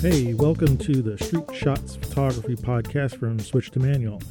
Hey, 0.00 0.32
welcome 0.32 0.78
to 0.78 1.02
the 1.02 1.18
Street 1.18 1.52
Shots 1.52 1.96
Photography 1.96 2.54
Podcast 2.54 3.18
from 3.18 3.40
Switch 3.40 3.72
to 3.72 3.80
Manual. 3.80 4.22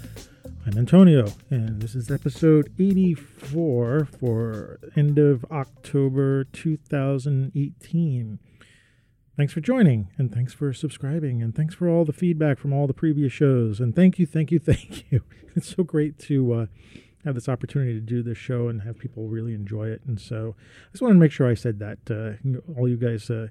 I'm 0.66 0.78
Antonio, 0.78 1.28
and 1.50 1.82
this 1.82 1.94
is 1.94 2.10
episode 2.10 2.72
84 2.80 4.08
for 4.18 4.80
end 4.96 5.20
of 5.20 5.44
October 5.52 6.46
2018. 6.46 8.40
Thanks 9.36 9.52
for 9.52 9.60
joining, 9.60 10.08
and 10.18 10.34
thanks 10.34 10.54
for 10.54 10.72
subscribing, 10.72 11.44
and 11.44 11.54
thanks 11.54 11.76
for 11.76 11.90
all 11.90 12.06
the 12.06 12.14
feedback 12.14 12.60
from 12.60 12.72
all 12.72 12.88
the 12.88 12.94
previous 12.94 13.34
shows. 13.34 13.82
And 13.82 13.94
thank 13.94 14.18
you, 14.20 14.26
thank 14.26 14.52
you, 14.52 14.60
thank 14.66 15.12
you. 15.12 15.22
It's 15.54 15.76
so 15.76 15.84
great 15.84 16.18
to 16.20 16.54
uh, 16.54 16.66
have 17.26 17.36
this 17.36 17.50
opportunity 17.50 17.96
to 17.96 18.00
do 18.00 18.24
this 18.24 18.38
show 18.38 18.70
and 18.70 18.84
have 18.84 18.98
people 18.98 19.28
really 19.28 19.54
enjoy 19.54 19.90
it. 19.90 20.02
And 20.08 20.18
so 20.18 20.56
I 20.88 20.92
just 20.94 21.02
wanted 21.02 21.16
to 21.16 21.20
make 21.20 21.34
sure 21.34 21.46
I 21.46 21.56
said 21.56 21.80
that. 21.80 21.98
Uh, 22.10 22.72
all 22.80 22.88
you 22.88 22.96
guys. 22.96 23.30
Uh, 23.30 23.48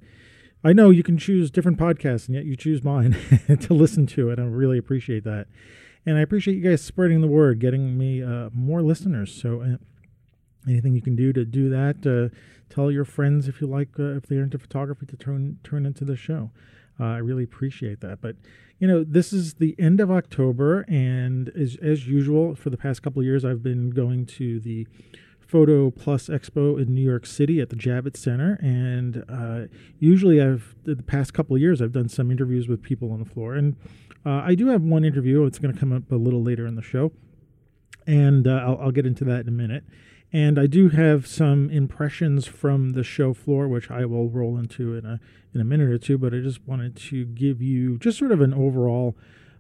I 0.67 0.73
know 0.73 0.91
you 0.91 1.05
can 1.05 1.17
choose 1.17 1.53
different 1.53 1.79
podcasts, 1.79 2.27
and 2.27 2.35
yet 2.35 2.45
you 2.45 2.57
choose 2.57 2.83
mine 2.83 3.17
to 3.61 3.73
listen 3.73 4.05
to 4.09 4.31
it. 4.31 4.41
I 4.41 4.43
really 4.43 4.79
appreciate 4.79 5.23
that. 5.23 5.47
And 6.05 6.19
I 6.19 6.23
appreciate 6.23 6.57
you 6.57 6.69
guys 6.69 6.83
spreading 6.83 7.21
the 7.21 7.29
word, 7.29 7.61
getting 7.61 7.97
me 7.97 8.21
uh, 8.21 8.51
more 8.53 8.83
listeners. 8.83 9.33
So, 9.33 9.61
uh, 9.61 9.77
anything 10.69 10.97
you 10.97 11.03
can 11.03 11.15
do 11.15 11.33
to 11.33 11.45
do 11.45 11.71
that, 11.71 12.05
uh, 12.05 12.35
tell 12.69 12.91
your 12.91 13.05
friends 13.05 13.47
if 13.47 13.61
you 13.61 13.69
like, 13.69 13.91
uh, 13.97 14.17
if 14.17 14.27
they're 14.27 14.43
into 14.43 14.59
photography, 14.59 15.07
to 15.07 15.17
turn 15.17 15.61
turn 15.63 15.87
into 15.87 16.05
the 16.05 16.17
show. 16.17 16.51
Uh, 16.99 17.05
I 17.05 17.19
really 17.19 17.45
appreciate 17.45 18.01
that. 18.01 18.21
But 18.21 18.35
you 18.81 18.89
know, 18.89 19.05
this 19.05 19.33
is 19.33 19.55
the 19.55 19.77
end 19.79 20.01
of 20.01 20.11
October, 20.11 20.85
and 20.89 21.49
as 21.51 21.77
as 21.81 22.09
usual, 22.09 22.57
for 22.57 22.71
the 22.71 22.77
past 22.77 23.05
couple 23.05 23.23
years, 23.23 23.45
I've 23.45 23.63
been 23.63 23.91
going 23.91 24.27
to 24.27 24.59
the 24.59 24.89
Photo 25.47 25.91
Plus 25.91 26.29
Expo 26.29 26.81
in 26.81 26.95
New 26.95 27.03
York 27.03 27.25
City 27.25 27.61
at 27.61 27.71
the 27.71 27.77
Javits 27.77 28.17
Center, 28.17 28.59
and 28.61 29.25
uh, 29.29 29.67
usually 29.99 30.43
I've 30.43 30.75
the 30.85 30.97
past 30.97 31.35
couple 31.35 31.55
of 31.55 31.63
years 31.63 31.81
I've 31.81 31.93
done 31.93 32.09
some 32.09 32.31
interviews 32.31 32.67
with 32.69 32.83
people 32.83 33.13
on 33.13 33.21
the 33.21 33.25
floor, 33.25 33.55
and 33.55 33.77
uh, 34.25 34.43
I 34.45 34.57
do 34.57 34.67
have 34.69 34.83
one 34.83 35.05
interview. 35.05 35.45
It's 35.45 35.59
going 35.59 35.73
to 35.73 35.79
come 35.79 35.93
up 35.93 36.11
a 36.11 36.17
little 36.17 36.43
later 36.43 36.67
in 36.67 36.75
the 36.75 36.83
show, 36.83 37.13
and 38.07 38.49
uh, 38.49 38.57
I'll, 38.67 38.79
I'll, 38.83 38.91
get 38.91 39.07
into 39.07 39.25
that 39.25 39.43
in 39.43 39.49
a 39.49 39.53
minute. 39.53 39.85
And 40.33 40.59
I 40.59 40.67
do 40.67 40.89
have 40.89 41.29
some 41.29 41.71
impressions 41.71 42.47
from 42.47 42.93
the 42.93 43.05
show 43.05 43.33
floor, 43.33 43.69
which 43.69 43.89
I 43.91 44.05
will 44.05 44.29
roll 44.29 44.59
into 44.59 44.97
in 44.97 45.07
a 45.07 45.21
in 45.55 45.61
a 45.61 45.65
minute 45.65 45.89
or 45.89 45.99
two. 45.99 46.19
But 46.19 46.35
I 46.35 46.41
just 46.41 46.67
wanted 46.67 46.97
to 46.97 47.25
give 47.25 47.63
you 47.63 47.99
just 47.99 48.19
sort 48.19 48.33
of 48.33 48.41
an 48.41 48.53
overall 48.53 49.17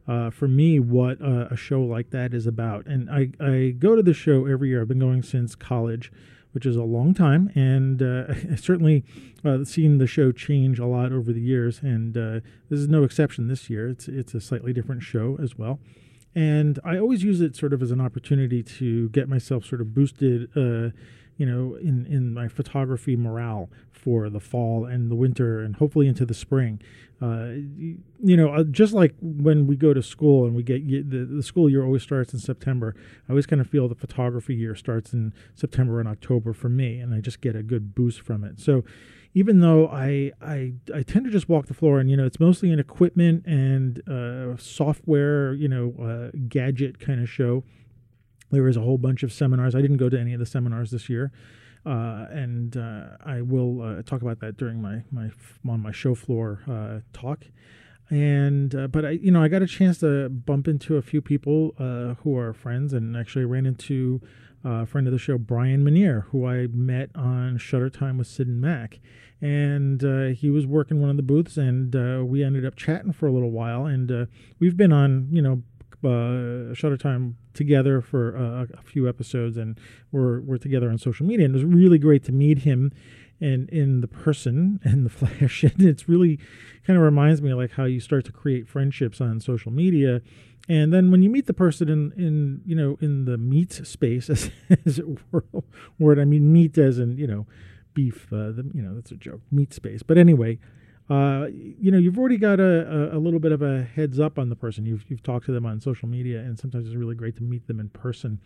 uh, 0.08 0.30
for 0.30 0.48
me 0.48 0.78
what 0.78 1.20
uh, 1.20 1.48
a 1.50 1.56
show 1.56 1.82
like 1.82 2.10
that 2.10 2.32
is 2.32 2.46
about. 2.46 2.86
And 2.86 3.10
I, 3.10 3.30
I 3.40 3.70
go 3.70 3.96
to 3.96 4.02
the 4.02 4.14
show 4.14 4.46
every 4.46 4.68
year. 4.68 4.82
I've 4.82 4.88
been 4.88 4.98
going 4.98 5.22
since 5.22 5.54
college, 5.54 6.12
which 6.52 6.64
is 6.64 6.76
a 6.76 6.82
long 6.82 7.14
time, 7.14 7.50
and 7.54 8.02
uh, 8.02 8.56
certainly 8.56 9.04
uh, 9.44 9.64
seen 9.64 9.98
the 9.98 10.06
show 10.06 10.32
change 10.32 10.78
a 10.78 10.86
lot 10.86 11.12
over 11.12 11.32
the 11.32 11.40
years. 11.40 11.80
And 11.80 12.16
uh, 12.16 12.40
this 12.68 12.80
is 12.80 12.88
no 12.88 13.02
exception 13.02 13.48
this 13.48 13.68
year. 13.68 13.88
It's 13.88 14.08
it's 14.08 14.34
a 14.34 14.40
slightly 14.40 14.72
different 14.72 15.02
show 15.02 15.36
as 15.42 15.58
well. 15.58 15.80
And 16.34 16.78
I 16.84 16.98
always 16.98 17.24
use 17.24 17.40
it 17.40 17.56
sort 17.56 17.72
of 17.72 17.82
as 17.82 17.90
an 17.90 18.00
opportunity 18.00 18.62
to 18.62 19.08
get 19.08 19.27
myself 19.27 19.64
sort 19.64 19.80
of 19.80 19.94
boosted 19.94 20.50
uh, 20.54 20.90
you 21.37 21.47
know, 21.47 21.77
in, 21.77 22.06
in 22.06 22.33
my 22.33 22.48
photography 22.48 23.17
morale 23.17 23.69
for 23.91 24.31
the 24.31 24.41
fall 24.41 24.84
and 24.84 25.11
the 25.11 25.15
winter 25.15 25.61
and 25.61 25.77
hopefully 25.77 26.06
into 26.06 26.25
the 26.25 26.34
spring. 26.34 26.81
Uh, 27.20 27.48
you 28.23 28.37
know, 28.37 28.53
uh, 28.53 28.62
just 28.65 28.92
like 28.92 29.15
when 29.20 29.67
we 29.67 29.75
go 29.75 29.95
to 29.95 30.03
school 30.03 30.45
and 30.45 30.55
we 30.55 30.62
get 30.62 30.87
the, 31.11 31.25
the 31.25 31.42
school 31.42 31.69
year 31.69 31.83
always 31.83 32.03
starts 32.03 32.34
in 32.34 32.39
September. 32.39 32.95
I 33.27 33.33
always 33.33 33.47
kind 33.47 33.61
of 33.61 33.69
feel 33.69 33.89
the 33.89 33.95
photography 33.95 34.55
year 34.55 34.75
starts 34.75 35.14
in 35.14 35.33
September 35.55 35.98
and 35.98 36.08
October 36.08 36.52
for 36.52 36.69
me, 36.69 37.01
and 37.01 37.14
I 37.14 37.20
just 37.20 37.41
get 37.41 37.57
a 37.57 37.63
good 37.63 37.95
boost 37.95 38.20
from 38.20 38.45
it. 38.45 38.61
So, 38.61 38.85
even 39.33 39.61
though 39.61 39.89
I 39.89 40.33
I, 40.42 40.75
I 40.95 41.02
tend 41.02 41.25
to 41.25 41.30
just 41.30 41.48
walk 41.48 41.67
the 41.67 41.75
floor, 41.75 42.01
and 42.01 42.11
you 42.11 42.19
know, 42.19 42.27
it's 42.27 42.41
mostly 42.41 42.70
an 42.70 42.79
equipment 42.79 43.46
and 43.46 44.07
uh, 44.07 44.58
software, 44.58 45.55
you 45.55 45.69
know, 45.69 45.95
uh, 45.98 46.36
gadget 46.48 46.98
kind 46.98 47.23
of 47.23 47.30
show. 47.30 47.64
There 48.51 48.62
was 48.62 48.77
a 48.77 48.80
whole 48.80 48.98
bunch 48.98 49.23
of 49.23 49.33
seminars. 49.33 49.74
I 49.74 49.80
didn't 49.80 49.96
go 49.96 50.08
to 50.08 50.18
any 50.18 50.33
of 50.33 50.40
the 50.40 50.46
seminars 50.46 50.90
this 50.90 51.08
year. 51.08 51.33
Uh, 51.86 52.27
and 52.33 52.77
uh, 52.77 53.17
I 53.24 53.42
will 53.42 53.80
uh, 53.80 54.02
talk 54.02 54.20
about 54.20 54.40
that 54.40 54.57
during 54.57 54.83
my 54.83 55.05
my 55.12 55.30
on 55.68 55.80
my 55.80 55.92
show 55.92 56.17
floor 56.17 56.62
uh, 56.68 57.01
talk. 57.17 57.45
And 58.11 58.74
uh, 58.74 58.89
but 58.89 59.05
I 59.05 59.11
you 59.11 59.30
know 59.30 59.42
I 59.42 59.46
got 59.46 59.62
a 59.62 59.68
chance 59.68 59.98
to 59.98 60.29
bump 60.29 60.67
into 60.67 60.96
a 60.96 61.02
few 61.02 61.23
people 61.23 61.74
uh, 61.79 62.14
who 62.23 62.36
are 62.36 62.52
friends, 62.52 62.92
and 62.92 63.17
actually 63.17 63.45
ran 63.45 63.67
into 63.67 64.20
a 64.64 64.84
friend 64.84 65.07
of 65.07 65.13
the 65.13 65.18
show 65.18 65.39
Brian 65.39 65.84
Manier, 65.84 66.24
who 66.30 66.45
I 66.45 66.67
met 66.67 67.11
on 67.14 67.57
Shutter 67.57 67.89
Time 67.89 68.18
with 68.18 68.27
Sid 68.27 68.48
and 68.48 68.61
Mac, 68.61 68.98
and 69.40 70.02
he 70.36 70.51
was 70.51 70.67
working 70.67 71.01
one 71.01 71.11
of 71.11 71.17
the 71.17 71.23
booths, 71.23 71.57
and 71.57 71.95
we 72.28 72.42
ended 72.42 72.67
up 72.67 72.74
chatting 72.74 73.13
for 73.13 73.28
a 73.28 73.33
little 73.33 73.52
while, 73.52 73.86
and 73.86 74.27
we've 74.58 74.77
been 74.77 74.92
on 74.92 75.28
you 75.30 75.42
know 75.42 75.63
uh, 76.05 76.74
Shutter 76.74 76.96
Time 76.96 77.36
together 77.56 78.00
for 78.00 78.36
uh, 78.36 78.67
a 78.78 78.83
few 78.83 79.08
episodes, 79.08 79.56
and 79.56 79.78
we're 80.12 80.40
we're 80.40 80.58
together 80.58 80.90
on 80.90 80.98
social 80.98 81.27
media. 81.27 81.46
And 81.46 81.55
it 81.55 81.58
was 81.58 81.64
really 81.64 81.98
great 81.98 82.22
to 82.24 82.33
meet 82.33 82.58
him, 82.58 82.92
and 83.40 83.68
in 83.70 84.00
the 84.00 84.08
person 84.08 84.78
and 84.84 85.05
the 85.05 85.11
flesh. 85.11 85.64
And 85.64 85.83
it's 85.83 86.08
really 86.08 86.39
kind 86.86 86.96
of 86.96 87.02
reminds 87.02 87.42
me 87.42 87.52
like 87.55 87.72
how 87.72 87.84
you 87.84 88.00
start 88.00 88.24
to 88.27 88.33
create 88.33 88.68
friendships 88.68 89.20
on 89.20 89.40
social 89.40 89.72
media, 89.72 90.22
and 90.68 90.92
then 90.92 91.11
when 91.11 91.22
you 91.22 91.30
meet 91.30 91.46
the 91.46 91.55
person 91.55 91.89
in 91.89 92.12
in 92.12 92.62
you 92.64 92.77
know 92.77 92.98
in 93.00 93.24
the 93.24 93.39
meat 93.39 93.72
space, 93.72 94.30
as, 94.30 94.50
as 94.84 94.98
it 94.98 95.06
were, 95.33 95.45
word 95.98 96.18
I 96.20 96.24
mean 96.24 96.52
meat 96.52 96.78
as 96.78 96.98
in 96.98 97.16
you 97.16 97.27
know 97.27 97.46
beef. 97.95 98.27
Uh, 98.33 98.52
the, 98.52 98.70
you 98.74 98.83
know 98.83 98.95
that's 98.95 99.11
a 99.11 99.16
joke, 99.16 99.40
meat 99.50 99.72
space. 99.72 100.02
But 100.02 100.18
anyway 100.18 100.58
uh, 101.08 101.46
you 101.52 101.90
know, 101.90 101.98
you've 101.98 102.18
already 102.18 102.36
got 102.36 102.58
a, 102.58 103.12
a, 103.12 103.17
a, 103.17 103.20
little 103.20 103.39
bit 103.39 103.52
of 103.52 103.62
a 103.62 103.84
heads 103.84 104.18
up 104.18 104.39
on 104.39 104.48
the 104.48 104.56
person. 104.56 104.84
You've, 104.84 105.05
you've 105.08 105.22
talked 105.22 105.46
to 105.46 105.52
them 105.52 105.64
on 105.64 105.80
social 105.80 106.08
media, 106.08 106.40
and 106.40 106.58
sometimes 106.58 106.86
it's 106.86 106.96
really 106.96 107.14
great 107.14 107.36
to 107.36 107.42
meet 107.42 107.68
them 107.68 107.78
in 107.78 107.90
person 107.90 108.40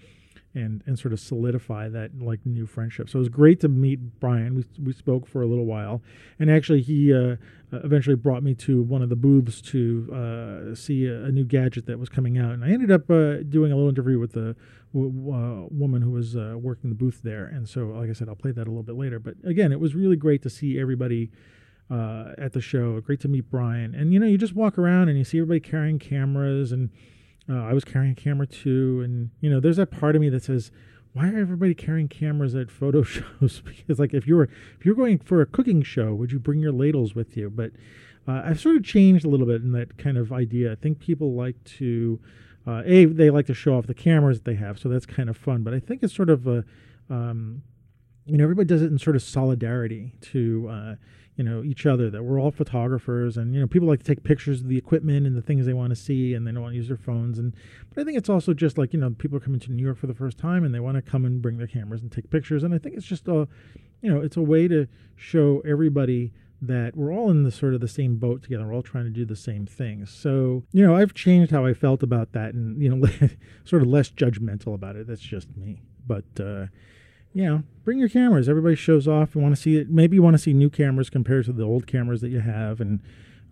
and, 0.54 0.82
and 0.84 0.98
sort 0.98 1.12
of 1.12 1.20
solidify 1.20 1.88
that 1.88 2.18
like 2.20 2.44
new 2.44 2.66
friendship. 2.66 3.08
So 3.08 3.18
it 3.18 3.20
was 3.20 3.28
great 3.28 3.60
to 3.60 3.68
meet 3.68 4.20
Brian. 4.20 4.54
We, 4.54 4.64
we 4.84 4.92
spoke 4.92 5.26
for 5.26 5.42
a 5.42 5.46
little 5.46 5.64
while, 5.64 6.02
and 6.38 6.50
actually, 6.50 6.82
he 6.82 7.14
uh, 7.14 7.36
eventually 7.72 8.16
brought 8.16 8.42
me 8.42 8.54
to 8.56 8.82
one 8.82 9.00
of 9.00 9.08
the 9.08 9.16
booths 9.16 9.60
to 9.62 10.08
uh, 10.12 10.74
see 10.74 11.06
a, 11.06 11.24
a, 11.24 11.32
new 11.32 11.44
gadget 11.44 11.86
that 11.86 11.98
was 11.98 12.08
coming 12.08 12.36
out. 12.36 12.52
And 12.52 12.64
I 12.64 12.70
ended 12.70 12.90
up 12.90 13.10
uh, 13.10 13.42
doing 13.48 13.72
a 13.72 13.76
little 13.76 13.88
interview 13.88 14.18
with 14.18 14.32
the 14.32 14.56
w- 14.92 15.32
uh, 15.32 15.66
woman 15.70 16.02
who 16.02 16.10
was 16.10 16.36
uh, 16.36 16.56
working 16.58 16.90
the 16.90 16.96
booth 16.96 17.20
there. 17.22 17.46
And 17.46 17.68
so, 17.68 17.86
like 17.86 18.10
I 18.10 18.12
said, 18.12 18.28
I'll 18.28 18.34
play 18.34 18.52
that 18.52 18.66
a 18.66 18.70
little 18.70 18.82
bit 18.82 18.96
later. 18.96 19.18
But 19.18 19.34
again, 19.44 19.72
it 19.72 19.80
was 19.80 19.94
really 19.94 20.16
great 20.16 20.42
to 20.42 20.50
see 20.50 20.80
everybody 20.80 21.30
uh, 21.90 22.32
at 22.38 22.52
the 22.52 22.60
show. 22.60 23.00
Great 23.00 23.20
to 23.20 23.28
meet 23.28 23.50
Brian. 23.50 23.94
And 23.94 24.12
you 24.12 24.20
know, 24.20 24.26
you 24.26 24.38
just 24.38 24.54
walk 24.54 24.78
around 24.78 25.08
and 25.08 25.18
you 25.18 25.24
see 25.24 25.38
everybody 25.38 25.60
carrying 25.60 25.98
cameras, 25.98 26.72
and 26.72 26.90
uh, 27.48 27.64
I 27.64 27.72
was 27.72 27.84
carrying 27.84 28.12
a 28.12 28.14
camera 28.14 28.46
too. 28.46 29.00
And 29.04 29.30
you 29.40 29.50
know, 29.50 29.60
there's 29.60 29.76
that 29.76 29.90
part 29.90 30.14
of 30.14 30.22
me 30.22 30.28
that 30.30 30.44
says, 30.44 30.70
why 31.12 31.28
are 31.28 31.38
everybody 31.38 31.74
carrying 31.74 32.08
cameras 32.08 32.54
at 32.54 32.70
photo 32.70 33.02
shows? 33.02 33.60
because 33.64 33.98
like 33.98 34.14
if 34.14 34.26
you 34.26 34.36
were 34.36 34.48
if 34.78 34.86
you're 34.86 34.94
going 34.94 35.18
for 35.18 35.40
a 35.40 35.46
cooking 35.46 35.82
show, 35.82 36.14
would 36.14 36.32
you 36.32 36.38
bring 36.38 36.60
your 36.60 36.72
ladles 36.72 37.14
with 37.14 37.36
you? 37.36 37.50
But 37.50 37.72
uh, 38.28 38.42
I've 38.44 38.60
sort 38.60 38.76
of 38.76 38.84
changed 38.84 39.24
a 39.24 39.28
little 39.28 39.46
bit 39.46 39.62
in 39.62 39.72
that 39.72 39.98
kind 39.98 40.16
of 40.16 40.32
idea. 40.32 40.72
I 40.72 40.76
think 40.76 41.00
people 41.00 41.34
like 41.34 41.62
to. 41.78 42.20
Uh, 42.66 42.82
a 42.84 43.06
they 43.06 43.30
like 43.30 43.46
to 43.46 43.54
show 43.54 43.74
off 43.74 43.86
the 43.86 43.94
cameras 43.94 44.38
that 44.38 44.44
they 44.44 44.54
have, 44.54 44.78
so 44.78 44.90
that's 44.90 45.06
kind 45.06 45.30
of 45.30 45.36
fun. 45.36 45.62
But 45.62 45.72
I 45.72 45.80
think 45.80 46.02
it's 46.02 46.14
sort 46.14 46.28
of 46.28 46.46
a, 46.46 46.62
um, 47.08 47.62
you 48.26 48.36
know, 48.36 48.44
everybody 48.44 48.66
does 48.66 48.82
it 48.82 48.92
in 48.92 48.98
sort 48.98 49.16
of 49.16 49.22
solidarity 49.22 50.12
to, 50.20 50.68
uh, 50.70 50.94
you 51.40 51.44
know 51.44 51.62
each 51.64 51.86
other 51.86 52.10
that 52.10 52.22
we're 52.22 52.38
all 52.38 52.50
photographers 52.50 53.38
and 53.38 53.54
you 53.54 53.60
know 53.62 53.66
people 53.66 53.88
like 53.88 54.00
to 54.00 54.04
take 54.04 54.22
pictures 54.22 54.60
of 54.60 54.68
the 54.68 54.76
equipment 54.76 55.26
and 55.26 55.34
the 55.34 55.40
things 55.40 55.64
they 55.64 55.72
want 55.72 55.88
to 55.88 55.96
see 55.96 56.34
and 56.34 56.46
they 56.46 56.52
don't 56.52 56.60
want 56.60 56.74
to 56.74 56.76
use 56.76 56.88
their 56.88 56.98
phones 56.98 57.38
and 57.38 57.54
but 57.88 58.02
i 58.02 58.04
think 58.04 58.18
it's 58.18 58.28
also 58.28 58.52
just 58.52 58.76
like 58.76 58.92
you 58.92 59.00
know 59.00 59.08
people 59.08 59.38
are 59.38 59.40
coming 59.40 59.58
to 59.58 59.72
new 59.72 59.82
york 59.82 59.96
for 59.96 60.06
the 60.06 60.12
first 60.12 60.36
time 60.36 60.64
and 60.64 60.74
they 60.74 60.80
want 60.80 60.96
to 60.96 61.02
come 61.02 61.24
and 61.24 61.40
bring 61.40 61.56
their 61.56 61.66
cameras 61.66 62.02
and 62.02 62.12
take 62.12 62.28
pictures 62.28 62.62
and 62.62 62.74
i 62.74 62.78
think 62.78 62.94
it's 62.94 63.06
just 63.06 63.26
a 63.26 63.48
you 64.02 64.12
know 64.12 64.20
it's 64.20 64.36
a 64.36 64.42
way 64.42 64.68
to 64.68 64.86
show 65.16 65.62
everybody 65.64 66.30
that 66.60 66.94
we're 66.94 67.10
all 67.10 67.30
in 67.30 67.42
the 67.42 67.50
sort 67.50 67.72
of 67.72 67.80
the 67.80 67.88
same 67.88 68.16
boat 68.16 68.42
together. 68.42 68.66
We're 68.66 68.74
all 68.74 68.82
trying 68.82 69.04
to 69.04 69.10
do 69.10 69.24
the 69.24 69.34
same 69.34 69.64
things. 69.64 70.10
So, 70.10 70.64
you 70.72 70.86
know, 70.86 70.94
I've 70.94 71.14
changed 71.14 71.52
how 71.52 71.64
I 71.64 71.72
felt 71.72 72.02
about 72.02 72.32
that 72.32 72.52
and, 72.52 72.82
you 72.82 72.94
know, 72.94 73.08
sort 73.64 73.80
of 73.80 73.88
less 73.88 74.10
judgmental 74.10 74.74
about 74.74 74.94
it. 74.96 75.06
That's 75.06 75.22
just 75.22 75.56
me. 75.56 75.80
But, 76.06 76.26
uh, 76.38 76.66
you 77.32 77.44
know, 77.44 77.62
bring 77.84 77.98
your 77.98 78.08
cameras. 78.08 78.48
Everybody 78.48 78.74
shows 78.74 79.06
off. 79.06 79.34
You 79.34 79.40
want 79.40 79.54
to 79.54 79.60
see 79.60 79.76
it. 79.76 79.90
Maybe 79.90 80.16
you 80.16 80.22
want 80.22 80.34
to 80.34 80.38
see 80.38 80.52
new 80.52 80.70
cameras 80.70 81.10
compared 81.10 81.44
to 81.46 81.52
the 81.52 81.62
old 81.62 81.86
cameras 81.86 82.20
that 82.20 82.28
you 82.28 82.40
have, 82.40 82.80
and 82.80 83.00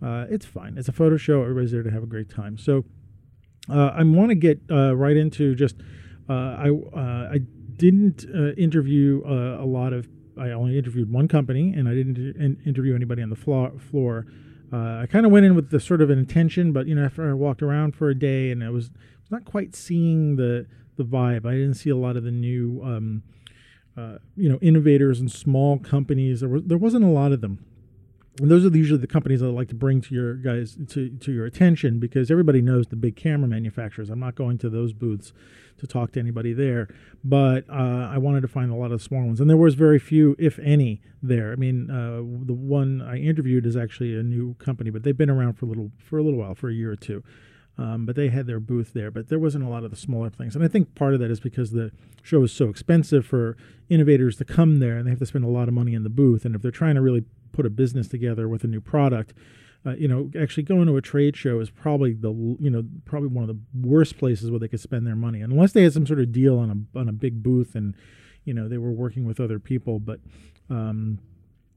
uh, 0.01 0.25
it's 0.29 0.45
fine. 0.45 0.77
It's 0.77 0.87
a 0.87 0.93
photo 0.93 1.17
show. 1.17 1.41
Everybody's 1.41 1.71
there 1.71 1.83
to 1.83 1.91
have 1.91 2.03
a 2.03 2.07
great 2.07 2.29
time. 2.29 2.57
So 2.57 2.85
uh, 3.69 3.91
I 3.95 4.03
want 4.03 4.29
to 4.29 4.35
get 4.35 4.61
uh, 4.69 4.95
right 4.95 5.15
into 5.15 5.55
just. 5.55 5.75
Uh, 6.29 6.33
I 6.33 6.69
uh, 6.69 7.29
I 7.33 7.39
didn't 7.75 8.25
uh, 8.33 8.51
interview 8.53 9.23
a 9.25 9.65
lot 9.65 9.93
of. 9.93 10.07
I 10.37 10.51
only 10.51 10.77
interviewed 10.77 11.11
one 11.11 11.27
company, 11.27 11.73
and 11.73 11.89
I 11.89 11.93
didn't 11.93 12.17
in- 12.17 12.61
interview 12.65 12.95
anybody 12.95 13.21
on 13.21 13.29
the 13.29 13.35
floor. 13.35 13.71
floor. 13.77 14.25
I 14.71 15.07
kind 15.09 15.25
of 15.25 15.31
went 15.31 15.47
in 15.47 15.55
with 15.55 15.71
the 15.71 15.79
sort 15.79 15.99
of 15.99 16.11
an 16.11 16.19
intention, 16.19 16.71
but 16.71 16.85
you 16.85 16.93
know, 16.93 17.03
after 17.03 17.27
I 17.27 17.33
walked 17.33 17.63
around 17.63 17.95
for 17.95 18.09
a 18.09 18.15
day, 18.15 18.51
and 18.51 18.63
I 18.63 18.69
was 18.69 18.91
not 19.31 19.43
quite 19.45 19.75
seeing 19.75 20.35
the 20.35 20.67
the 20.97 21.03
vibe. 21.03 21.45
I 21.45 21.53
didn't 21.53 21.75
see 21.75 21.89
a 21.89 21.95
lot 21.95 22.15
of 22.17 22.23
the 22.23 22.31
new. 22.31 22.81
Um, 22.83 23.23
uh, 23.97 24.17
you 24.35 24.49
know 24.49 24.59
innovators 24.61 25.19
and 25.19 25.31
small 25.31 25.79
companies. 25.79 26.41
There 26.41 26.49
was 26.49 26.63
there 26.63 26.77
wasn't 26.77 27.05
a 27.05 27.09
lot 27.09 27.31
of 27.31 27.41
them, 27.41 27.65
and 28.39 28.49
those 28.49 28.65
are 28.65 28.69
usually 28.69 28.99
the 28.99 29.07
companies 29.07 29.41
that 29.41 29.47
I 29.47 29.49
like 29.49 29.67
to 29.69 29.75
bring 29.75 30.01
to 30.01 30.13
your 30.13 30.35
guys 30.35 30.77
to, 30.89 31.09
to 31.09 31.31
your 31.31 31.45
attention 31.45 31.99
because 31.99 32.31
everybody 32.31 32.61
knows 32.61 32.87
the 32.87 32.95
big 32.95 33.15
camera 33.15 33.47
manufacturers. 33.47 34.09
I'm 34.09 34.19
not 34.19 34.35
going 34.35 34.57
to 34.59 34.69
those 34.69 34.93
booths 34.93 35.33
to 35.79 35.87
talk 35.87 36.11
to 36.11 36.19
anybody 36.19 36.53
there, 36.53 36.89
but 37.23 37.63
uh, 37.69 38.09
I 38.11 38.17
wanted 38.17 38.41
to 38.41 38.47
find 38.47 38.71
a 38.71 38.75
lot 38.75 38.91
of 38.91 39.01
small 39.01 39.23
ones, 39.23 39.39
and 39.39 39.49
there 39.49 39.57
was 39.57 39.75
very 39.75 39.99
few, 39.99 40.35
if 40.37 40.59
any, 40.59 41.01
there. 41.23 41.51
I 41.51 41.55
mean, 41.55 41.89
uh, 41.89 42.17
the 42.45 42.53
one 42.53 43.01
I 43.01 43.17
interviewed 43.17 43.65
is 43.65 43.77
actually 43.77 44.17
a 44.17 44.23
new 44.23 44.55
company, 44.55 44.89
but 44.89 45.03
they've 45.03 45.17
been 45.17 45.29
around 45.29 45.53
for 45.53 45.65
a 45.65 45.69
little 45.69 45.91
for 45.97 46.17
a 46.17 46.23
little 46.23 46.39
while, 46.39 46.55
for 46.55 46.69
a 46.69 46.73
year 46.73 46.91
or 46.91 46.97
two. 46.97 47.23
Um, 47.79 48.05
but 48.05 48.17
they 48.17 48.27
had 48.27 48.45
their 48.45 48.59
booth 48.59 48.91
there. 48.91 49.09
But 49.09 49.29
there 49.29 49.39
wasn't 49.39 49.63
a 49.63 49.69
lot 49.69 49.85
of 49.85 49.91
the 49.91 49.95
smaller 49.95 50.29
things, 50.29 50.53
and 50.53 50.65
I 50.65 50.67
think 50.67 50.95
part 50.95 51.13
of 51.13 51.21
that 51.21 51.31
is 51.31 51.39
because 51.39 51.71
the 51.71 51.91
show 52.21 52.43
is 52.43 52.51
so 52.51 52.67
expensive 52.67 53.25
for 53.25 53.55
innovators 53.87 54.35
to 54.37 54.45
come 54.45 54.79
there, 54.79 54.97
and 54.97 55.07
they 55.07 55.11
have 55.11 55.19
to 55.19 55.25
spend 55.25 55.45
a 55.45 55.49
lot 55.49 55.69
of 55.69 55.73
money 55.73 55.93
in 55.93 56.03
the 56.03 56.09
booth. 56.09 56.43
And 56.43 56.55
if 56.55 56.61
they're 56.61 56.71
trying 56.71 56.95
to 56.95 57.01
really 57.01 57.23
put 57.53 57.65
a 57.65 57.69
business 57.69 58.09
together 58.09 58.49
with 58.49 58.65
a 58.65 58.67
new 58.67 58.81
product, 58.81 59.33
uh, 59.85 59.91
you 59.91 60.09
know, 60.09 60.29
actually 60.37 60.63
going 60.63 60.87
to 60.87 60.97
a 60.97 61.01
trade 61.01 61.37
show 61.37 61.61
is 61.61 61.69
probably 61.69 62.11
the 62.11 62.31
you 62.59 62.69
know 62.69 62.83
probably 63.05 63.29
one 63.29 63.49
of 63.49 63.55
the 63.55 63.59
worst 63.73 64.17
places 64.17 64.51
where 64.51 64.59
they 64.59 64.67
could 64.67 64.81
spend 64.81 65.07
their 65.07 65.15
money, 65.15 65.39
unless 65.39 65.71
they 65.71 65.83
had 65.83 65.93
some 65.93 66.05
sort 66.05 66.19
of 66.19 66.33
deal 66.33 66.59
on 66.59 66.69
a 66.69 66.99
on 66.99 67.07
a 67.07 67.13
big 67.13 67.41
booth 67.41 67.75
and 67.75 67.95
you 68.43 68.53
know 68.53 68.67
they 68.67 68.77
were 68.77 68.91
working 68.91 69.25
with 69.25 69.39
other 69.39 69.57
people. 69.57 69.99
But 69.99 70.19
um, 70.69 71.19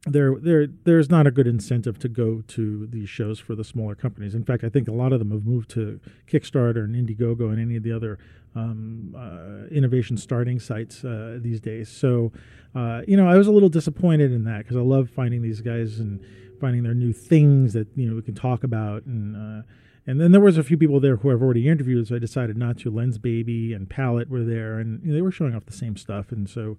there 0.06 0.34
there 0.34 0.66
there's 0.66 1.08
not 1.08 1.26
a 1.26 1.31
good 1.31 1.46
incentive 1.46 1.99
to 2.00 2.08
go 2.08 2.43
to 2.49 2.87
these 2.88 3.08
shows 3.08 3.38
for 3.38 3.54
the 3.54 3.64
smaller 3.64 3.94
companies. 3.94 4.34
In 4.34 4.44
fact, 4.44 4.64
I 4.64 4.69
think 4.69 4.88
a 4.88 4.93
lot 4.93 5.12
of 5.12 5.20
them 5.20 5.31
have 5.31 5.44
moved 5.44 5.70
to 5.70 6.00
Kickstarter 6.26 6.84
and 6.84 6.96
Indiegogo 6.96 7.50
and 7.50 7.60
any 7.60 7.76
of 7.76 7.84
the 7.84 7.93
other 7.93 8.19
um, 8.54 9.14
uh, 9.16 9.69
innovation 9.75 10.16
starting 10.16 10.58
sites 10.58 11.04
uh, 11.04 11.38
these 11.40 11.60
days. 11.60 11.88
So, 11.88 12.32
uh, 12.75 13.02
you 13.06 13.16
know, 13.16 13.28
I 13.28 13.37
was 13.37 13.46
a 13.46 13.52
little 13.52 13.69
disappointed 13.69 14.32
in 14.32 14.44
that 14.44 14.58
because 14.58 14.76
I 14.76 14.81
love 14.81 15.08
finding 15.08 15.40
these 15.40 15.60
guys 15.60 16.00
and 16.00 16.20
finding 16.60 16.82
their 16.82 16.94
new 16.94 17.12
things 17.12 17.72
that 17.72 17.87
you 17.96 18.08
know 18.08 18.16
we 18.16 18.22
can 18.22 18.34
talk 18.34 18.64
about 18.64 19.05
and. 19.06 19.37
Uh, 19.37 19.62
and 20.05 20.20
then 20.20 20.32
there 20.32 20.40
was 20.40 20.58
a 20.58 20.64
few 20.64 20.76
people 20.76 20.98
there 20.98 21.14
who 21.14 21.31
I've 21.31 21.40
already 21.43 21.69
interviewed, 21.69 22.08
so 22.08 22.16
I 22.16 22.19
decided 22.19 22.56
not 22.56 22.76
to. 22.78 22.90
Lensbaby 22.90 23.72
and 23.72 23.88
Palette 23.88 24.28
were 24.28 24.43
there, 24.43 24.81
and 24.81 25.00
you 25.05 25.10
know, 25.10 25.14
they 25.14 25.22
were 25.22 25.31
showing 25.31 25.55
off 25.55 25.64
the 25.64 25.72
same 25.72 25.96
stuff, 25.96 26.32
and 26.32 26.50
so 26.50 26.76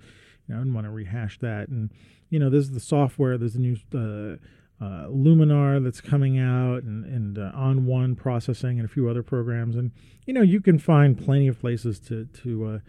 you 0.47 0.53
know, 0.53 0.59
I 0.59 0.63
didn't 0.63 0.73
want 0.73 0.85
to 0.85 0.91
rehash 0.91 1.39
that. 1.39 1.69
And 1.69 1.91
you 2.29 2.39
know, 2.39 2.49
there's 2.49 2.71
the 2.71 2.79
software. 2.79 3.37
There's 3.37 3.55
a 3.55 3.61
new 3.61 3.77
uh, 3.93 4.37
uh, 4.83 5.07
Luminar 5.07 5.83
that's 5.83 6.01
coming 6.01 6.39
out, 6.39 6.83
and, 6.83 7.05
and 7.05 7.37
uh, 7.37 7.51
ON1 7.55 8.17
processing, 8.17 8.79
and 8.79 8.85
a 8.85 8.91
few 8.91 9.09
other 9.09 9.23
programs. 9.23 9.75
And 9.75 9.91
you 10.25 10.33
know, 10.33 10.41
you 10.41 10.61
can 10.61 10.79
find 10.79 11.17
plenty 11.17 11.47
of 11.47 11.59
places 11.59 11.99
to 12.01 12.25
to 12.25 12.65
uh, 12.65 12.79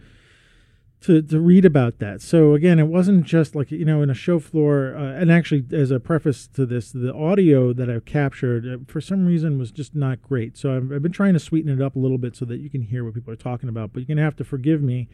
to, 1.01 1.21
to 1.21 1.39
read 1.39 1.65
about 1.65 1.99
that. 1.99 2.21
So 2.21 2.55
again, 2.55 2.79
it 2.79 2.87
wasn't 2.87 3.25
just 3.25 3.55
like 3.55 3.71
you 3.71 3.85
know 3.85 4.01
in 4.01 4.09
a 4.09 4.15
show 4.15 4.39
floor. 4.39 4.95
Uh, 4.95 5.13
and 5.13 5.31
actually, 5.31 5.63
as 5.71 5.91
a 5.91 5.99
preface 5.99 6.47
to 6.47 6.65
this, 6.65 6.91
the 6.91 7.13
audio 7.13 7.73
that 7.73 7.89
I've 7.89 8.05
captured 8.05 8.67
uh, 8.67 8.77
for 8.87 8.99
some 8.99 9.25
reason 9.25 9.59
was 9.59 9.71
just 9.71 9.95
not 9.95 10.21
great. 10.21 10.57
So 10.57 10.75
I've, 10.75 10.91
I've, 10.91 11.03
been 11.03 11.11
trying 11.11 11.33
to 11.33 11.39
sweeten 11.39 11.69
it 11.69 11.81
up 11.81 11.95
a 11.95 11.99
little 11.99 12.17
bit 12.17 12.35
so 12.35 12.45
that 12.45 12.57
you 12.57 12.69
can 12.69 12.81
hear 12.81 13.05
what 13.05 13.13
people 13.13 13.31
are 13.31 13.37
talking 13.37 13.69
about. 13.69 13.93
But 13.93 13.99
you're 13.99 14.15
gonna 14.15 14.25
have 14.25 14.35
to 14.37 14.43
forgive 14.43 14.81
me 14.81 15.07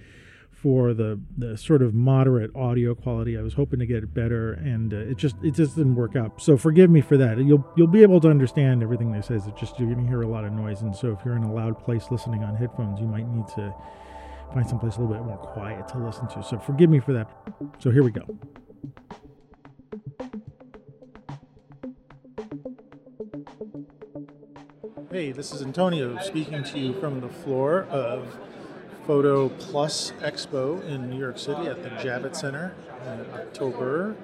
for 0.61 0.93
the 0.93 1.19
the 1.37 1.57
sort 1.57 1.81
of 1.81 1.93
moderate 1.93 2.55
audio 2.55 2.93
quality. 2.93 3.37
I 3.37 3.41
was 3.41 3.55
hoping 3.55 3.79
to 3.79 3.85
get 3.85 4.03
it 4.03 4.13
better, 4.13 4.53
and 4.53 4.93
uh, 4.93 4.97
it 4.97 5.17
just 5.17 5.35
it 5.43 5.51
just 5.51 5.75
didn't 5.75 5.95
work 5.95 6.15
out. 6.15 6.41
So 6.41 6.55
forgive 6.55 6.89
me 6.89 7.01
for 7.01 7.17
that. 7.17 7.37
You'll 7.39 7.65
you'll 7.75 7.87
be 7.87 8.03
able 8.03 8.21
to 8.21 8.29
understand 8.29 8.83
everything 8.83 9.11
they 9.11 9.21
says. 9.21 9.47
It's 9.47 9.59
just 9.59 9.79
you're 9.79 9.91
going 9.91 10.03
to 10.03 10.07
hear 10.07 10.21
a 10.21 10.27
lot 10.27 10.45
of 10.45 10.53
noise, 10.53 10.81
and 10.81 10.95
so 10.95 11.11
if 11.11 11.25
you're 11.25 11.35
in 11.35 11.43
a 11.43 11.53
loud 11.53 11.83
place 11.83 12.11
listening 12.11 12.43
on 12.43 12.55
headphones, 12.55 12.99
you 12.99 13.07
might 13.07 13.27
need 13.27 13.47
to 13.55 13.73
find 14.53 14.67
someplace 14.67 14.97
a 14.97 15.01
little 15.01 15.15
bit 15.15 15.23
more 15.23 15.37
quiet 15.37 15.87
to 15.89 15.97
listen 15.97 16.27
to. 16.27 16.43
So 16.43 16.59
forgive 16.59 16.89
me 16.89 16.99
for 16.99 17.13
that. 17.13 17.29
So 17.79 17.89
here 17.89 18.03
we 18.03 18.11
go. 18.11 18.25
Hey, 25.09 25.31
this 25.31 25.51
is 25.51 25.61
Antonio 25.61 26.17
speaking 26.19 26.63
to 26.63 26.79
you 26.79 26.93
from 26.93 27.19
the 27.19 27.27
floor 27.27 27.83
of 27.89 28.37
Photo 29.05 29.49
Plus 29.49 30.11
Expo 30.21 30.83
in 30.87 31.09
New 31.09 31.17
York 31.17 31.39
City 31.39 31.67
at 31.67 31.81
the 31.81 31.89
Javits 31.89 32.37
Center 32.37 32.75
in 33.05 33.25
October, 33.33 34.15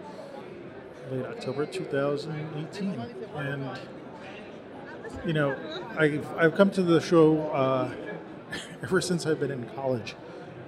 late 1.12 1.26
October 1.26 1.66
2018. 1.66 3.06
And, 3.36 3.80
you 5.26 5.34
know, 5.34 5.56
I've, 5.98 6.28
I've 6.38 6.56
come 6.56 6.70
to 6.72 6.84
the 6.84 7.02
show 7.02 7.50
uh, 7.50 7.92
ever 8.84 9.02
since 9.02 9.26
I've 9.26 9.40
been 9.40 9.52
in 9.52 9.66
college. 9.70 10.16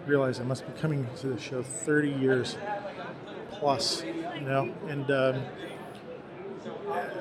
I 0.05 0.09
realize 0.09 0.39
I 0.39 0.43
must 0.43 0.65
be 0.65 0.79
coming 0.81 1.07
to 1.17 1.27
the 1.27 1.39
show 1.39 1.61
30 1.61 2.09
years 2.09 2.57
plus, 3.51 4.03
you 4.03 4.41
know, 4.41 4.73
and 4.87 5.11
um, 5.11 5.43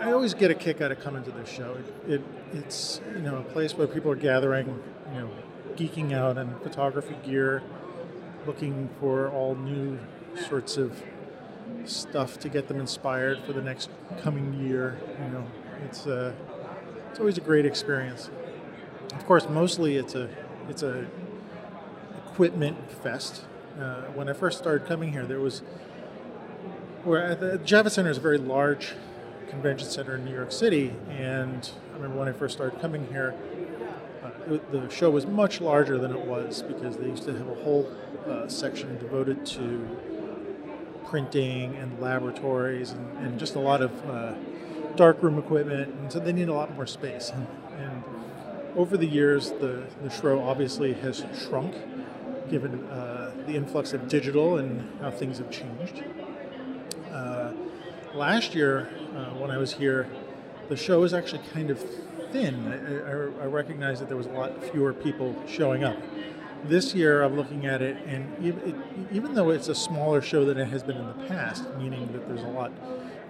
I 0.00 0.12
always 0.12 0.32
get 0.32 0.50
a 0.50 0.54
kick 0.54 0.80
out 0.80 0.90
of 0.90 1.00
coming 1.00 1.22
to 1.24 1.30
this 1.30 1.48
show. 1.48 1.76
It, 2.06 2.14
it, 2.14 2.22
it's, 2.54 3.00
you 3.14 3.20
know, 3.20 3.36
a 3.36 3.42
place 3.42 3.74
where 3.76 3.86
people 3.86 4.10
are 4.10 4.16
gathering, 4.16 4.66
you 5.12 5.20
know, 5.20 5.30
geeking 5.78 6.12
out 6.12 6.36
on 6.36 6.58
photography 6.60 7.16
gear, 7.24 7.62
looking 8.46 8.88
for 9.00 9.30
all 9.30 9.54
new 9.54 9.98
sorts 10.48 10.76
of 10.76 11.02
stuff 11.84 12.38
to 12.40 12.48
get 12.48 12.66
them 12.68 12.80
inspired 12.80 13.38
for 13.44 13.52
the 13.52 13.62
next 13.62 13.88
coming 14.20 14.54
year. 14.54 14.98
You 15.24 15.30
know, 15.30 15.46
it's 15.84 16.06
a 16.06 16.28
uh, 16.28 16.32
it's 17.10 17.20
always 17.20 17.38
a 17.38 17.40
great 17.40 17.64
experience. 17.64 18.30
Of 19.14 19.24
course, 19.24 19.48
mostly 19.48 19.96
it's 19.96 20.14
a 20.14 20.28
it's 20.68 20.82
a 20.82 21.06
equipment 22.26 22.90
fest. 22.90 23.44
Uh, 23.78 24.02
when 24.14 24.28
I 24.28 24.32
first 24.32 24.58
started 24.58 24.86
coming 24.86 25.12
here, 25.12 25.24
there 25.24 25.40
was 25.40 25.62
where 27.04 27.34
the 27.34 27.58
Javits 27.58 27.92
Center 27.92 28.10
is 28.10 28.18
a 28.18 28.20
very 28.20 28.38
large 28.38 28.94
convention 29.48 29.88
center 29.88 30.16
in 30.16 30.24
New 30.24 30.34
York 30.34 30.52
City, 30.52 30.92
and 31.08 31.70
I 31.92 31.94
remember 31.94 32.18
when 32.18 32.28
I 32.28 32.32
first 32.32 32.54
started 32.54 32.80
coming 32.80 33.06
here, 33.06 33.34
the 34.48 34.88
show 34.88 35.10
was 35.10 35.26
much 35.26 35.60
larger 35.60 35.98
than 35.98 36.10
it 36.10 36.20
was 36.20 36.62
because 36.62 36.96
they 36.96 37.06
used 37.06 37.24
to 37.24 37.32
have 37.36 37.48
a 37.48 37.54
whole 37.56 37.90
uh, 38.26 38.48
section 38.48 38.98
devoted 38.98 39.44
to 39.46 39.86
printing 41.06 41.74
and 41.76 42.00
laboratories 42.00 42.90
and, 42.90 43.18
and 43.18 43.38
just 43.38 43.54
a 43.54 43.58
lot 43.58 43.82
of 43.82 44.06
uh, 44.06 44.34
darkroom 44.96 45.38
equipment, 45.38 45.94
and 45.94 46.12
so 46.12 46.18
they 46.18 46.32
need 46.32 46.48
a 46.48 46.52
lot 46.52 46.74
more 46.74 46.86
space. 46.86 47.30
And, 47.30 47.46
and 47.78 48.02
over 48.76 48.96
the 48.96 49.06
years, 49.06 49.50
the, 49.52 49.86
the 50.02 50.10
show 50.10 50.40
obviously 50.40 50.92
has 50.94 51.24
shrunk 51.38 51.74
given 52.50 52.84
uh, 52.88 53.32
the 53.46 53.54
influx 53.54 53.92
of 53.92 54.08
digital 54.08 54.58
and 54.58 54.88
how 55.00 55.10
things 55.10 55.38
have 55.38 55.50
changed. 55.50 56.02
Uh, 57.12 57.52
last 58.14 58.54
year, 58.54 58.88
uh, 59.14 59.26
when 59.34 59.50
I 59.50 59.58
was 59.58 59.72
here, 59.72 60.08
the 60.68 60.76
show 60.76 61.00
was 61.00 61.14
actually 61.14 61.42
kind 61.52 61.70
of 61.70 61.84
thin. 62.30 62.66
I, 63.06 63.44
I, 63.44 63.46
recognize 63.46 64.00
that 64.00 64.08
there 64.08 64.16
was 64.16 64.26
a 64.26 64.30
lot 64.30 64.62
fewer 64.70 64.92
people 64.92 65.34
showing 65.46 65.84
up. 65.84 65.96
This 66.64 66.94
year, 66.94 67.22
I'm 67.22 67.36
looking 67.36 67.66
at 67.66 67.82
it, 67.82 67.96
and 68.06 68.44
even, 68.44 68.68
it, 68.68 68.74
even 69.12 69.34
though 69.34 69.50
it's 69.50 69.68
a 69.68 69.74
smaller 69.74 70.20
show 70.20 70.44
than 70.44 70.58
it 70.58 70.66
has 70.66 70.82
been 70.82 70.96
in 70.96 71.06
the 71.06 71.26
past, 71.26 71.64
meaning 71.76 72.10
that 72.12 72.28
there's 72.28 72.42
a 72.42 72.48
lot 72.48 72.72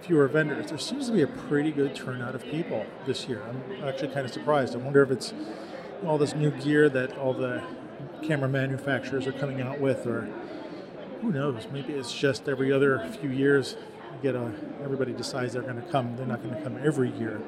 fewer 0.01 0.27
vendors, 0.27 0.69
there 0.69 0.77
seems 0.77 1.07
to 1.07 1.13
be 1.13 1.21
a 1.21 1.27
pretty 1.27 1.71
good 1.71 1.95
turnout 1.95 2.33
of 2.33 2.43
people 2.45 2.85
this 3.05 3.27
year. 3.27 3.43
I'm 3.47 3.83
actually 3.83 4.09
kind 4.09 4.25
of 4.25 4.33
surprised. 4.33 4.75
I 4.75 4.79
wonder 4.79 5.03
if 5.03 5.11
it's 5.11 5.33
all 6.05 6.17
this 6.17 6.33
new 6.33 6.51
gear 6.51 6.89
that 6.89 7.17
all 7.17 7.33
the 7.33 7.61
camera 8.23 8.49
manufacturers 8.49 9.27
are 9.27 9.31
coming 9.33 9.61
out 9.61 9.79
with, 9.79 10.07
or 10.07 10.27
who 11.21 11.31
knows? 11.31 11.67
Maybe 11.71 11.93
it's 11.93 12.13
just 12.13 12.49
every 12.49 12.71
other 12.71 13.07
few 13.21 13.29
years, 13.29 13.75
you 14.11 14.23
get 14.23 14.35
a 14.35 14.51
everybody 14.83 15.13
decides 15.13 15.53
they're 15.53 15.61
going 15.61 15.81
to 15.81 15.91
come. 15.91 16.15
They're 16.17 16.25
not 16.25 16.41
going 16.41 16.55
to 16.55 16.61
come 16.61 16.79
every 16.83 17.11
year 17.11 17.41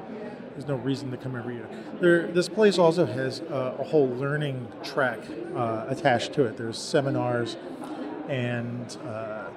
there's 0.52 0.68
no 0.68 0.76
reason 0.76 1.10
to 1.10 1.16
come 1.16 1.36
every 1.36 1.54
year. 1.54 1.68
There, 2.00 2.26
this 2.26 2.48
place 2.48 2.78
also 2.78 3.06
has 3.06 3.40
uh, 3.40 3.76
a 3.78 3.84
whole 3.84 4.08
learning 4.08 4.68
track 4.82 5.18
uh, 5.56 5.86
attached 5.88 6.34
to 6.34 6.44
it. 6.44 6.56
There's 6.56 6.78
seminars 6.78 7.56
and 8.28 8.96
uh, 9.06 9.48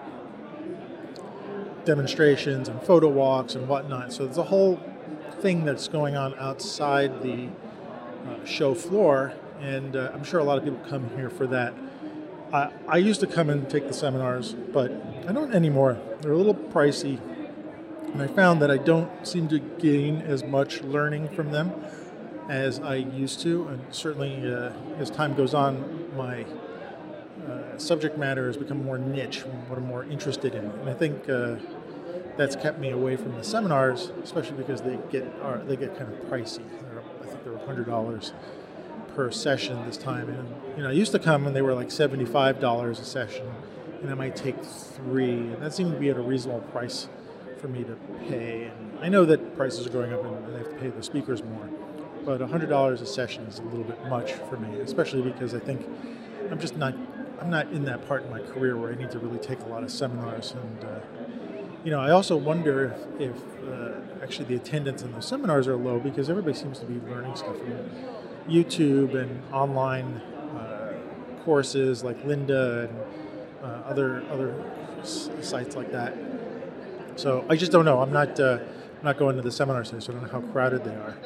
demonstrations 1.84 2.70
and 2.70 2.82
photo 2.82 3.10
walks 3.10 3.56
and 3.56 3.68
whatnot. 3.68 4.14
So 4.14 4.25
there's 4.25 4.38
a 4.38 4.44
whole 4.44 4.80
thing 5.42 5.66
that's 5.66 5.88
going 5.88 6.16
on 6.16 6.34
outside 6.40 7.22
the 7.22 7.50
uh, 8.28 8.46
show 8.46 8.74
floor, 8.74 9.34
and 9.62 9.96
uh, 9.96 10.12
I'm 10.14 10.24
sure 10.24 10.40
a 10.40 10.44
lot 10.44 10.58
of 10.58 10.64
people 10.64 10.80
come 10.90 11.10
here 11.16 11.30
for 11.30 11.46
that. 11.48 11.74
I, 12.54 12.72
I 12.88 12.98
used 12.98 13.20
to 13.20 13.28
come 13.28 13.50
and 13.50 13.70
take 13.70 13.88
the 13.88 13.94
seminars, 13.94 14.54
but 14.54 14.92
I 15.28 15.34
don't 15.34 15.54
anymore. 15.54 16.00
They're 16.22 16.32
a 16.32 16.38
little 16.38 16.56
pricey 16.56 17.20
and 18.16 18.24
I 18.24 18.28
found 18.28 18.62
that 18.62 18.72
I 18.72 18.78
don't 18.78 19.28
seem 19.28 19.50
to 19.50 19.60
gain 19.60 20.22
as 20.22 20.42
much 20.42 20.82
learning 20.84 21.28
from 21.36 21.52
them 21.52 21.74
as 22.48 22.80
I 22.80 22.96
used 22.96 23.42
to. 23.42 23.68
And 23.68 23.82
certainly, 23.94 24.50
uh, 24.50 24.72
as 24.98 25.10
time 25.10 25.36
goes 25.36 25.54
on, 25.54 26.16
my 26.16 26.46
uh, 27.46 27.78
subject 27.78 28.18
matter 28.18 28.48
has 28.48 28.56
become 28.56 28.86
more 28.86 28.98
niche, 28.98 29.42
what 29.68 29.78
I'm 29.78 29.86
more 29.86 30.06
interested 30.06 30.56
in. 30.56 30.64
And 30.64 30.90
I 30.90 30.94
think 30.94 31.28
uh, 31.28 31.58
that's 32.38 32.56
kept 32.56 32.80
me 32.80 32.92
away 32.92 33.18
from 33.18 33.36
the 33.36 33.44
seminars, 33.44 34.14
especially 34.24 34.56
because 34.56 34.82
they 34.82 34.98
get 35.12 35.28
are, 35.42 35.58
they 35.58 35.76
get 35.76 35.98
kind 35.98 36.10
of 36.10 36.18
pricey. 36.30 36.64
They're, 36.84 37.04
I 37.22 37.26
think 37.26 37.44
they're 37.44 37.58
hundred 37.66 37.88
dollars 37.88 38.32
per 39.14 39.30
session 39.30 39.86
this 39.86 39.98
time, 39.98 40.30
and 40.30 40.56
you 40.78 40.84
know 40.84 40.90
I 40.90 40.94
used 40.94 41.12
to 41.12 41.20
come 41.20 41.48
and 41.48 41.54
they 41.54 41.62
were 41.62 41.74
like 41.74 41.92
seventy 41.92 42.26
five 42.26 42.62
dollars 42.62 42.98
a 43.02 43.06
session, 43.06 43.46
and 44.02 44.10
I 44.10 44.14
might 44.14 44.38
take 44.38 44.64
three, 44.64 45.34
and 45.34 45.62
that 45.62 45.74
seemed 45.74 45.92
to 45.92 46.00
be 46.00 46.10
at 46.10 46.16
a 46.16 46.22
reasonable 46.22 46.62
price 46.72 47.10
for 47.60 47.68
me 47.68 47.84
to 47.84 47.96
pay. 48.28 48.66
And 48.66 49.00
I 49.00 49.10
know 49.10 49.26
that 49.26 49.56
prices 49.56 49.86
are 49.86 49.90
going 49.90 50.14
up 50.14 50.24
and 50.24 50.54
they 50.54 50.60
have 50.60 50.70
to 50.70 50.76
pay 50.76 50.90
the 50.90 51.04
speakers 51.04 51.44
more, 51.44 51.70
but 52.24 52.42
$100 52.42 53.02
a 53.02 53.06
session 53.06 53.46
is 53.46 53.60
a 53.60 53.64
little 53.64 53.84
bit 53.84 54.06
much 54.08 54.34
for 54.34 54.58
me, 54.58 54.80
especially 54.80 55.22
because 55.22 55.54
I 55.54 55.60
think 55.60 55.86
I'm 56.52 56.60
just 56.60 56.78
not 56.78 56.96
I'm 57.42 57.50
not 57.50 57.72
in 57.72 57.86
that 57.86 58.08
part 58.08 58.24
in 58.24 58.32
my 58.32 58.40
career 58.40 58.78
where 58.78 58.92
I 58.92 58.96
need 58.96 59.12
to 59.12 59.20
really 59.20 59.40
take 59.40 59.60
a 59.60 59.66
lot 59.66 59.84
of 59.84 59.92
seminars. 59.92 60.54
And 60.54 60.86
uh, 60.86 61.00
you 61.84 61.92
know, 61.92 62.00
I 62.00 62.12
also 62.12 62.38
wonder 62.38 62.96
if, 63.20 63.30
if 63.30 63.70
uh, 63.70 64.24
actually 64.24 64.46
the 64.46 64.56
attendance 64.56 65.04
in 65.04 65.12
those 65.12 65.28
seminars 65.28 65.68
are 65.68 65.76
low 65.76 66.00
because 66.00 66.30
everybody 66.30 66.58
seems 66.58 66.80
to 66.80 66.86
be 66.86 67.00
learning 67.10 67.36
stuff 67.36 67.58
from 67.58 67.90
YouTube 68.48 69.16
and 69.16 69.42
online 69.54 70.06
uh, 70.58 70.94
courses 71.44 72.04
like 72.04 72.24
Lynda 72.24 72.90
and 72.90 73.00
uh, 73.62 73.68
other 73.86 74.24
other 74.32 74.56
sites 75.04 75.76
like 75.76 75.92
that. 75.92 76.16
So 77.16 77.46
I 77.50 77.56
just 77.56 77.72
don't 77.72 77.86
know. 77.86 78.02
I'm 78.02 78.12
not 78.12 78.40
uh, 78.40 78.60
I'm 78.98 79.04
not 79.04 79.18
going 79.18 79.36
to 79.36 79.42
the 79.42 79.52
seminars 79.52 79.90
today, 79.90 80.02
so 80.02 80.12
I 80.12 80.16
don't 80.16 80.24
know 80.24 80.42
how 80.42 80.52
crowded 80.52 80.84
they 80.84 80.96
are. 80.96 81.18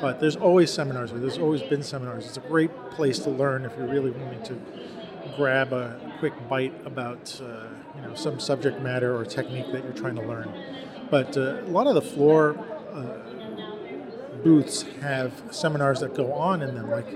But 0.00 0.20
there's 0.20 0.36
always 0.36 0.72
seminars. 0.72 1.12
There's 1.12 1.38
always 1.38 1.62
been 1.62 1.82
seminars. 1.82 2.26
It's 2.26 2.36
a 2.36 2.40
great 2.40 2.70
place 2.90 3.18
to 3.20 3.30
learn 3.30 3.64
if 3.64 3.72
you're 3.76 3.88
really 3.88 4.10
wanting 4.10 4.42
to 4.44 4.58
grab 5.36 5.72
a 5.72 6.14
quick 6.18 6.32
bite 6.48 6.74
about 6.86 7.40
uh, 7.42 7.68
you 7.94 8.02
know 8.02 8.14
some 8.14 8.40
subject 8.40 8.80
matter 8.80 9.16
or 9.16 9.24
technique 9.24 9.70
that 9.72 9.84
you're 9.84 9.92
trying 9.92 10.16
to 10.16 10.22
learn. 10.22 10.52
But 11.10 11.36
uh, 11.36 11.62
a 11.62 11.70
lot 11.70 11.86
of 11.86 11.94
the 11.94 12.02
floor 12.02 12.56
uh, 12.92 14.42
booths 14.42 14.82
have 15.00 15.32
seminars 15.50 16.00
that 16.00 16.14
go 16.14 16.32
on 16.32 16.62
in 16.62 16.74
them, 16.74 16.90
like 16.90 17.06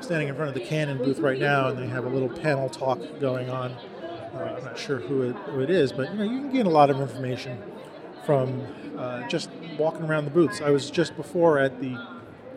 standing 0.00 0.28
in 0.28 0.34
front 0.34 0.48
of 0.48 0.54
the 0.54 0.66
Canon 0.66 0.98
booth 0.98 1.18
right 1.20 1.38
now, 1.38 1.68
and 1.68 1.78
they 1.78 1.86
have 1.86 2.04
a 2.04 2.08
little 2.08 2.28
panel 2.28 2.68
talk 2.68 2.98
going 3.20 3.48
on. 3.48 3.76
Uh, 4.34 4.38
I'm 4.38 4.64
not 4.64 4.78
sure 4.78 4.98
who 4.98 5.22
it, 5.22 5.36
who 5.36 5.60
it 5.60 5.70
is, 5.70 5.92
but 5.92 6.10
you 6.12 6.18
know 6.18 6.24
you 6.24 6.40
can 6.40 6.52
gain 6.52 6.66
a 6.66 6.70
lot 6.70 6.90
of 6.90 7.00
information 7.00 7.60
from 8.24 8.62
uh, 8.96 9.26
just 9.26 9.50
walking 9.78 10.04
around 10.04 10.24
the 10.24 10.30
booths. 10.30 10.60
I 10.60 10.70
was 10.70 10.90
just 10.90 11.16
before 11.16 11.58
at 11.58 11.80
the 11.80 11.96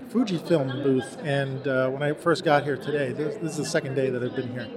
Fujifilm 0.09 0.83
booth, 0.83 1.17
and 1.23 1.67
uh, 1.67 1.89
when 1.89 2.03
I 2.03 2.13
first 2.13 2.43
got 2.43 2.63
here 2.63 2.77
today, 2.77 3.11
this, 3.11 3.35
this, 3.37 3.51
is 3.53 3.57
the 3.57 3.65
second 3.65 3.95
day 3.95 4.11
that 4.11 4.21
I've 4.21 4.35
been 4.35 4.51
here, 4.51 4.67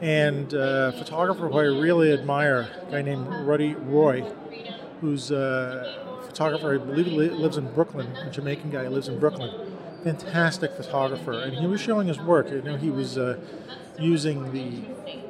and 0.00 0.54
uh, 0.54 0.92
a 0.94 0.98
photographer 0.98 1.48
who 1.48 1.58
I 1.58 1.64
really 1.64 2.12
admire, 2.12 2.70
a 2.88 2.90
guy 2.90 3.02
named 3.02 3.26
Ruddy 3.28 3.74
Roye, 3.74 4.22
who's 5.02 5.30
a 5.30 6.22
photographer, 6.24 6.74
I 6.74 6.78
believe 6.78 7.06
he 7.06 7.12
lives 7.12 7.58
in 7.58 7.70
Brooklyn, 7.74 8.06
a 8.16 8.30
Jamaican 8.30 8.70
guy 8.70 8.84
who 8.84 8.90
lives 8.90 9.08
in 9.08 9.20
Brooklyn. 9.20 9.72
Fantastic 10.02 10.72
photographer, 10.72 11.32
and 11.32 11.54
he 11.54 11.66
was 11.66 11.80
showing 11.80 12.08
his 12.08 12.18
work. 12.18 12.50
You 12.50 12.62
know, 12.62 12.76
he 12.76 12.90
was 12.90 13.18
uh, 13.18 13.38
using 13.98 14.52
the 14.52 15.23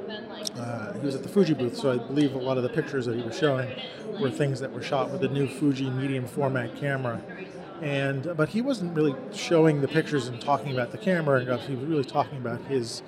uh, 0.65 0.93
he 0.95 1.05
was 1.05 1.15
at 1.15 1.23
the 1.23 1.29
Fuji 1.29 1.53
booth, 1.53 1.77
so 1.77 1.93
I 1.93 1.99
believe 1.99 2.35
a 2.35 2.39
lot 2.39 2.57
of 2.57 2.63
the 2.63 2.71
pictures 2.71 3.05
that 3.05 3.17
he 3.17 3.23
was 3.23 3.37
showing 3.37 3.71
were 4.19 4.31
things 4.31 4.61
that 4.61 4.73
were 4.73 4.83
shot 4.83 5.11
with 5.11 5.21
the 5.21 5.29
new 5.29 5.47
Fuji 5.47 5.91
medium 5.91 6.27
format 6.27 6.75
camera. 6.77 7.21
And 7.83 8.35
but 8.35 8.49
he 8.49 8.63
wasn't 8.63 8.97
really 8.97 9.15
showing 9.35 9.83
the 9.83 9.89
pictures 9.89 10.27
and 10.27 10.41
talking 10.41 10.73
about 10.73 10.91
the 10.91 10.99
camera 10.99 11.41
enough. 11.41 11.67
He 11.67 11.75
was 11.75 11.85
really 11.85 12.05
talking 12.05 12.39
about 12.39 12.63
his 12.63 13.03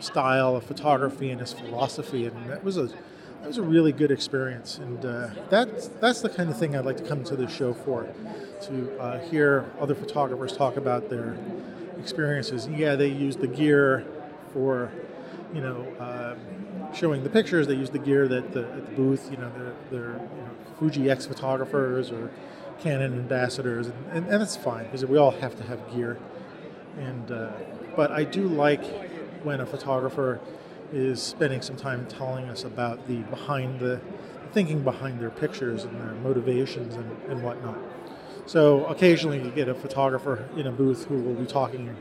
style 0.00 0.56
of 0.56 0.64
photography 0.64 1.30
and 1.30 1.40
his 1.40 1.52
philosophy, 1.52 2.26
and 2.26 2.50
that 2.50 2.64
was 2.64 2.76
a 2.76 2.86
that 2.86 3.46
was 3.46 3.58
a 3.58 3.62
really 3.62 3.92
good 3.92 4.10
experience. 4.10 4.78
And 4.78 5.04
uh, 5.04 5.28
that's 5.48 5.88
that's 6.00 6.22
the 6.22 6.28
kind 6.28 6.50
of 6.50 6.58
thing 6.58 6.74
I'd 6.74 6.84
like 6.84 6.96
to 6.96 7.04
come 7.04 7.22
to 7.24 7.36
the 7.36 7.46
show 7.46 7.72
for, 7.72 8.08
to 8.62 8.98
uh, 8.98 9.20
hear 9.28 9.70
other 9.78 9.94
photographers 9.94 10.56
talk 10.56 10.76
about 10.76 11.08
their 11.08 11.36
experiences. 12.00 12.66
Yeah, 12.66 12.96
they 12.96 13.08
use 13.08 13.36
the 13.36 13.46
gear 13.46 14.04
for 14.52 14.90
you 15.54 15.60
know, 15.60 15.86
uh, 15.98 16.34
showing 16.96 17.22
the 17.22 17.30
pictures. 17.30 17.66
They 17.66 17.74
use 17.74 17.90
the 17.90 17.98
gear 17.98 18.26
that 18.28 18.52
the, 18.52 18.60
at 18.60 18.86
the 18.86 18.92
booth, 18.92 19.30
you 19.30 19.36
know, 19.36 19.50
they're, 19.56 19.74
they're 19.90 20.12
you 20.12 20.42
know, 20.42 20.50
Fuji 20.78 21.10
X 21.10 21.26
photographers 21.26 22.10
or 22.10 22.30
Canon 22.80 23.12
ambassadors, 23.14 23.86
and, 23.86 24.06
and, 24.12 24.26
and 24.26 24.40
that's 24.40 24.56
fine 24.56 24.84
because 24.84 25.04
we 25.06 25.18
all 25.18 25.30
have 25.30 25.56
to 25.56 25.62
have 25.64 25.80
gear. 25.94 26.18
And 26.98 27.30
uh, 27.30 27.52
but 27.94 28.10
I 28.10 28.24
do 28.24 28.48
like 28.48 28.84
when 29.42 29.60
a 29.60 29.66
photographer 29.66 30.40
is 30.92 31.22
spending 31.22 31.62
some 31.62 31.76
time 31.76 32.06
telling 32.06 32.48
us 32.48 32.64
about 32.64 33.06
the 33.08 33.16
behind 33.24 33.80
the 33.80 34.00
thinking 34.52 34.82
behind 34.82 35.20
their 35.20 35.30
pictures 35.30 35.84
and 35.84 36.00
their 36.00 36.14
motivations 36.14 36.94
and, 36.94 37.10
and 37.28 37.42
whatnot. 37.42 37.78
So 38.46 38.84
occasionally 38.86 39.42
you 39.42 39.50
get 39.50 39.68
a 39.68 39.74
photographer 39.74 40.48
in 40.56 40.66
a 40.66 40.72
booth 40.72 41.06
who 41.06 41.20
will 41.20 41.34
be 41.34 41.46
talking 41.46 41.96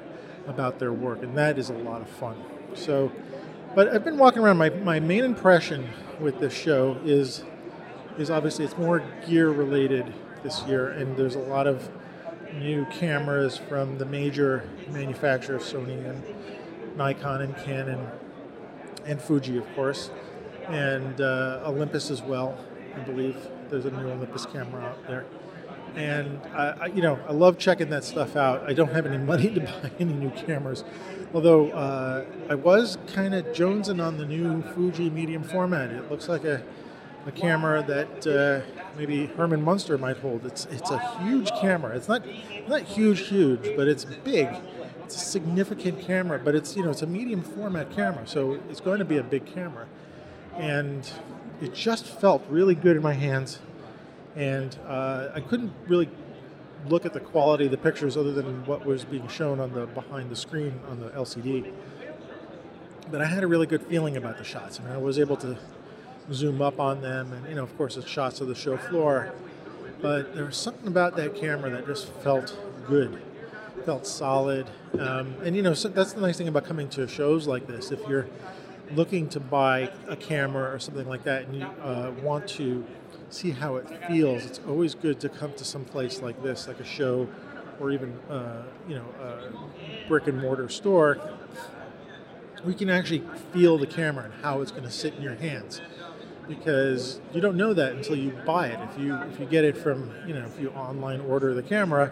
about 0.48 0.80
their 0.80 0.94
work, 0.94 1.24
and 1.24 1.36
that 1.38 1.58
is 1.58 1.70
a 1.70 1.74
lot 1.74 2.02
of 2.02 2.08
fun. 2.08 2.36
So, 2.76 3.12
but 3.76 3.90
I've 3.90 4.06
been 4.06 4.18
walking 4.18 4.42
around. 4.42 4.58
My, 4.58 4.70
my 4.70 5.00
main 5.00 5.26
impression 5.26 5.90
with 6.20 6.40
this 6.40 6.54
show 6.54 6.98
is 7.04 7.44
is 8.18 8.32
obviously 8.32 8.64
it's 8.64 8.78
more 8.78 9.04
gear 9.28 9.50
related 9.50 10.14
this 10.42 10.64
year, 10.64 10.90
and 10.92 11.18
there's 11.18 11.36
a 11.36 11.40
lot 11.40 11.68
of 11.68 11.90
new 12.54 12.86
cameras 12.86 13.58
from 13.58 13.98
the 13.98 14.06
major 14.06 14.70
manufacturers, 14.90 15.64
Sony 15.64 16.10
and 16.10 16.24
Nikon 16.96 17.42
and 17.42 17.58
Canon 17.58 18.08
and 19.06 19.22
Fuji, 19.22 19.58
of 19.58 19.76
course, 19.76 20.10
and 20.70 21.20
uh, 21.20 21.62
Olympus 21.66 22.10
as 22.10 22.22
well. 22.22 22.58
I 22.96 23.00
believe 23.00 23.36
there's 23.70 23.84
a 23.84 23.92
new 23.92 24.10
Olympus 24.10 24.46
camera 24.46 24.82
out 24.86 25.06
there 25.06 25.26
and 25.96 26.42
I, 26.54 26.76
I, 26.82 26.86
you 26.88 27.02
know 27.02 27.20
I 27.28 27.32
love 27.32 27.58
checking 27.58 27.90
that 27.90 28.04
stuff 28.04 28.36
out. 28.36 28.64
I 28.70 28.74
don't 28.74 28.92
have 28.92 29.06
any 29.06 29.18
money 29.34 29.50
to 29.54 29.62
buy 29.62 29.92
any 30.00 30.14
new 30.14 30.30
cameras, 30.32 30.84
although 31.36 31.70
uh, 31.72 32.26
I 32.50 32.56
was 32.56 32.98
kind 33.08 33.36
of 33.36 33.46
jonesing 33.48 34.04
on 34.04 34.18
the 34.18 34.26
new 34.26 34.62
Fuji 34.74 35.10
medium 35.10 35.44
format. 35.44 35.92
It 35.92 36.10
looks 36.10 36.30
like 36.30 36.46
a, 36.46 36.64
a 37.28 37.32
camera 37.32 37.84
that 37.84 38.26
uh, 38.26 38.62
maybe 38.98 39.26
Herman 39.28 39.62
Munster 39.62 39.98
might 39.98 40.18
hold. 40.18 40.46
It's 40.46 40.66
it's 40.72 40.90
a 40.90 41.00
huge 41.20 41.52
camera. 41.60 41.96
It's 41.96 42.08
not 42.08 42.24
not 42.70 42.84
huge 42.84 43.28
huge, 43.28 43.76
but 43.76 43.88
it's 43.90 44.06
big. 44.06 44.48
It's 45.04 45.18
a 45.18 45.20
significant 45.20 46.00
camera, 46.00 46.40
but 46.40 46.56
it's 46.56 46.76
you 46.78 46.84
know 46.84 46.90
it's 46.90 47.02
a 47.04 47.08
medium 47.08 47.44
format 47.44 47.92
camera, 47.92 48.26
so 48.26 48.58
it's 48.70 48.82
going 48.82 49.00
to 49.00 49.06
be 49.06 49.18
a 49.18 49.24
big 49.24 49.46
camera, 49.46 49.88
and 50.56 51.12
it 51.62 51.76
just 51.76 52.06
felt 52.06 52.44
really 52.50 52.76
good 52.76 52.96
in 52.96 53.04
my 53.04 53.14
hands 53.14 53.60
and 54.36 54.78
uh, 54.86 55.30
I 55.34 55.40
couldn't 55.40 55.72
really 55.88 56.10
look 56.90 57.06
at 57.06 57.14
the 57.14 57.20
quality 57.20 57.66
of 57.66 57.72
the 57.72 57.78
pictures 57.78 58.18
other 58.18 58.32
than 58.32 58.66
what 58.66 58.86
was 58.86 59.06
being 59.06 59.28
shown 59.28 59.60
on 59.60 59.74
the 59.74 59.88
behind 59.88 60.30
the 60.30 60.36
screen 60.36 60.80
on 60.90 61.00
the 61.00 61.10
LCD. 61.10 61.72
But 63.12 63.22
I 63.22 63.26
had 63.26 63.44
a 63.44 63.48
really 63.48 63.68
good 63.68 63.84
feeling 63.84 64.18
about 64.18 64.38
the 64.38 64.44
shots, 64.44 64.80
and 64.80 64.88
I 64.88 64.98
was 64.98 65.20
able 65.20 65.38
to 65.38 65.58
zoom 66.34 66.62
up 66.62 66.80
on 66.80 67.02
them, 67.02 67.34
and 67.34 67.48
you 67.48 67.56
know, 67.56 67.64
of 67.64 67.78
course, 67.78 67.98
it's 67.98 68.08
shots 68.08 68.42
of 68.42 68.48
the 68.48 68.56
show 68.56 68.78
floor. 68.78 69.34
But 70.02 70.36
there 70.36 70.46
was 70.46 70.58
something 70.58 70.88
about 70.88 71.16
that 71.18 71.36
camera 71.36 71.70
that 71.70 71.86
just 71.86 72.08
felt 72.08 72.58
good, 72.88 73.22
felt 73.86 74.06
solid, 74.06 74.68
um, 75.00 75.36
and 75.44 75.56
you 75.56 75.62
know, 75.62 75.74
so 75.74 75.88
that's 75.88 76.14
the 76.14 76.22
nice 76.22 76.38
thing 76.38 76.48
about 76.48 76.66
coming 76.66 76.90
to 76.90 77.08
shows 77.08 77.48
like 77.48 77.68
this. 77.68 77.92
If 77.92 78.00
you're 78.08 78.28
looking 78.94 79.30
to 79.30 79.40
buy 79.40 79.92
a 80.08 80.16
camera 80.16 80.74
or 80.74 80.80
something 80.80 81.08
like 81.08 81.24
that, 81.24 81.44
and 81.44 81.56
you 81.56 81.66
uh, 81.66 82.12
want 82.24 82.48
to 82.50 82.86
see 83.30 83.52
how 83.52 83.76
it 83.76 83.88
feels. 84.08 84.46
It's 84.46 84.60
always 84.68 84.96
good 84.96 85.20
to 85.22 85.30
come 85.30 85.54
to 85.54 85.66
some 85.66 85.86
place 85.86 86.22
like 86.22 86.42
this, 86.44 86.68
like 86.68 86.80
a 86.80 86.86
show, 86.86 87.28
or 87.80 87.92
even 87.92 88.18
uh, 88.30 88.64
you 88.88 88.96
know 88.96 89.06
a 89.22 90.08
brick 90.08 90.28
and 90.28 90.40
mortar 90.42 90.70
store. 90.70 91.18
We 92.64 92.74
can 92.74 92.90
actually 92.90 93.24
feel 93.54 93.78
the 93.78 93.88
camera 93.88 94.26
and 94.26 94.34
how 94.42 94.62
it's 94.62 94.72
going 94.72 94.84
to 94.84 94.92
sit 94.92 95.14
in 95.16 95.22
your 95.22 95.36
hands, 95.36 95.82
because 96.48 97.20
you 97.34 97.42
don't 97.42 97.58
know 97.58 97.74
that 97.74 97.94
until 97.94 98.16
you 98.16 98.32
buy 98.46 98.68
it. 98.68 98.80
If 98.90 99.00
you 99.00 99.16
if 99.16 99.40
you 99.40 99.46
get 99.46 99.64
it 99.64 99.78
from 99.78 100.12
you 100.26 100.34
know 100.34 100.46
if 100.46 100.60
you 100.60 100.70
online 100.70 101.22
order 101.22 101.54
the 101.54 101.64
camera, 101.64 102.12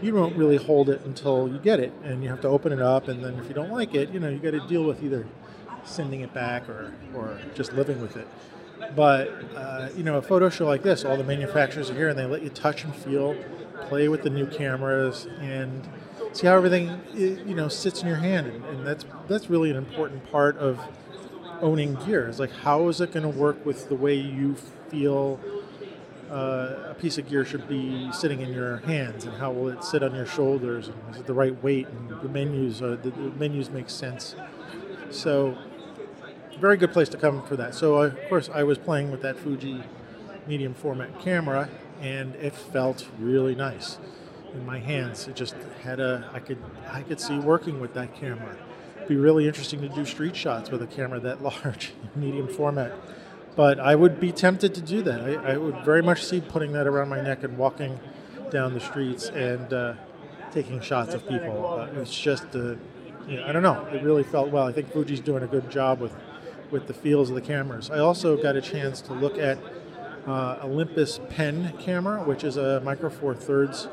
you 0.00 0.10
don't 0.10 0.36
really 0.36 0.56
hold 0.56 0.88
it 0.88 1.02
until 1.04 1.48
you 1.48 1.58
get 1.58 1.78
it, 1.78 1.92
and 2.02 2.22
you 2.22 2.28
have 2.30 2.40
to 2.40 2.48
open 2.48 2.72
it 2.72 2.80
up, 2.80 3.08
and 3.08 3.22
then 3.22 3.38
if 3.38 3.48
you 3.48 3.54
don't 3.54 3.70
like 3.70 3.94
it, 3.94 4.10
you 4.10 4.18
know 4.18 4.28
you 4.28 4.38
got 4.38 4.52
to 4.52 4.66
deal 4.66 4.84
with 4.84 5.02
either 5.04 5.26
sending 5.84 6.20
it 6.20 6.32
back 6.32 6.68
or 6.68 6.92
or 7.14 7.38
just 7.54 7.72
living 7.72 8.00
with 8.00 8.16
it. 8.16 8.26
But 8.94 9.28
uh, 9.56 9.88
you 9.96 10.02
know, 10.02 10.16
a 10.16 10.22
photo 10.22 10.48
show 10.48 10.66
like 10.66 10.82
this, 10.82 11.04
all 11.04 11.16
the 11.16 11.24
manufacturers 11.24 11.90
are 11.90 11.94
here 11.94 12.08
and 12.08 12.18
they 12.18 12.26
let 12.26 12.42
you 12.42 12.50
touch 12.50 12.84
and 12.84 12.94
feel, 12.94 13.36
play 13.88 14.08
with 14.08 14.22
the 14.22 14.30
new 14.30 14.46
cameras, 14.46 15.26
and 15.40 15.88
see 16.32 16.46
how 16.46 16.56
everything 16.56 17.00
you 17.14 17.54
know 17.54 17.68
sits 17.68 18.02
in 18.02 18.08
your 18.08 18.16
hand. 18.16 18.46
And, 18.46 18.64
and 18.64 18.86
that's 18.86 19.04
that's 19.28 19.48
really 19.48 19.70
an 19.70 19.76
important 19.76 20.30
part 20.30 20.56
of 20.58 20.80
owning 21.60 21.94
gear. 22.06 22.28
Is 22.28 22.38
like 22.38 22.52
how 22.52 22.88
is 22.88 23.00
it 23.00 23.12
going 23.12 23.30
to 23.30 23.38
work 23.38 23.64
with 23.64 23.88
the 23.88 23.94
way 23.94 24.14
you 24.14 24.56
feel 24.90 25.40
uh, 26.30 26.88
a 26.90 26.94
piece 26.94 27.18
of 27.18 27.28
gear 27.28 27.44
should 27.44 27.68
be 27.68 28.10
sitting 28.12 28.40
in 28.40 28.52
your 28.52 28.78
hands, 28.78 29.26
and 29.26 29.36
how 29.36 29.52
will 29.52 29.68
it 29.68 29.84
sit 29.84 30.02
on 30.02 30.14
your 30.14 30.24
shoulders, 30.24 30.88
and 30.88 30.96
is 31.10 31.20
it 31.20 31.26
the 31.26 31.34
right 31.34 31.62
weight, 31.62 31.86
and 31.88 32.08
the 32.22 32.28
menus, 32.28 32.80
the, 32.80 32.96
the 32.96 33.10
menus 33.38 33.68
make 33.68 33.90
sense. 33.90 34.34
So 35.10 35.58
very 36.62 36.76
good 36.76 36.92
place 36.92 37.08
to 37.08 37.16
come 37.16 37.42
for 37.42 37.56
that. 37.56 37.74
So, 37.74 37.96
of 37.96 38.16
course, 38.28 38.48
I 38.54 38.62
was 38.62 38.78
playing 38.78 39.10
with 39.10 39.20
that 39.22 39.36
Fuji 39.36 39.82
medium 40.46 40.74
format 40.74 41.20
camera, 41.20 41.68
and 42.00 42.36
it 42.36 42.54
felt 42.54 43.08
really 43.18 43.56
nice 43.56 43.98
in 44.54 44.64
my 44.64 44.78
hands. 44.78 45.26
It 45.26 45.34
just 45.34 45.56
had 45.82 45.98
a 45.98 46.30
I 46.32 46.38
could 46.38 46.58
I 46.88 47.02
could 47.02 47.20
see 47.20 47.36
working 47.40 47.80
with 47.80 47.94
that 47.94 48.14
camera. 48.14 48.56
It'd 48.94 49.08
be 49.08 49.16
really 49.16 49.48
interesting 49.48 49.80
to 49.80 49.88
do 49.88 50.04
street 50.04 50.36
shots 50.36 50.70
with 50.70 50.82
a 50.82 50.86
camera 50.86 51.18
that 51.18 51.42
large, 51.48 51.94
medium 52.14 52.46
format. 52.46 52.92
but 53.56 53.80
I 53.80 53.96
would 53.96 54.20
be 54.20 54.30
tempted 54.30 54.72
to 54.76 54.80
do 54.80 55.02
that. 55.02 55.20
I, 55.20 55.54
I 55.54 55.56
would 55.56 55.84
very 55.84 56.00
much 56.00 56.24
see 56.24 56.40
putting 56.40 56.70
that 56.72 56.86
around 56.86 57.08
my 57.08 57.20
neck 57.20 57.42
and 57.42 57.58
walking 57.58 57.98
down 58.52 58.72
the 58.72 58.80
streets 58.80 59.30
and 59.30 59.72
uh, 59.72 59.94
taking 60.52 60.80
shots 60.80 61.12
of 61.12 61.28
people. 61.28 61.56
Uh, 61.66 62.00
it's 62.00 62.16
just, 62.16 62.54
uh, 62.54 62.76
you 63.26 63.36
know, 63.38 63.46
I 63.46 63.52
don't 63.52 63.64
know. 63.64 63.84
It 63.86 64.02
really 64.04 64.22
felt 64.22 64.50
well. 64.50 64.66
I 64.68 64.72
think 64.72 64.92
Fuji's 64.92 65.20
doing 65.20 65.42
a 65.42 65.46
good 65.48 65.68
job 65.68 66.00
with 66.00 66.14
with 66.72 66.86
the 66.88 66.94
feels 66.94 67.28
of 67.28 67.36
the 67.36 67.42
cameras. 67.42 67.90
I 67.90 67.98
also 67.98 68.36
got 68.36 68.56
a 68.56 68.60
chance 68.60 69.00
to 69.02 69.12
look 69.12 69.38
at 69.38 69.58
uh, 70.26 70.58
Olympus 70.62 71.20
Pen 71.28 71.74
camera, 71.78 72.24
which 72.24 72.42
is 72.42 72.56
a 72.56 72.80
Micro 72.80 73.10
Four 73.10 73.34
Thirds 73.34 73.88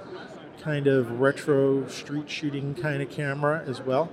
kind 0.62 0.88
of 0.88 1.19
retro 1.19 1.88
street 1.88 2.29
shooting 2.29 2.74
kind 2.74 3.01
of 3.01 3.09
camera 3.09 3.63
as 3.67 3.81
well. 3.81 4.09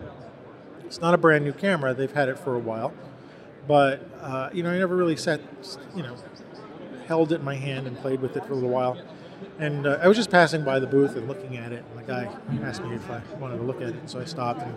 It's 0.85 1.01
not 1.01 1.15
a 1.15 1.19
brand 1.19 1.45
new 1.45 1.53
camera; 1.53 1.95
they've 1.95 2.13
had 2.13 2.29
it 2.29 2.39
for 2.39 2.55
a 2.55 2.59
while, 2.59 2.93
but 3.67 4.09
uh, 4.21 4.51
you 4.53 4.63
know, 4.63 4.71
I 4.71 4.79
never 4.79 4.97
really 4.97 5.17
sat, 5.17 5.41
you 5.95 6.03
know, 6.03 6.17
held 7.07 7.33
it 7.33 7.37
in 7.37 7.45
my 7.45 7.55
hand 7.55 7.87
and 7.87 7.97
played 7.99 8.21
with 8.21 8.37
it 8.37 8.45
for 8.45 8.53
a 8.53 8.55
little 8.55 8.71
while. 8.71 9.01
And 9.59 9.87
uh, 9.87 9.99
I 10.03 10.09
was 10.09 10.17
just 10.17 10.31
passing 10.31 10.65
by 10.65 10.79
the 10.79 10.87
booth 10.87 11.17
and 11.17 11.29
looking 11.29 11.57
at 11.57 11.73
it, 11.73 11.85
and 11.91 11.99
the 11.99 12.03
guy 12.03 12.31
asked 12.63 12.83
me 12.83 12.95
if 12.95 13.11
I 13.11 13.21
wanted 13.39 13.59
to 13.59 13.63
look 13.63 13.81
at 13.83 13.89
it. 13.89 14.11
So 14.11 14.21
I 14.21 14.25
stopped 14.25 14.63
and 14.63 14.75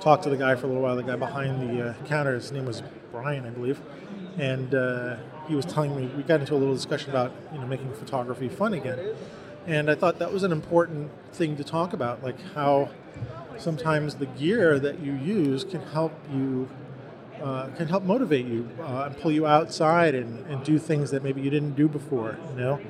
talked 0.00 0.24
to 0.24 0.30
the 0.30 0.36
guy 0.36 0.54
for 0.56 0.66
a 0.66 0.68
little 0.68 0.82
while. 0.82 0.96
The 0.96 1.02
guy 1.02 1.16
behind 1.16 1.68
the 1.68 1.90
uh, 1.90 1.94
counter, 2.04 2.34
his 2.34 2.50
name 2.50 2.64
was 2.64 2.82
Brian, 3.12 3.46
I 3.46 3.50
believe, 3.50 3.80
and 4.36 4.74
uh, 4.74 5.16
he 5.48 5.54
was 5.54 5.64
telling 5.64 5.96
me 5.96 6.06
we 6.16 6.22
got 6.22 6.40
into 6.40 6.54
a 6.54 6.56
little 6.58 6.74
discussion 6.74 7.10
about 7.10 7.32
you 7.52 7.58
know 7.58 7.66
making 7.66 7.92
photography 7.94 8.48
fun 8.48 8.74
again. 8.74 8.98
And 9.66 9.90
I 9.90 9.94
thought 9.94 10.18
that 10.18 10.32
was 10.32 10.44
an 10.44 10.52
important 10.52 11.10
thing 11.32 11.56
to 11.56 11.64
talk 11.64 11.92
about, 11.92 12.22
like 12.22 12.40
how 12.54 12.90
sometimes 13.58 14.16
the 14.16 14.26
gear 14.26 14.78
that 14.78 15.00
you 15.00 15.12
use 15.12 15.64
can 15.64 15.82
help 15.82 16.12
you 16.32 16.68
uh, 17.42 17.68
can 17.76 17.88
help 17.88 18.04
motivate 18.04 18.46
you 18.46 18.68
uh, 18.80 19.04
and 19.06 19.16
pull 19.18 19.30
you 19.30 19.46
outside 19.46 20.14
and, 20.14 20.44
and 20.46 20.64
do 20.64 20.78
things 20.78 21.10
that 21.10 21.22
maybe 21.22 21.40
you 21.40 21.50
didn't 21.50 21.74
do 21.74 21.88
before. 21.88 22.36
You 22.50 22.56
know, 22.56 22.80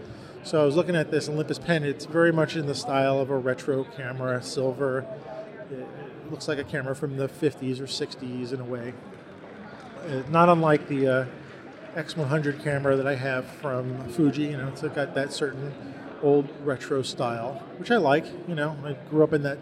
so 0.42 0.62
I 0.62 0.64
was 0.64 0.76
looking 0.76 0.96
at 0.96 1.10
this 1.10 1.28
Olympus 1.28 1.58
pen. 1.58 1.84
It's 1.84 2.06
very 2.06 2.32
much 2.32 2.56
in 2.56 2.66
the 2.66 2.74
style 2.74 3.20
of 3.20 3.30
a 3.30 3.36
retro 3.36 3.84
camera, 3.84 4.42
silver. 4.42 5.06
It 5.70 6.30
looks 6.30 6.48
like 6.48 6.58
a 6.58 6.64
camera 6.64 6.94
from 6.94 7.16
the 7.16 7.28
50s 7.28 7.80
or 7.80 7.84
60s 7.84 8.52
in 8.52 8.60
a 8.60 8.64
way. 8.64 8.94
Uh, 10.06 10.22
not 10.30 10.48
unlike 10.48 10.88
the 10.88 11.06
uh, 11.06 11.26
X100 11.94 12.62
camera 12.62 12.96
that 12.96 13.06
I 13.06 13.14
have 13.14 13.44
from 13.44 14.08
Fuji. 14.10 14.44
You 14.44 14.56
know, 14.56 14.68
it's 14.68 14.82
got 14.82 15.14
that 15.14 15.32
certain 15.32 15.74
old 16.22 16.48
retro 16.64 17.02
style, 17.02 17.62
which 17.76 17.90
I 17.90 17.96
like. 17.96 18.26
You 18.46 18.54
know, 18.54 18.76
I 18.84 18.94
grew 19.10 19.22
up 19.24 19.32
in 19.32 19.42
that 19.42 19.58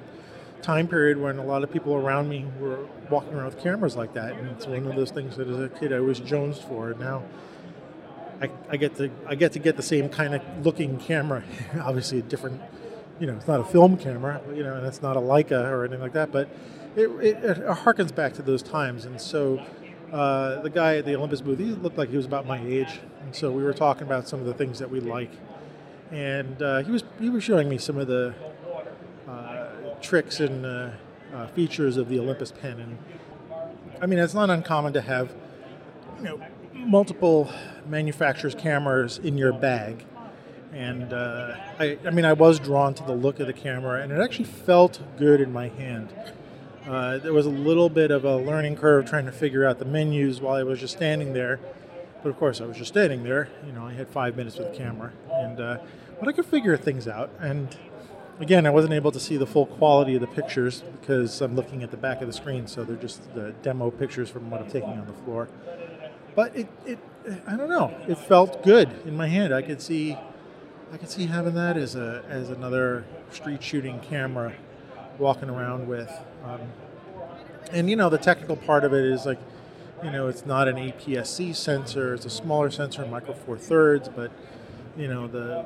time 0.67 0.89
period 0.89 1.17
when 1.17 1.39
a 1.39 1.45
lot 1.45 1.63
of 1.63 1.73
people 1.73 1.95
around 1.95 2.29
me 2.29 2.45
were 2.59 2.81
walking 3.09 3.33
around 3.35 3.47
with 3.47 3.63
cameras 3.63 3.95
like 3.95 4.13
that, 4.15 4.33
and 4.33 4.51
it's 4.51 4.67
one 4.67 4.85
of 4.85 4.97
those 4.97 5.13
things 5.13 5.37
that 5.37 5.47
as 5.47 5.61
a 5.61 5.69
kid 5.69 5.93
I 5.93 6.01
was 6.01 6.19
jonesed 6.19 6.63
for. 6.65 6.91
And 6.91 6.99
now 6.99 7.23
I, 8.43 8.51
I 8.69 8.77
get 8.77 8.97
to 8.97 9.09
I 9.29 9.37
get 9.37 9.53
to 9.53 9.61
get 9.61 9.77
the 9.77 9.83
same 9.85 10.09
kind 10.09 10.35
of 10.35 10.43
looking 10.67 10.99
camera. 10.99 11.45
Obviously, 11.81 12.19
a 12.19 12.23
different, 12.23 12.61
you 13.21 13.29
know, 13.29 13.37
it's 13.37 13.47
not 13.47 13.61
a 13.61 13.65
film 13.65 13.97
camera, 13.97 14.41
you 14.53 14.65
know, 14.65 14.75
and 14.75 14.85
it's 14.85 15.03
not 15.03 15.17
a 15.17 15.21
Leica 15.21 15.71
or 15.71 15.85
anything 15.85 16.01
like 16.01 16.15
that, 16.15 16.33
but 16.33 16.49
it, 16.97 17.09
it, 17.21 17.45
it 17.45 17.59
harkens 17.69 18.13
back 18.13 18.33
to 18.35 18.43
those 18.43 18.63
times. 18.63 19.05
And 19.05 19.21
so, 19.21 19.65
uh, 20.13 20.63
the 20.63 20.71
guy 20.71 20.97
at 20.97 21.05
the 21.05 21.15
Olympus 21.15 21.43
booth, 21.43 21.61
he 21.61 21.67
looked 21.67 21.97
like 21.97 22.11
he 22.11 22.17
was 22.17 22.27
about 22.27 22.45
my 22.45 22.61
age, 22.67 22.99
and 23.23 23.33
so 23.33 23.53
we 23.53 23.63
were 23.63 23.73
talking 23.73 24.03
about 24.03 24.27
some 24.27 24.41
of 24.41 24.47
the 24.47 24.55
things 24.55 24.81
that 24.81 24.91
we 24.91 24.99
like, 24.99 25.31
and 26.11 26.61
uh, 26.61 26.83
he 26.83 26.91
was 26.91 27.05
he 27.21 27.31
was 27.31 27.45
showing 27.45 27.69
me 27.69 27.79
some 27.79 27.99
of 27.99 28.09
the 28.09 28.35
tricks 30.03 30.41
and 30.41 30.65
uh, 30.65 30.91
uh, 31.35 31.47
features 31.49 31.97
of 31.97 32.09
the 32.09 32.19
Olympus 32.19 32.53
pen, 32.53 32.81
and 32.81 32.99
I 34.01 34.07
mean, 34.07 34.19
it's 34.19 34.35
not 34.35 34.51
uncommon 34.51 34.93
to 34.95 35.01
have, 35.01 35.35
you 36.19 36.25
know 36.25 36.41
multiple 36.87 37.51
manufacturers' 37.87 38.55
cameras 38.55 39.19
in 39.19 39.37
your 39.37 39.53
bag. 39.53 40.05
And 40.73 41.13
uh, 41.13 41.57
I, 41.79 41.99
I, 42.05 42.11
mean, 42.11 42.25
I 42.25 42.35
was 42.35 42.59
drawn 42.59 42.95
to 42.95 43.03
the 43.03 43.15
look 43.15 43.41
of 43.41 43.47
the 43.47 43.53
camera, 43.53 44.03
and 44.03 44.13
it 44.13 44.21
actually 44.21 44.45
felt 44.45 45.01
good 45.17 45.41
in 45.41 45.53
my 45.53 45.69
hand. 45.69 46.13
Uh, 46.87 47.19
there 47.19 47.33
was 47.33 47.47
a 47.47 47.51
little 47.51 47.89
bit 47.89 48.11
of 48.11 48.25
a 48.25 48.37
learning 48.37 48.77
curve 48.77 49.09
trying 49.09 49.27
to 49.27 49.33
figure 49.33 49.65
out 49.65 49.79
the 49.79 49.85
menus 49.85 50.41
while 50.41 50.55
I 50.55 50.63
was 50.63 50.79
just 50.79 50.97
standing 50.97 51.33
there. 51.33 51.59
But 52.23 52.31
of 52.31 52.39
course, 52.39 52.61
I 52.61 52.67
was 52.67 52.77
just 52.77 52.89
standing 52.89 53.25
there. 53.25 53.49
You 53.67 53.73
know, 53.73 53.87
I 53.87 53.93
had 53.93 54.09
five 54.09 54.37
minutes 54.37 54.59
with 54.59 54.73
the 54.73 54.79
camera, 54.79 55.13
and 55.33 55.61
uh, 55.61 55.79
but 56.19 56.29
I 56.29 56.33
could 56.33 56.47
figure 56.47 56.77
things 56.77 57.09
out. 57.09 57.31
And 57.41 57.77
again, 58.41 58.67
I 58.67 58.71
wasn't 58.71 58.95
able 58.95 59.13
to 59.13 59.21
see 59.21 59.37
the 59.37 59.47
full 59.47 59.67
quality 59.67 60.15
of 60.15 60.21
the 60.21 60.27
pictures 60.27 60.83
because 61.01 61.41
I'm 61.41 61.55
looking 61.57 61.83
at 61.83 61.91
the 61.91 61.97
back 61.97 62.21
of 62.21 62.27
the 62.27 62.33
screen, 62.33 62.67
so 62.67 62.85
they're 62.85 62.97
just 62.97 63.35
the 63.35 63.53
demo 63.63 63.91
pictures 63.91 64.29
from 64.31 64.51
what 64.51 64.61
I'm 64.61 64.71
taking 64.71 64.91
on 64.91 65.07
the 65.07 65.13
floor 65.13 65.49
but 66.37 66.55
it, 66.55 66.69
it 66.85 66.99
I 67.49 67.57
don't 67.57 67.69
know. 67.69 67.93
It 68.07 68.19
felt 68.19 68.63
good 68.63 68.89
in 69.05 69.17
my 69.17 69.27
hand. 69.27 69.53
I 69.53 69.63
could 69.63 69.83
see 69.83 70.17
I 70.93 70.97
could 70.99 71.11
see 71.11 71.27
having 71.27 71.55
that 71.55 71.77
as 71.77 71.97
a 71.97 72.23
as 72.29 72.51
another 72.51 73.05
street 73.33 73.63
shooting 73.63 73.99
camera 74.01 74.53
walking 75.19 75.51
around 75.51 75.89
with. 75.89 76.13
Um, 76.45 76.61
and 77.73 77.91
you 77.91 77.97
know 77.97 78.09
the 78.09 78.19
technical 78.19 78.55
part 78.55 78.85
of 78.85 78.93
it 78.93 79.05
is 79.05 79.27
like 79.27 79.41
you 80.05 80.11
know 80.11 80.29
it's 80.29 80.47
not 80.47 80.69
an 80.69 80.77
APS-C 80.77 81.55
sensor. 81.55 82.15
It's 82.15 82.27
a 82.27 82.31
smaller 82.31 82.71
sensor, 82.71 83.05
micro 83.07 83.35
four 83.35 83.59
thirds, 83.59 84.09
but 84.09 84.31
you 84.97 85.09
know 85.09 85.27
the 85.27 85.65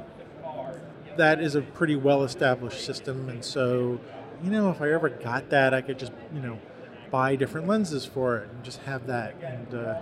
that 1.17 1.41
is 1.41 1.55
a 1.55 1.63
pretty 1.63 1.97
well 1.97 2.23
established 2.23 2.85
system. 2.85 3.29
And 3.29 3.45
so 3.45 4.01
you 4.43 4.51
know 4.51 4.71
if 4.71 4.81
I 4.81 4.91
ever 4.93 5.09
got 5.09 5.51
that, 5.51 5.75
I 5.75 5.81
could 5.81 5.99
just 5.99 6.13
you 6.35 6.41
know 6.41 6.59
buy 7.11 7.37
different 7.37 7.67
lenses 7.67 8.05
for 8.05 8.39
it 8.39 8.51
and 8.51 8.65
just 8.65 8.81
have 8.81 9.07
that 9.07 9.35
and. 9.43 9.75
Uh, 9.75 10.01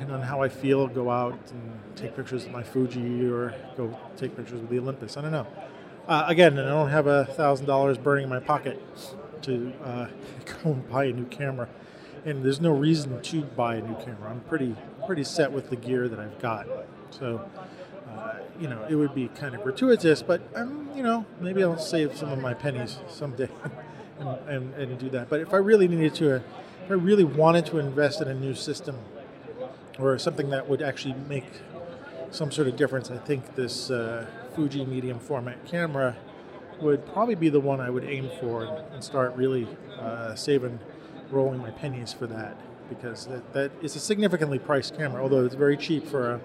depending 0.00 0.16
on 0.16 0.26
how 0.26 0.40
I 0.40 0.48
feel, 0.48 0.86
go 0.86 1.10
out 1.10 1.38
and 1.50 1.78
take 1.94 2.16
pictures 2.16 2.46
of 2.46 2.52
my 2.52 2.62
Fuji 2.62 3.26
or 3.26 3.54
go 3.76 3.94
take 4.16 4.34
pictures 4.34 4.58
with 4.58 4.70
the 4.70 4.78
Olympus. 4.78 5.18
I 5.18 5.20
don't 5.20 5.30
know. 5.30 5.46
Uh, 6.08 6.24
again, 6.26 6.58
I 6.58 6.64
don't 6.64 6.88
have 6.88 7.06
a 7.06 7.26
thousand 7.26 7.66
dollars 7.66 7.98
burning 7.98 8.24
in 8.24 8.30
my 8.30 8.40
pocket 8.40 8.80
to 9.42 9.70
uh, 9.84 10.06
go 10.46 10.72
and 10.72 10.88
buy 10.88 11.04
a 11.04 11.12
new 11.12 11.26
camera, 11.26 11.68
and 12.24 12.42
there's 12.42 12.62
no 12.62 12.70
reason 12.70 13.20
to 13.20 13.42
buy 13.42 13.74
a 13.74 13.82
new 13.82 13.94
camera. 13.96 14.30
I'm 14.30 14.40
pretty 14.40 14.74
pretty 15.06 15.22
set 15.22 15.52
with 15.52 15.68
the 15.68 15.76
gear 15.76 16.08
that 16.08 16.18
I've 16.18 16.38
got. 16.40 16.66
So, 17.10 17.46
you 18.60 18.68
know, 18.68 18.84
it 18.88 18.94
would 18.94 19.14
be 19.14 19.28
kind 19.28 19.54
of 19.54 19.62
gratuitous, 19.62 20.22
but 20.22 20.42
um, 20.54 20.88
you 20.94 21.02
know, 21.02 21.24
maybe 21.40 21.62
I'll 21.62 21.78
save 21.78 22.16
some 22.16 22.30
of 22.30 22.38
my 22.38 22.54
pennies 22.54 22.98
someday 23.08 23.48
and, 24.18 24.48
and, 24.48 24.74
and 24.74 24.98
do 24.98 25.08
that. 25.10 25.28
But 25.28 25.40
if 25.40 25.54
I 25.54 25.56
really 25.56 25.88
needed 25.88 26.14
to, 26.16 26.36
if 26.36 26.90
I 26.90 26.94
really 26.94 27.24
wanted 27.24 27.66
to 27.66 27.78
invest 27.78 28.20
in 28.20 28.28
a 28.28 28.34
new 28.34 28.54
system 28.54 28.98
or 29.98 30.18
something 30.18 30.50
that 30.50 30.68
would 30.68 30.82
actually 30.82 31.14
make 31.28 31.46
some 32.30 32.50
sort 32.50 32.68
of 32.68 32.76
difference, 32.76 33.10
I 33.10 33.18
think 33.18 33.54
this 33.54 33.90
uh, 33.90 34.26
Fuji 34.54 34.84
medium 34.84 35.18
format 35.18 35.64
camera 35.64 36.16
would 36.80 37.06
probably 37.12 37.34
be 37.34 37.48
the 37.48 37.60
one 37.60 37.80
I 37.80 37.90
would 37.90 38.04
aim 38.04 38.30
for 38.40 38.64
and 38.92 39.02
start 39.02 39.34
really 39.36 39.66
uh, 39.98 40.34
saving, 40.34 40.78
rolling 41.30 41.58
my 41.58 41.70
pennies 41.70 42.12
for 42.12 42.26
that 42.26 42.56
because 42.88 43.26
that, 43.26 43.52
that 43.52 43.70
is 43.82 43.94
a 43.96 44.00
significantly 44.00 44.58
priced 44.58 44.96
camera, 44.96 45.22
although 45.22 45.44
it's 45.44 45.54
very 45.54 45.76
cheap 45.76 46.06
for 46.06 46.32
a 46.32 46.40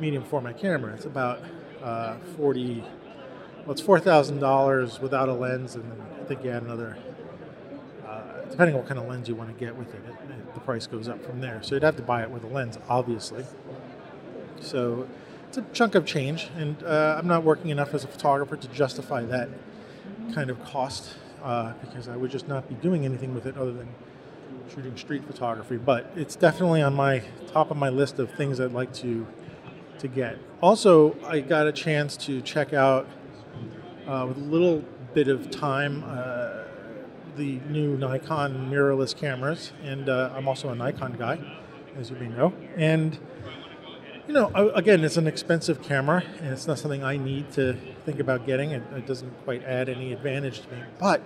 medium 0.00 0.24
format 0.24 0.58
camera. 0.58 0.94
It's 0.94 1.06
about 1.06 1.40
uh, 1.82 2.16
40, 2.36 2.84
well, 3.60 3.72
it's 3.72 3.82
$4,000 3.82 5.00
without 5.00 5.28
a 5.28 5.32
lens, 5.32 5.74
and 5.74 5.84
I 6.20 6.24
think 6.24 6.44
you 6.44 6.50
add 6.50 6.62
another 6.62 6.96
depending 8.50 8.74
on 8.74 8.80
what 8.80 8.88
kind 8.88 9.00
of 9.00 9.08
lens 9.08 9.28
you 9.28 9.34
want 9.34 9.56
to 9.56 9.64
get 9.64 9.76
with 9.76 9.88
it, 9.94 10.02
it, 10.04 10.30
it, 10.30 10.54
the 10.54 10.60
price 10.60 10.86
goes 10.86 11.08
up 11.08 11.24
from 11.24 11.40
there. 11.40 11.62
So 11.62 11.74
you'd 11.74 11.84
have 11.84 11.96
to 11.96 12.02
buy 12.02 12.22
it 12.22 12.30
with 12.30 12.44
a 12.44 12.48
lens, 12.48 12.78
obviously. 12.88 13.44
So 14.60 15.06
it's 15.48 15.58
a 15.58 15.62
chunk 15.72 15.94
of 15.94 16.04
change, 16.04 16.48
and 16.56 16.82
uh, 16.82 17.16
I'm 17.18 17.28
not 17.28 17.44
working 17.44 17.70
enough 17.70 17.94
as 17.94 18.04
a 18.04 18.08
photographer 18.08 18.56
to 18.56 18.68
justify 18.68 19.22
that 19.26 19.48
kind 20.34 20.50
of 20.50 20.62
cost 20.64 21.14
uh, 21.42 21.72
because 21.80 22.08
I 22.08 22.16
would 22.16 22.30
just 22.30 22.48
not 22.48 22.68
be 22.68 22.74
doing 22.74 23.04
anything 23.04 23.34
with 23.34 23.46
it 23.46 23.56
other 23.56 23.72
than 23.72 23.88
shooting 24.74 24.96
street 24.96 25.24
photography. 25.24 25.76
But 25.76 26.10
it's 26.16 26.36
definitely 26.36 26.82
on 26.82 26.94
my 26.94 27.22
top 27.46 27.70
of 27.70 27.76
my 27.76 27.88
list 27.88 28.18
of 28.18 28.30
things 28.32 28.60
I'd 28.60 28.72
like 28.72 28.92
to 28.94 29.26
to 30.00 30.08
get. 30.08 30.38
Also, 30.60 31.16
I 31.26 31.40
got 31.40 31.66
a 31.66 31.72
chance 31.72 32.16
to 32.18 32.40
check 32.42 32.72
out 32.72 33.06
uh, 34.06 34.26
with 34.28 34.38
a 34.38 34.40
little 34.40 34.84
bit 35.14 35.28
of 35.28 35.50
time 35.50 36.04
uh, 36.06 36.64
the 37.36 37.60
new 37.68 37.96
Nikon 37.96 38.70
mirrorless 38.70 39.16
cameras, 39.16 39.72
and 39.82 40.08
uh, 40.08 40.32
I'm 40.34 40.48
also 40.48 40.70
a 40.70 40.74
Nikon 40.74 41.16
guy, 41.16 41.38
as 41.96 42.10
you 42.10 42.16
may 42.16 42.28
know. 42.28 42.52
And 42.76 43.18
you 44.26 44.34
know, 44.34 44.48
again, 44.74 45.04
it's 45.04 45.16
an 45.16 45.26
expensive 45.26 45.82
camera, 45.82 46.22
and 46.40 46.52
it's 46.52 46.66
not 46.66 46.78
something 46.78 47.02
I 47.02 47.16
need 47.16 47.50
to 47.52 47.78
think 48.04 48.20
about 48.20 48.44
getting. 48.44 48.72
It, 48.72 48.82
it 48.94 49.06
doesn't 49.06 49.32
quite 49.44 49.64
add 49.64 49.88
any 49.88 50.12
advantage 50.12 50.60
to 50.60 50.68
me, 50.70 50.82
but 50.98 51.22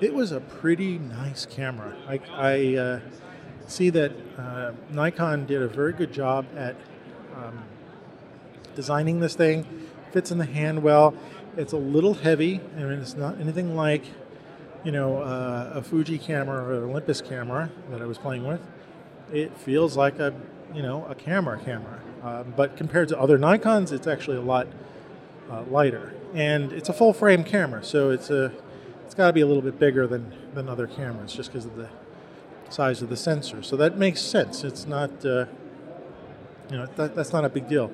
it 0.00 0.12
was 0.12 0.32
a 0.32 0.40
pretty 0.40 0.98
nice 0.98 1.46
camera. 1.46 1.94
I, 2.08 2.20
I 2.32 2.76
uh, 2.76 3.00
see 3.68 3.90
that 3.90 4.12
uh, 4.36 4.72
Nikon 4.90 5.46
did 5.46 5.62
a 5.62 5.68
very 5.68 5.92
good 5.92 6.12
job 6.12 6.46
at 6.56 6.74
um, 7.36 7.62
designing 8.78 9.18
this 9.18 9.34
thing. 9.34 9.66
Fits 10.12 10.30
in 10.30 10.38
the 10.38 10.46
hand 10.46 10.84
well. 10.84 11.12
It's 11.56 11.72
a 11.72 11.76
little 11.76 12.14
heavy, 12.14 12.60
I 12.76 12.82
mean, 12.82 13.00
it's 13.00 13.16
not 13.16 13.40
anything 13.40 13.74
like 13.74 14.04
you 14.84 14.92
know, 14.92 15.20
uh, 15.20 15.72
a 15.74 15.82
Fuji 15.82 16.16
camera 16.16 16.62
or 16.62 16.74
an 16.74 16.84
Olympus 16.84 17.20
camera 17.20 17.70
that 17.90 18.00
I 18.00 18.06
was 18.06 18.18
playing 18.18 18.46
with, 18.46 18.60
it 19.32 19.56
feels 19.58 19.96
like 19.96 20.20
a 20.20 20.32
you 20.72 20.82
know, 20.82 21.04
a 21.06 21.14
camera 21.16 21.58
camera. 21.58 22.00
Um, 22.22 22.54
but 22.56 22.76
compared 22.76 23.08
to 23.08 23.18
other 23.18 23.36
Nikons, 23.36 23.90
it's 23.90 24.06
actually 24.06 24.36
a 24.36 24.42
lot 24.42 24.68
uh, 25.50 25.64
lighter, 25.64 26.14
and 26.34 26.72
it's 26.72 26.88
a 26.88 26.92
full 26.92 27.12
frame 27.12 27.42
camera, 27.42 27.82
so 27.82 28.10
it's 28.10 28.30
a 28.30 28.52
it's 29.04 29.14
got 29.16 29.26
to 29.26 29.32
be 29.32 29.40
a 29.40 29.46
little 29.46 29.62
bit 29.62 29.80
bigger 29.80 30.06
than 30.06 30.32
than 30.54 30.68
other 30.68 30.86
cameras, 30.86 31.32
just 31.32 31.50
because 31.50 31.64
of 31.64 31.74
the 31.74 31.88
size 32.68 33.02
of 33.02 33.08
the 33.08 33.16
sensor. 33.16 33.64
So 33.64 33.76
that 33.76 33.98
makes 33.98 34.20
sense. 34.20 34.62
It's 34.62 34.86
not 34.86 35.10
uh, 35.24 35.46
you 36.70 36.76
know 36.76 36.86
that, 36.94 37.16
that's 37.16 37.32
not 37.32 37.44
a 37.44 37.48
big 37.48 37.68
deal. 37.68 37.90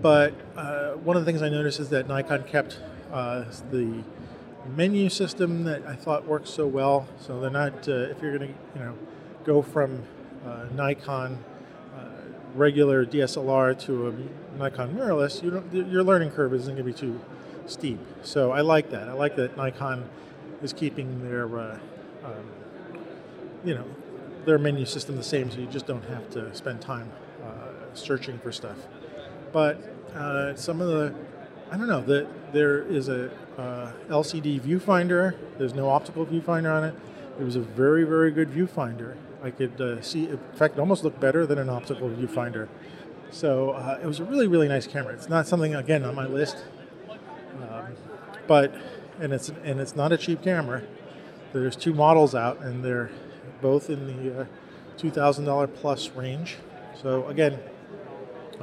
But 0.00 0.34
uh, 0.56 0.92
one 0.92 1.16
of 1.16 1.24
the 1.24 1.30
things 1.30 1.42
I 1.42 1.48
noticed 1.48 1.80
is 1.80 1.88
that 1.90 2.08
Nikon 2.08 2.44
kept 2.44 2.78
uh, 3.12 3.44
the 3.70 4.02
menu 4.74 5.08
system 5.08 5.64
that 5.64 5.86
I 5.86 5.94
thought 5.94 6.26
worked 6.26 6.48
so 6.48 6.66
well. 6.66 7.06
So 7.20 7.40
they're 7.40 7.50
not 7.50 7.88
uh, 7.88 7.92
if 8.10 8.20
you're 8.20 8.36
going 8.36 8.52
to 8.52 8.78
you 8.78 8.84
know 8.84 8.94
go 9.44 9.62
from 9.62 10.02
uh, 10.46 10.66
Nikon 10.74 11.38
uh, 11.96 12.08
regular 12.54 13.04
DSLR 13.06 13.78
to 13.80 14.08
a 14.08 14.58
Nikon 14.58 14.94
mirrorless, 14.94 15.42
you 15.42 15.84
your 15.88 16.02
learning 16.02 16.30
curve 16.30 16.52
isn't 16.54 16.74
going 16.74 16.76
to 16.76 16.84
be 16.84 16.92
too 16.92 17.20
steep. 17.66 17.98
So 18.22 18.52
I 18.52 18.60
like 18.60 18.90
that. 18.90 19.08
I 19.08 19.12
like 19.12 19.36
that 19.36 19.56
Nikon 19.56 20.08
is 20.62 20.72
keeping 20.72 21.22
their 21.28 21.58
uh, 21.58 21.78
um, 22.24 22.46
you 23.64 23.74
know 23.74 23.84
their 24.44 24.58
menu 24.58 24.84
system 24.84 25.16
the 25.16 25.22
same, 25.22 25.50
so 25.50 25.58
you 25.58 25.66
just 25.66 25.86
don't 25.86 26.04
have 26.04 26.28
to 26.30 26.54
spend 26.54 26.80
time 26.82 27.10
searching 27.94 28.38
for 28.40 28.50
stuff. 28.50 28.76
But 29.54 29.78
uh, 30.16 30.56
some 30.56 30.80
of 30.80 30.88
the 30.88 31.14
I 31.70 31.76
don't 31.78 31.86
know 31.86 32.02
that 32.02 32.52
there 32.52 32.82
is 32.82 33.08
a 33.08 33.30
uh, 33.56 33.92
LCD 34.08 34.60
viewfinder. 34.60 35.36
There's 35.58 35.74
no 35.74 35.88
optical 35.88 36.26
viewfinder 36.26 36.74
on 36.74 36.84
it. 36.84 36.94
It 37.38 37.44
was 37.44 37.54
a 37.54 37.60
very 37.60 38.02
very 38.02 38.32
good 38.32 38.50
viewfinder. 38.50 39.16
I 39.44 39.50
could 39.50 39.80
uh, 39.80 40.02
see, 40.02 40.28
in 40.28 40.38
fact, 40.54 40.74
it 40.74 40.80
almost 40.80 41.04
looked 41.04 41.20
better 41.20 41.46
than 41.46 41.58
an 41.58 41.68
optical 41.68 42.08
viewfinder. 42.08 42.66
So 43.30 43.70
uh, 43.70 44.00
it 44.02 44.06
was 44.06 44.18
a 44.18 44.24
really, 44.24 44.46
really 44.48 44.68
nice 44.68 44.86
camera. 44.86 45.12
It's 45.12 45.28
not 45.28 45.46
something 45.46 45.74
again 45.74 46.02
on 46.02 46.14
my 46.14 46.26
list, 46.26 46.64
um, 47.10 47.94
but 48.48 48.74
and 49.20 49.32
it's 49.32 49.50
and 49.62 49.78
it's 49.78 49.94
not 49.94 50.10
a 50.10 50.16
cheap 50.16 50.42
camera. 50.42 50.82
There's 51.52 51.76
two 51.76 51.94
models 51.94 52.34
out, 52.34 52.60
and 52.60 52.84
they're 52.84 53.10
both 53.62 53.88
in 53.88 54.06
the 54.06 54.40
uh, 54.40 54.46
two 54.96 55.10
thousand 55.10 55.44
dollar 55.44 55.68
plus 55.68 56.10
range. 56.10 56.56
So 57.00 57.28
again, 57.28 57.60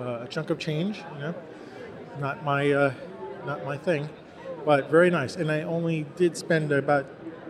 a 0.01 0.27
chunk 0.29 0.49
of 0.49 0.59
change, 0.59 1.03
you 1.13 1.19
know, 1.19 1.35
not 2.19 2.43
my 2.43 2.71
uh, 2.71 2.93
not 3.45 3.65
my 3.65 3.77
thing, 3.77 4.09
but 4.65 4.89
very 4.89 5.09
nice. 5.09 5.35
And 5.35 5.51
I 5.51 5.61
only 5.61 6.05
did 6.15 6.37
spend 6.37 6.71
about 6.71 7.05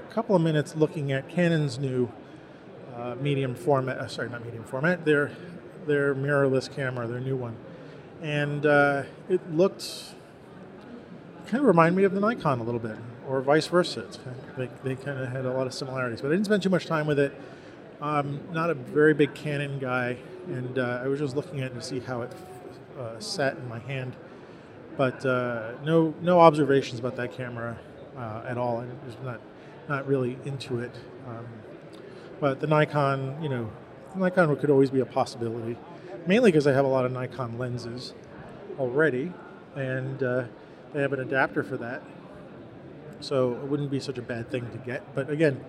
a 0.10 0.14
couple 0.14 0.36
of 0.36 0.42
minutes 0.42 0.76
looking 0.76 1.12
at 1.12 1.28
Canon's 1.30 1.80
new 1.80 2.12
uh, 2.96 3.16
medium 3.20 3.56
format. 3.56 3.98
Uh, 3.98 4.08
sorry, 4.08 4.30
not 4.30 4.46
medium 4.46 4.64
format. 4.64 5.06
Their 5.06 5.32
their 5.88 6.14
mirrorless 6.14 6.74
camera, 6.74 7.08
their 7.08 7.20
new 7.20 7.36
one, 7.36 7.56
and 8.22 8.66
uh, 8.66 9.04
it 9.30 9.42
looked 9.52 10.14
kind 11.48 11.62
of 11.62 11.68
reminded 11.68 11.98
me 11.98 12.04
of 12.04 12.14
the 12.14 12.20
Nikon 12.20 12.60
a 12.60 12.64
little 12.64 12.80
bit, 12.80 12.98
or 13.28 13.42
vice 13.42 13.68
versa. 13.68 14.04
Kind 14.24 14.36
of, 14.38 14.56
they, 14.56 14.96
they 14.96 15.04
kind 15.04 15.20
of 15.20 15.30
had 15.30 15.46
a 15.46 15.52
lot 15.52 15.68
of 15.68 15.74
similarities, 15.74 16.22
but 16.22 16.28
I 16.28 16.32
didn't 16.32 16.46
spend 16.46 16.64
too 16.64 16.70
much 16.70 16.86
time 16.86 17.08
with 17.08 17.20
it. 17.20 17.34
I'm 18.02 18.52
not 18.52 18.72
a 18.72 18.74
very 18.74 19.14
big 19.14 19.36
Canon 19.36 19.78
guy, 19.78 20.18
and 20.48 20.80
uh, 20.80 21.02
I 21.04 21.08
was 21.08 21.20
just 21.20 21.36
looking 21.36 21.62
at 21.62 21.72
it 21.72 21.76
to 21.76 21.82
see 21.84 22.00
how 22.00 22.24
it 22.24 22.32
uh, 22.98 23.20
sat 23.20 23.58
in 23.58 23.70
my 23.70 23.78
hand. 23.78 24.16
But 24.98 25.24
uh, 25.24 25.74
no, 25.84 26.16
no 26.20 26.40
observations 26.40 27.00
about 27.00 27.16
that 27.18 27.32
camera 27.32 27.78
uh, 28.18 28.42
at 28.48 28.58
all. 28.58 28.80
I'm 28.80 28.90
just 29.06 29.22
not, 29.22 29.40
not 29.88 30.08
really 30.08 30.40
into 30.46 30.80
it. 30.80 30.96
Um, 31.28 31.46
but 32.40 32.60
the 32.60 32.66
Nikon, 32.66 33.42
you 33.42 33.50
know, 33.50 33.70
Nikon 34.16 34.56
could 34.58 34.72
always 34.72 34.90
be 34.90 35.02
a 35.02 35.06
possibility, 35.06 35.78
mainly 36.26 36.52
because 36.52 36.66
I 36.66 36.74
have 36.74 36.86
a 36.86 36.90
lot 36.90 37.06
of 37.06 37.12
Nikon 37.12 37.60
lenses 37.60 38.16
already, 38.80 39.32
and 39.76 40.24
uh, 40.24 40.46
they 40.92 41.02
have 41.02 41.14
an 41.14 41.20
adapter 41.20 41.64
for 41.64 41.78
that. 41.78 42.02
So 43.20 43.52
it 43.52 43.68
wouldn't 43.68 43.92
be 43.92 44.00
such 44.00 44.18
a 44.18 44.24
bad 44.24 44.50
thing 44.50 44.68
to 44.72 44.78
get. 44.80 45.14
But 45.14 45.30
again, 45.30 45.64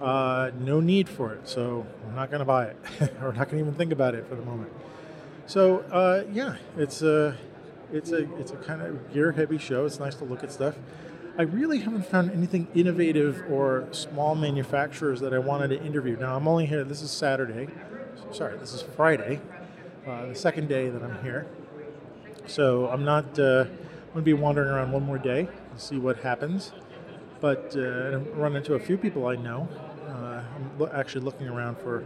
uh, 0.00 0.50
no 0.58 0.80
need 0.80 1.08
for 1.08 1.32
it, 1.32 1.48
so 1.48 1.86
I'm 2.06 2.14
not 2.14 2.30
going 2.30 2.40
to 2.40 2.44
buy 2.44 2.66
it, 2.66 2.76
or 3.22 3.32
not 3.32 3.48
going 3.50 3.58
to 3.58 3.58
even 3.58 3.74
think 3.74 3.92
about 3.92 4.14
it 4.14 4.26
for 4.28 4.34
the 4.34 4.42
moment. 4.42 4.72
So 5.46 5.80
uh, 5.90 6.24
yeah, 6.32 6.56
it's 6.76 7.02
a 7.02 7.36
it's 7.92 8.10
a 8.10 8.32
it's 8.38 8.50
a 8.50 8.56
kind 8.56 8.82
of 8.82 9.12
gear 9.12 9.32
heavy 9.32 9.58
show. 9.58 9.86
It's 9.86 9.98
nice 9.98 10.14
to 10.16 10.24
look 10.24 10.42
at 10.42 10.52
stuff. 10.52 10.74
I 11.38 11.42
really 11.42 11.80
haven't 11.80 12.06
found 12.06 12.30
anything 12.30 12.66
innovative 12.74 13.44
or 13.50 13.86
small 13.90 14.34
manufacturers 14.34 15.20
that 15.20 15.34
I 15.34 15.38
wanted 15.38 15.68
to 15.68 15.84
interview. 15.84 16.16
Now, 16.16 16.34
I'm 16.34 16.48
only 16.48 16.64
here, 16.64 16.82
this 16.82 17.02
is 17.02 17.10
Saturday. 17.10 17.68
Sorry, 18.32 18.56
this 18.56 18.72
is 18.72 18.80
Friday, 18.80 19.42
uh, 20.06 20.26
the 20.26 20.34
second 20.34 20.70
day 20.70 20.88
that 20.88 21.02
I'm 21.02 21.22
here. 21.22 21.46
So 22.46 22.88
I'm 22.88 23.04
not, 23.04 23.38
uh, 23.38 23.66
I'm 24.14 24.14
to 24.14 24.22
be 24.22 24.32
wandering 24.32 24.70
around 24.70 24.92
one 24.92 25.02
more 25.02 25.18
day 25.18 25.40
and 25.40 25.78
see 25.78 25.98
what 25.98 26.20
happens. 26.20 26.72
But 27.40 27.74
uh, 27.76 27.80
I 27.80 28.16
run 28.38 28.56
into 28.56 28.74
a 28.74 28.78
few 28.78 28.96
people 28.96 29.26
I 29.26 29.36
know. 29.36 29.68
Uh, 30.08 30.42
I'm 30.54 30.78
lo- 30.78 30.90
actually 30.92 31.24
looking 31.24 31.48
around 31.48 31.78
for 31.78 32.04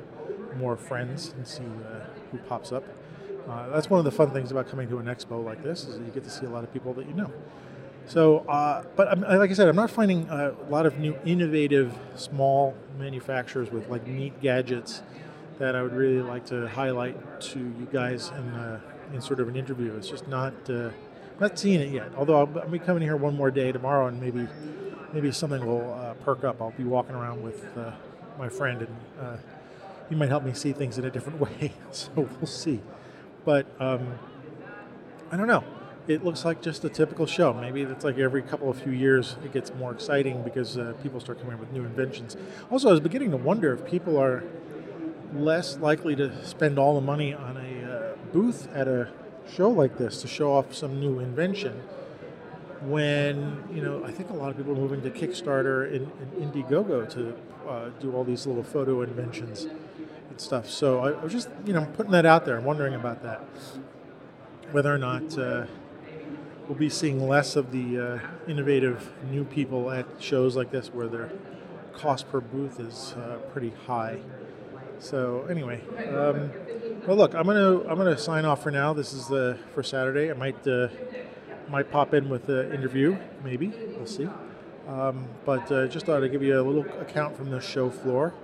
more 0.56 0.76
friends 0.76 1.32
and 1.36 1.46
see 1.46 1.62
uh, 1.62 2.04
who 2.32 2.38
pops 2.38 2.72
up. 2.72 2.84
Uh, 3.48 3.68
that's 3.70 3.88
one 3.88 3.98
of 3.98 4.04
the 4.04 4.10
fun 4.10 4.30
things 4.30 4.50
about 4.50 4.68
coming 4.68 4.88
to 4.88 4.98
an 4.98 5.06
expo 5.06 5.44
like 5.44 5.62
this 5.62 5.84
is 5.84 5.98
that 5.98 6.04
you 6.04 6.10
get 6.10 6.24
to 6.24 6.30
see 6.30 6.46
a 6.46 6.50
lot 6.50 6.64
of 6.64 6.72
people 6.72 6.92
that 6.94 7.06
you 7.06 7.14
know. 7.14 7.30
So, 8.06 8.38
uh, 8.40 8.84
but 8.96 9.08
I'm, 9.08 9.20
like 9.20 9.50
I 9.50 9.52
said, 9.52 9.68
I'm 9.68 9.76
not 9.76 9.90
finding 9.90 10.28
a 10.28 10.54
lot 10.68 10.84
of 10.84 10.98
new 10.98 11.16
innovative 11.24 11.96
small 12.16 12.74
manufacturers 12.98 13.70
with 13.70 13.88
like 13.88 14.06
neat 14.06 14.40
gadgets 14.40 15.02
that 15.58 15.76
I 15.76 15.82
would 15.82 15.94
really 15.94 16.22
like 16.22 16.46
to 16.46 16.66
highlight 16.66 17.40
to 17.42 17.58
you 17.58 17.88
guys 17.92 18.30
in, 18.30 18.54
uh, 18.54 18.80
in 19.12 19.20
sort 19.20 19.38
of 19.38 19.48
an 19.48 19.56
interview. 19.56 19.94
It's 19.94 20.08
just 20.08 20.26
not 20.26 20.54
not 21.40 21.58
seeing 21.58 21.80
it 21.80 21.90
yet. 21.90 22.12
Although 22.16 22.38
I'll, 22.38 22.68
be 22.68 22.78
coming 22.78 23.02
here 23.02 23.16
one 23.16 23.34
more 23.34 23.50
day 23.50 23.72
tomorrow, 23.72 24.06
and 24.06 24.20
maybe 24.20 24.46
maybe 25.12 25.32
something 25.32 25.64
will 25.64 25.92
uh, 25.94 26.14
perk 26.14 26.44
up. 26.44 26.60
I'll 26.60 26.70
be 26.72 26.84
walking 26.84 27.14
around 27.14 27.42
with 27.42 27.66
uh, 27.76 27.92
my 28.38 28.48
friend, 28.48 28.82
and 28.82 28.96
uh, 29.20 29.36
he 30.08 30.14
might 30.14 30.28
help 30.28 30.44
me 30.44 30.52
see 30.52 30.72
things 30.72 30.98
in 30.98 31.04
a 31.04 31.10
different 31.10 31.40
way. 31.60 31.72
so 31.90 32.10
we'll 32.16 32.46
see. 32.46 32.80
But 33.44 33.66
um, 33.80 34.18
I 35.30 35.36
don't 35.36 35.46
know 35.46 35.64
it 36.10 36.24
looks 36.24 36.44
like 36.44 36.60
just 36.60 36.84
a 36.84 36.88
typical 36.88 37.26
show. 37.26 37.52
Maybe 37.52 37.82
it's 37.82 38.04
like 38.04 38.18
every 38.18 38.42
couple 38.42 38.68
of 38.68 38.82
few 38.82 38.92
years 38.92 39.36
it 39.44 39.52
gets 39.52 39.72
more 39.74 39.92
exciting 39.92 40.42
because 40.42 40.76
uh, 40.76 40.94
people 41.02 41.20
start 41.20 41.38
coming 41.38 41.54
up 41.54 41.60
with 41.60 41.72
new 41.72 41.84
inventions. 41.84 42.36
Also, 42.70 42.88
I 42.88 42.90
was 42.90 43.00
beginning 43.00 43.30
to 43.30 43.36
wonder 43.36 43.72
if 43.72 43.84
people 43.84 44.18
are 44.18 44.42
less 45.34 45.78
likely 45.78 46.16
to 46.16 46.44
spend 46.44 46.78
all 46.78 46.94
the 46.94 47.00
money 47.00 47.32
on 47.32 47.56
a 47.56 47.92
uh, 47.92 48.16
booth 48.32 48.68
at 48.74 48.88
a 48.88 49.08
show 49.54 49.70
like 49.70 49.98
this 49.98 50.20
to 50.22 50.28
show 50.28 50.52
off 50.52 50.74
some 50.74 50.98
new 50.98 51.20
invention. 51.20 51.80
When 52.82 53.64
you 53.72 53.82
know, 53.82 54.04
I 54.04 54.10
think 54.10 54.30
a 54.30 54.34
lot 54.34 54.50
of 54.50 54.56
people 54.56 54.72
are 54.72 54.76
moving 54.76 55.02
to 55.02 55.10
Kickstarter 55.10 55.94
and, 55.94 56.10
and 56.20 56.52
Indiegogo 56.52 57.08
to 57.10 57.36
uh, 57.68 57.90
do 58.00 58.12
all 58.14 58.24
these 58.24 58.46
little 58.46 58.62
photo 58.62 59.02
inventions 59.02 59.64
and 59.64 60.40
stuff. 60.40 60.68
So 60.68 61.00
I, 61.00 61.10
I 61.10 61.22
was 61.22 61.32
just 61.32 61.48
you 61.66 61.72
know 61.72 61.86
putting 61.94 62.12
that 62.12 62.24
out 62.24 62.46
there. 62.46 62.56
I'm 62.56 62.64
wondering 62.64 62.94
about 62.94 63.22
that 63.22 63.42
whether 64.72 64.94
or 64.94 64.98
not 64.98 65.36
uh, 65.36 65.66
we'll 66.68 66.78
be 66.78 66.88
seeing 66.88 67.26
less 67.26 67.56
of 67.56 67.72
the 67.72 67.98
uh, 67.98 68.18
innovative 68.48 69.12
new 69.30 69.44
people 69.44 69.90
at 69.90 70.06
shows 70.18 70.56
like 70.56 70.70
this 70.70 70.88
where 70.88 71.08
their 71.08 71.30
cost 71.92 72.30
per 72.30 72.40
booth 72.40 72.78
is 72.78 73.14
uh, 73.14 73.38
pretty 73.52 73.72
high. 73.86 74.20
So 74.98 75.46
anyway, 75.50 75.80
um, 76.14 76.50
well, 77.06 77.16
look, 77.16 77.34
I'm 77.34 77.46
gonna 77.46 77.80
I'm 77.88 77.96
gonna 77.96 78.18
sign 78.18 78.44
off 78.44 78.62
for 78.62 78.70
now. 78.70 78.92
This 78.92 79.12
is 79.12 79.26
the 79.28 79.58
for 79.74 79.82
Saturday. 79.82 80.30
I 80.30 80.34
might 80.34 80.66
uh, 80.66 80.88
might 81.70 81.90
pop 81.90 82.14
in 82.14 82.28
with 82.28 82.48
an 82.48 82.72
interview, 82.72 83.16
maybe. 83.44 83.68
We'll 83.96 84.06
see. 84.06 84.28
Um, 84.88 85.26
but 85.44 85.70
uh, 85.70 85.86
just 85.86 86.06
thought 86.06 86.22
I'd 86.24 86.32
give 86.32 86.42
you 86.42 86.60
a 86.60 86.62
little 86.62 86.84
account 87.00 87.36
from 87.36 87.50
the 87.50 87.60
show 87.60 87.90
floor. 87.90 88.34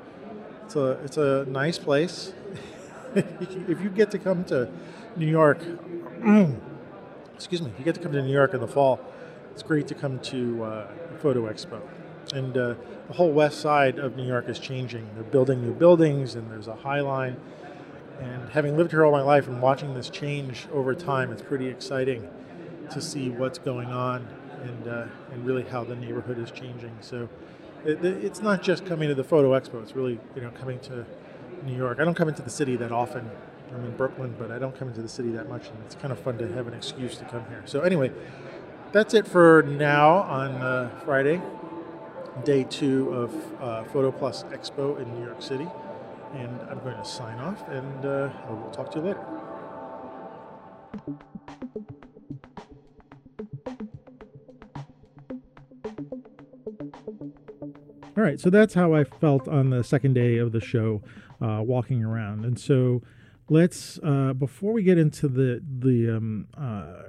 It's 0.65 0.77
a 0.77 0.91
it's 1.05 1.17
a 1.17 1.45
nice 1.47 1.79
place. 1.79 2.33
if 3.15 3.81
you 3.81 3.91
get 3.91 4.11
to 4.13 4.19
come 4.19 4.45
to 4.45 4.71
New 5.17 5.27
York. 5.27 5.61
excuse 7.35 7.61
me, 7.61 7.71
you 7.79 7.85
get 7.85 7.95
to 7.95 8.01
come 8.01 8.13
to 8.13 8.23
New 8.23 8.33
York 8.33 8.55
in 8.55 8.61
the 8.61 8.69
fall, 8.69 9.01
it's 9.53 9.63
great 9.63 9.87
to 9.89 9.95
come 9.95 10.19
to 10.21 10.65
uh, 10.65 10.89
Photo 11.19 11.51
Expo. 11.53 11.81
And 12.33 12.57
uh, 12.57 12.75
the 13.09 13.13
whole 13.13 13.31
west 13.31 13.61
side 13.61 13.99
of 13.99 14.17
New 14.17 14.27
York 14.27 14.49
is 14.49 14.59
changing. 14.59 15.09
They're 15.15 15.23
building 15.23 15.61
new 15.63 15.73
buildings, 15.73 16.35
and 16.35 16.51
there's 16.51 16.67
a 16.67 16.75
High 16.75 17.01
Line. 17.01 17.37
And 18.21 18.49
having 18.51 18.77
lived 18.77 18.91
here 18.91 19.05
all 19.05 19.13
my 19.13 19.21
life 19.21 19.47
and 19.47 19.61
watching 19.61 19.95
this 19.95 20.09
change 20.09 20.67
over 20.73 20.95
time, 20.95 21.31
it's 21.31 21.43
pretty 21.43 21.69
exciting 21.69 22.29
to 22.91 23.01
see 23.01 23.31
what's 23.31 23.59
going 23.59 23.89
on 23.89 24.27
and, 24.63 24.89
uh, 24.89 25.07
and 25.33 25.47
really 25.47 25.65
how 25.65 25.85
the 25.85 25.97
neighborhood 25.97 26.39
is 26.39 26.51
changing. 26.51 26.97
So 27.01 27.29
it, 27.85 28.05
it's 28.05 28.41
not 28.41 28.63
just 28.63 28.85
coming 28.87 29.09
to 29.09 29.15
the 29.15 29.25
Photo 29.25 29.59
Expo, 29.59 29.83
it's 29.83 29.95
really 29.95 30.19
you 30.35 30.43
know 30.43 30.51
coming 30.51 30.79
to 30.81 31.05
New 31.65 31.77
York. 31.77 31.99
I 32.01 32.05
don't 32.05 32.15
come 32.15 32.29
into 32.29 32.43
the 32.43 32.51
city 32.51 32.77
that 32.77 32.93
often 32.93 33.31
I'm 33.75 33.85
in 33.85 33.97
Brooklyn, 33.97 34.35
but 34.39 34.51
I 34.51 34.59
don't 34.59 34.77
come 34.77 34.89
into 34.89 35.03
the 35.03 35.09
city 35.09 35.31
that 35.33 35.49
much, 35.49 35.69
and 35.69 35.77
it's 35.85 35.95
kind 35.95 36.13
of 36.13 36.19
fun 36.19 36.39
to 36.39 36.53
have 36.53 36.67
an 36.67 36.75
excuse 36.75 37.17
to 37.19 37.25
come 37.25 37.45
here. 37.49 37.63
So 37.65 37.81
anyway, 37.81 38.13
that's 38.93 39.15
it 39.15 39.27
for 39.27 39.65
now 39.67 40.11
on 40.11 40.53
uh, 40.53 41.01
Friday, 41.05 41.41
day 42.45 42.65
two 42.65 43.13
of 43.13 43.63
uh, 43.63 43.85
Photo 43.85 44.13
Plus 44.13 44.45
Expo 44.45 45.01
in 45.01 45.13
New 45.15 45.25
York 45.25 45.43
City, 45.43 45.69
And 46.35 46.61
I'm 46.71 46.79
going 46.81 46.97
to 46.97 47.05
sign 47.05 47.39
off, 47.39 47.67
and 47.69 48.05
uh, 48.05 48.31
we'll 48.49 48.71
talk 48.71 48.91
to 48.93 48.99
you 48.99 49.05
later. 49.07 49.25
All 58.17 58.23
right, 58.23 58.41
so 58.41 58.49
that's 58.49 58.73
how 58.73 58.95
I 58.95 59.05
felt 59.05 59.47
on 59.47 59.69
the 59.69 59.85
second 59.85 60.15
day 60.15 60.39
of 60.39 60.53
the 60.53 60.61
show, 60.61 61.03
uh, 61.39 61.61
walking 61.63 62.03
around. 62.03 62.47
And 62.47 62.59
so, 62.59 63.03
let's 63.51 63.99
uh, 64.03 64.33
before 64.33 64.73
we 64.73 64.83
get 64.83 64.97
into 64.97 65.29
the 65.29 65.63
the 65.63 66.17
um, 66.17 66.47
uh, 66.57 67.03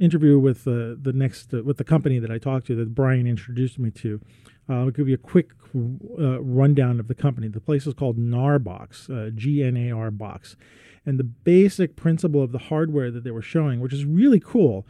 interview 0.00 0.38
with 0.38 0.64
the 0.64 0.98
the 0.98 1.12
next 1.12 1.52
uh, 1.52 1.62
with 1.62 1.76
the 1.76 1.84
company 1.84 2.18
that 2.20 2.30
I 2.30 2.38
talked 2.38 2.66
to 2.68 2.74
that 2.76 2.94
Brian 2.94 3.26
introduced 3.26 3.78
me 3.78 3.90
to, 3.90 4.18
uh, 4.66 4.76
I'll 4.76 4.90
give 4.90 5.08
you 5.08 5.14
a 5.16 5.18
quick 5.18 5.50
uh, 5.74 6.40
rundown 6.40 7.00
of 7.00 7.08
the 7.08 7.14
company. 7.14 7.48
The 7.48 7.60
place 7.60 7.86
is 7.86 7.92
called 7.92 8.16
Gnarbox, 8.16 9.34
G 9.36 9.62
N 9.62 9.76
A 9.76 9.90
R 9.90 10.10
Box, 10.10 10.56
and 11.04 11.18
the 11.18 11.24
basic 11.24 11.96
principle 11.96 12.42
of 12.42 12.52
the 12.52 12.58
hardware 12.58 13.10
that 13.10 13.24
they 13.24 13.30
were 13.30 13.42
showing, 13.42 13.80
which 13.80 13.92
is 13.92 14.06
really 14.06 14.40
cool. 14.40 14.86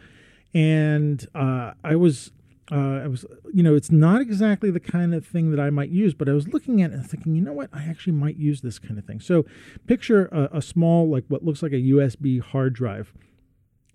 And 0.55 1.27
I 1.35 1.97
was 1.97 2.31
uh, 2.71 3.03
I 3.05 3.07
was, 3.07 3.25
you 3.53 3.63
know, 3.63 3.77
it's 3.77 3.93
not 3.93 4.21
exactly 4.21 4.71
the 4.71 4.81
kind 4.81 5.15
of 5.15 5.25
thing 5.25 5.51
that 5.53 5.61
I 5.61 5.71
might 5.71 5.91
use, 5.91 6.15
but 6.15 6.29
I 6.29 6.33
was 6.33 6.49
looking 6.49 6.83
at 6.83 6.91
it 6.91 6.95
and 6.95 7.09
thinking, 7.09 7.35
you 7.37 7.43
know 7.43 7.53
what, 7.53 7.71
I 7.73 7.85
actually 7.85 8.15
might 8.15 8.37
use 8.37 8.61
this 8.61 8.79
kind 8.79 8.99
of 8.99 9.05
thing. 9.05 9.21
So 9.21 9.45
picture 9.87 10.27
a, 10.27 10.59
a 10.59 10.63
small, 10.63 11.09
like 11.09 11.25
what 11.29 11.45
looks 11.45 11.63
like 11.63 11.73
a 11.73 11.77
USB 11.77 12.41
hard 12.41 12.75
drive. 12.75 13.13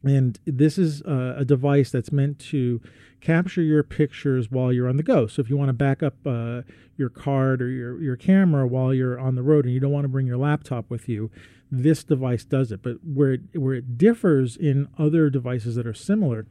And 0.04 0.40
this 0.46 0.78
is 0.78 1.02
uh, 1.04 1.36
a 1.38 1.46
device 1.46 1.92
that's 1.92 2.12
meant 2.12 2.40
to 2.50 2.82
capture 3.20 3.62
your 3.62 3.84
pictures 3.84 4.50
while 4.50 4.74
you're 4.74 4.90
on 4.90 4.98
the 4.98 5.04
go. 5.04 5.28
So 5.28 5.42
if 5.42 5.50
you 5.50 5.58
want 5.58 5.70
to 5.70 5.74
back 5.74 6.02
up 6.02 6.16
uh, 6.26 6.62
your 6.98 7.10
card 7.10 7.62
or 7.62 7.70
your, 7.70 8.02
your 8.02 8.16
camera 8.16 8.66
while 8.66 8.94
you're 8.94 9.20
on 9.20 9.36
the 9.36 9.44
road 9.44 9.66
and 9.66 9.74
you 9.74 9.80
don't 9.80 9.92
want 9.92 10.06
to 10.06 10.10
bring 10.10 10.26
your 10.26 10.38
laptop 10.38 10.90
with 10.90 11.08
you, 11.08 11.30
this 11.70 12.04
device 12.04 12.44
does 12.44 12.72
it. 12.72 12.82
But 12.82 12.98
where 13.04 13.34
it, 13.34 13.42
where 13.54 13.76
it 13.76 13.98
differs 13.98 14.58
in 14.58 14.88
other 14.98 15.30
devices 15.30 15.76
that 15.76 15.86
are 15.86 15.94
similar 15.94 16.48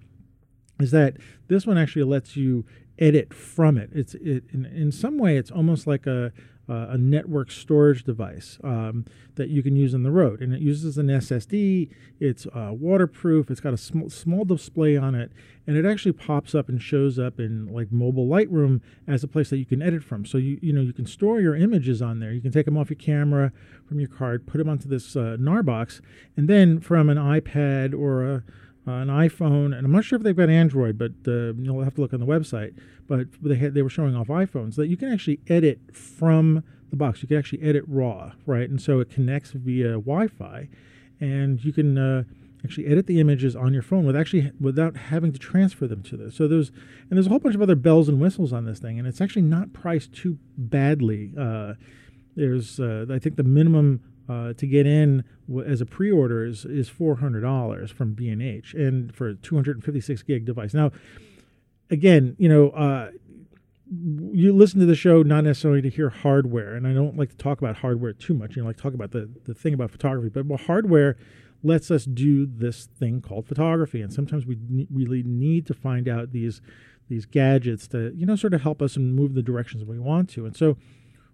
is 0.81 0.91
that 0.91 1.17
this 1.49 1.67
one 1.67 1.79
actually 1.79 2.05
lets 2.05 2.37
you 2.37 2.65
edit 2.99 3.33
from 3.33 3.79
it. 3.79 3.91
It's 3.93 4.15
it, 4.15 4.45
in, 4.53 4.67
in 4.67 4.93
some 4.93 5.19
way 5.19 5.37
it's 5.37 5.51
almost 5.51 5.87
like 5.87 6.07
a 6.07 6.33
a 6.71 6.97
network 6.97 7.51
storage 7.51 8.05
device 8.05 8.59
um, 8.63 9.05
that 9.35 9.49
you 9.49 9.61
can 9.61 9.75
use 9.75 9.93
on 9.93 10.05
the 10.05 10.11
road, 10.11 10.41
and 10.41 10.55
it 10.55 10.61
uses 10.61 10.97
an 10.99 11.09
SSD. 11.09 11.91
It's 12.21 12.47
uh, 12.47 12.71
waterproof. 12.73 13.51
It's 13.51 13.61
got 13.61 13.75
a 13.75 13.77
sm- 13.77 14.07
small 14.07 14.45
display 14.45 14.97
on 14.97 15.17
it, 15.17 15.33
and 15.67 15.77
it 15.77 15.85
actually 15.85 16.13
pops 16.13 16.55
up 16.55 16.69
and 16.69 16.81
shows 16.81 17.19
up 17.19 17.41
in 17.41 17.73
like 17.73 17.91
mobile 17.91 18.29
Lightroom 18.29 18.83
as 19.09 19.25
a 19.25 19.29
place 19.29 19.51
that 19.51 19.59
you 19.59 19.67
can 19.67 19.83
edit 19.83 20.05
from. 20.05 20.25
So 20.25 20.39
you 20.39 20.59
you 20.63 20.73
know 20.73 20.81
you 20.81 20.93
can 20.93 21.07
store 21.07 21.41
your 21.41 21.57
images 21.57 22.01
on 22.01 22.21
there. 22.21 22.33
You 22.33 22.41
can 22.41 22.53
take 22.53 22.67
them 22.67 22.77
off 22.77 22.89
your 22.89 22.99
camera, 22.99 23.51
from 23.89 23.99
your 23.99 24.09
card, 24.09 24.47
put 24.47 24.59
them 24.59 24.69
onto 24.69 24.89
this 24.89 25.17
uh, 25.17 25.37
Gnarbox, 25.41 26.01
and 26.37 26.47
then 26.47 26.79
from 26.79 27.11
an 27.11 27.19
iPad 27.19 27.99
or 27.99 28.25
a 28.25 28.45
uh, 28.87 28.93
an 28.93 29.09
iPhone, 29.09 29.77
and 29.77 29.85
I'm 29.85 29.93
not 29.93 30.05
sure 30.05 30.17
if 30.17 30.23
they've 30.23 30.37
got 30.37 30.49
Android, 30.49 30.97
but 30.97 31.13
uh, 31.27 31.53
you'll 31.55 31.83
have 31.83 31.95
to 31.97 32.01
look 32.01 32.15
on 32.15 32.21
the 32.21 32.27
website. 32.27 32.75
But 33.07 33.27
they 33.43 33.57
had 33.57 33.75
they 33.75 33.83
were 33.83 33.91
showing 33.91 34.17
off 34.17 34.29
iPhones 34.29 34.77
that 34.77 34.89
you 34.89 34.97
can 34.97 35.13
actually 35.13 35.41
edit 35.49 35.81
from 35.93 36.65
the 36.91 36.97
box. 36.97 37.23
You 37.23 37.29
can 37.29 37.37
actually 37.37 37.63
edit 37.63 37.85
RAW, 37.87 38.33
right? 38.47 38.69
And 38.69 38.81
so 38.81 39.01
it 39.01 39.11
connects 39.11 39.51
via 39.53 39.93
Wi-Fi, 39.93 40.69
and 41.21 41.63
you 41.65 41.73
can 41.73 41.99
uh, 41.99 42.25
actually 42.65 42.87
edit 42.87 43.07
the 43.07 43.21
images 43.21 43.55
on 43.55 43.73
your 43.73 43.83
phone 43.83 44.07
with 44.07 44.17
actually 44.17 44.51
without 44.61 44.97
having 44.97 45.33
to 45.33 45.39
transfer 45.39 45.87
them 45.87 46.03
to 46.05 46.17
this. 46.17 46.35
So 46.35 46.49
there's 46.49 46.69
and 46.69 47.17
there's 47.17 47.27
a 47.27 47.31
whole 47.31 47.39
bunch 47.39 47.55
of 47.55 47.63
other 47.63 47.77
bells 47.77 48.09
and 48.09 48.21
whistles 48.21 48.53
on 48.53 48.65
this 48.65 48.79
thing, 48.79 48.99
and 48.99 49.07
it's 49.07 49.21
actually 49.21 49.43
not 49.43 49.73
priced 49.73 50.13
too 50.13 50.39
badly. 50.57 51.33
Uh, 51.39 51.75
there's 52.37 52.81
uh, 52.81 53.07
I 53.11 53.19
think 53.19 53.37
the 53.37 53.43
minimum 53.43 54.01
uh, 54.31 54.53
to 54.53 54.67
get 54.67 54.87
in 54.87 55.25
as 55.67 55.81
a 55.81 55.87
pre-order 55.87 56.45
is, 56.45 56.65
is 56.65 56.89
$400 56.89 57.93
from 57.93 58.13
B&H 58.15 58.75
and 58.75 59.13
for 59.15 59.31
a 59.31 59.35
256 59.35 60.23
gig 60.23 60.45
device. 60.45 60.73
Now, 60.73 60.93
again, 61.91 62.37
you 62.39 62.49
know, 62.49 62.71
uh, 62.71 63.11
you 64.33 64.53
listen 64.53 64.79
to 64.79 64.87
the 64.87 64.95
show 64.95 65.23
not 65.23 65.43
necessarily 65.43 65.83
to 65.83 65.91
hear 65.91 66.11
hardware, 66.11 66.77
and 66.77 66.87
I 66.87 66.93
don't 66.93 67.17
like 67.17 67.31
to 67.31 67.37
talk 67.37 67.61
about 67.61 67.79
hardware 67.79 68.13
too 68.13 68.35
much. 68.35 68.55
You 68.55 68.63
know, 68.63 68.69
like 68.69 68.77
talk 68.77 68.95
about 68.95 69.11
the, 69.11 69.29
the 69.47 69.55
thing 69.55 69.75
about 69.75 69.91
photography, 69.91 70.29
but 70.29 70.47
well, 70.47 70.59
hardware 70.59 71.17
lets 71.65 71.91
us 71.91 72.05
do 72.05 72.47
this 72.47 72.87
thing 72.87 73.21
called 73.21 73.49
photography, 73.49 74.01
and 74.01 74.13
sometimes 74.13 74.47
we 74.47 74.59
ne- 74.69 74.87
really 74.93 75.25
need 75.25 75.67
to 75.67 75.75
find 75.75 76.09
out 76.09 76.31
these 76.31 76.63
these 77.09 77.27
gadgets 77.27 77.89
to 77.89 78.13
you 78.15 78.25
know 78.25 78.37
sort 78.37 78.55
of 78.55 78.63
help 78.63 78.81
us 78.81 78.95
and 78.95 79.13
move 79.17 79.35
the 79.35 79.43
directions 79.43 79.85
we 79.85 79.99
want 79.99 80.31
to. 80.31 80.47
And 80.47 80.57
so, 80.57 80.77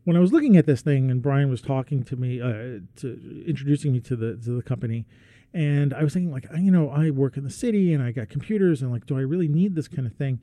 when 0.07 0.17
I 0.17 0.21
was 0.21 0.33
looking 0.33 0.57
at 0.57 0.67
this 0.67 0.83
thing 0.83 1.11
and 1.11 1.21
Brian 1.21 1.51
was 1.51 1.61
talking 1.61 2.05
to 2.05 2.15
me, 2.15 2.41
uh, 2.41 2.79
to 3.01 3.45
introducing 3.45 3.93
me 3.93 3.99
to 4.03 4.15
the 4.15 4.37
to 4.37 4.51
the 4.57 4.63
company, 4.63 5.05
and 5.53 5.93
I 5.93 6.05
was 6.05 6.13
thinking 6.13 6.31
like, 6.31 6.47
you 6.57 6.71
know, 6.71 6.91
I 6.91 7.11
work 7.11 7.37
in 7.37 7.43
the 7.43 7.51
city 7.51 7.93
and 7.93 8.01
I 8.01 8.13
got 8.13 8.29
computers 8.29 8.83
and 8.83 8.93
like, 8.93 9.07
do 9.07 9.19
I 9.19 9.23
really 9.23 9.49
need 9.49 9.75
this 9.75 9.89
kind 9.89 10.07
of 10.07 10.15
thing? 10.15 10.41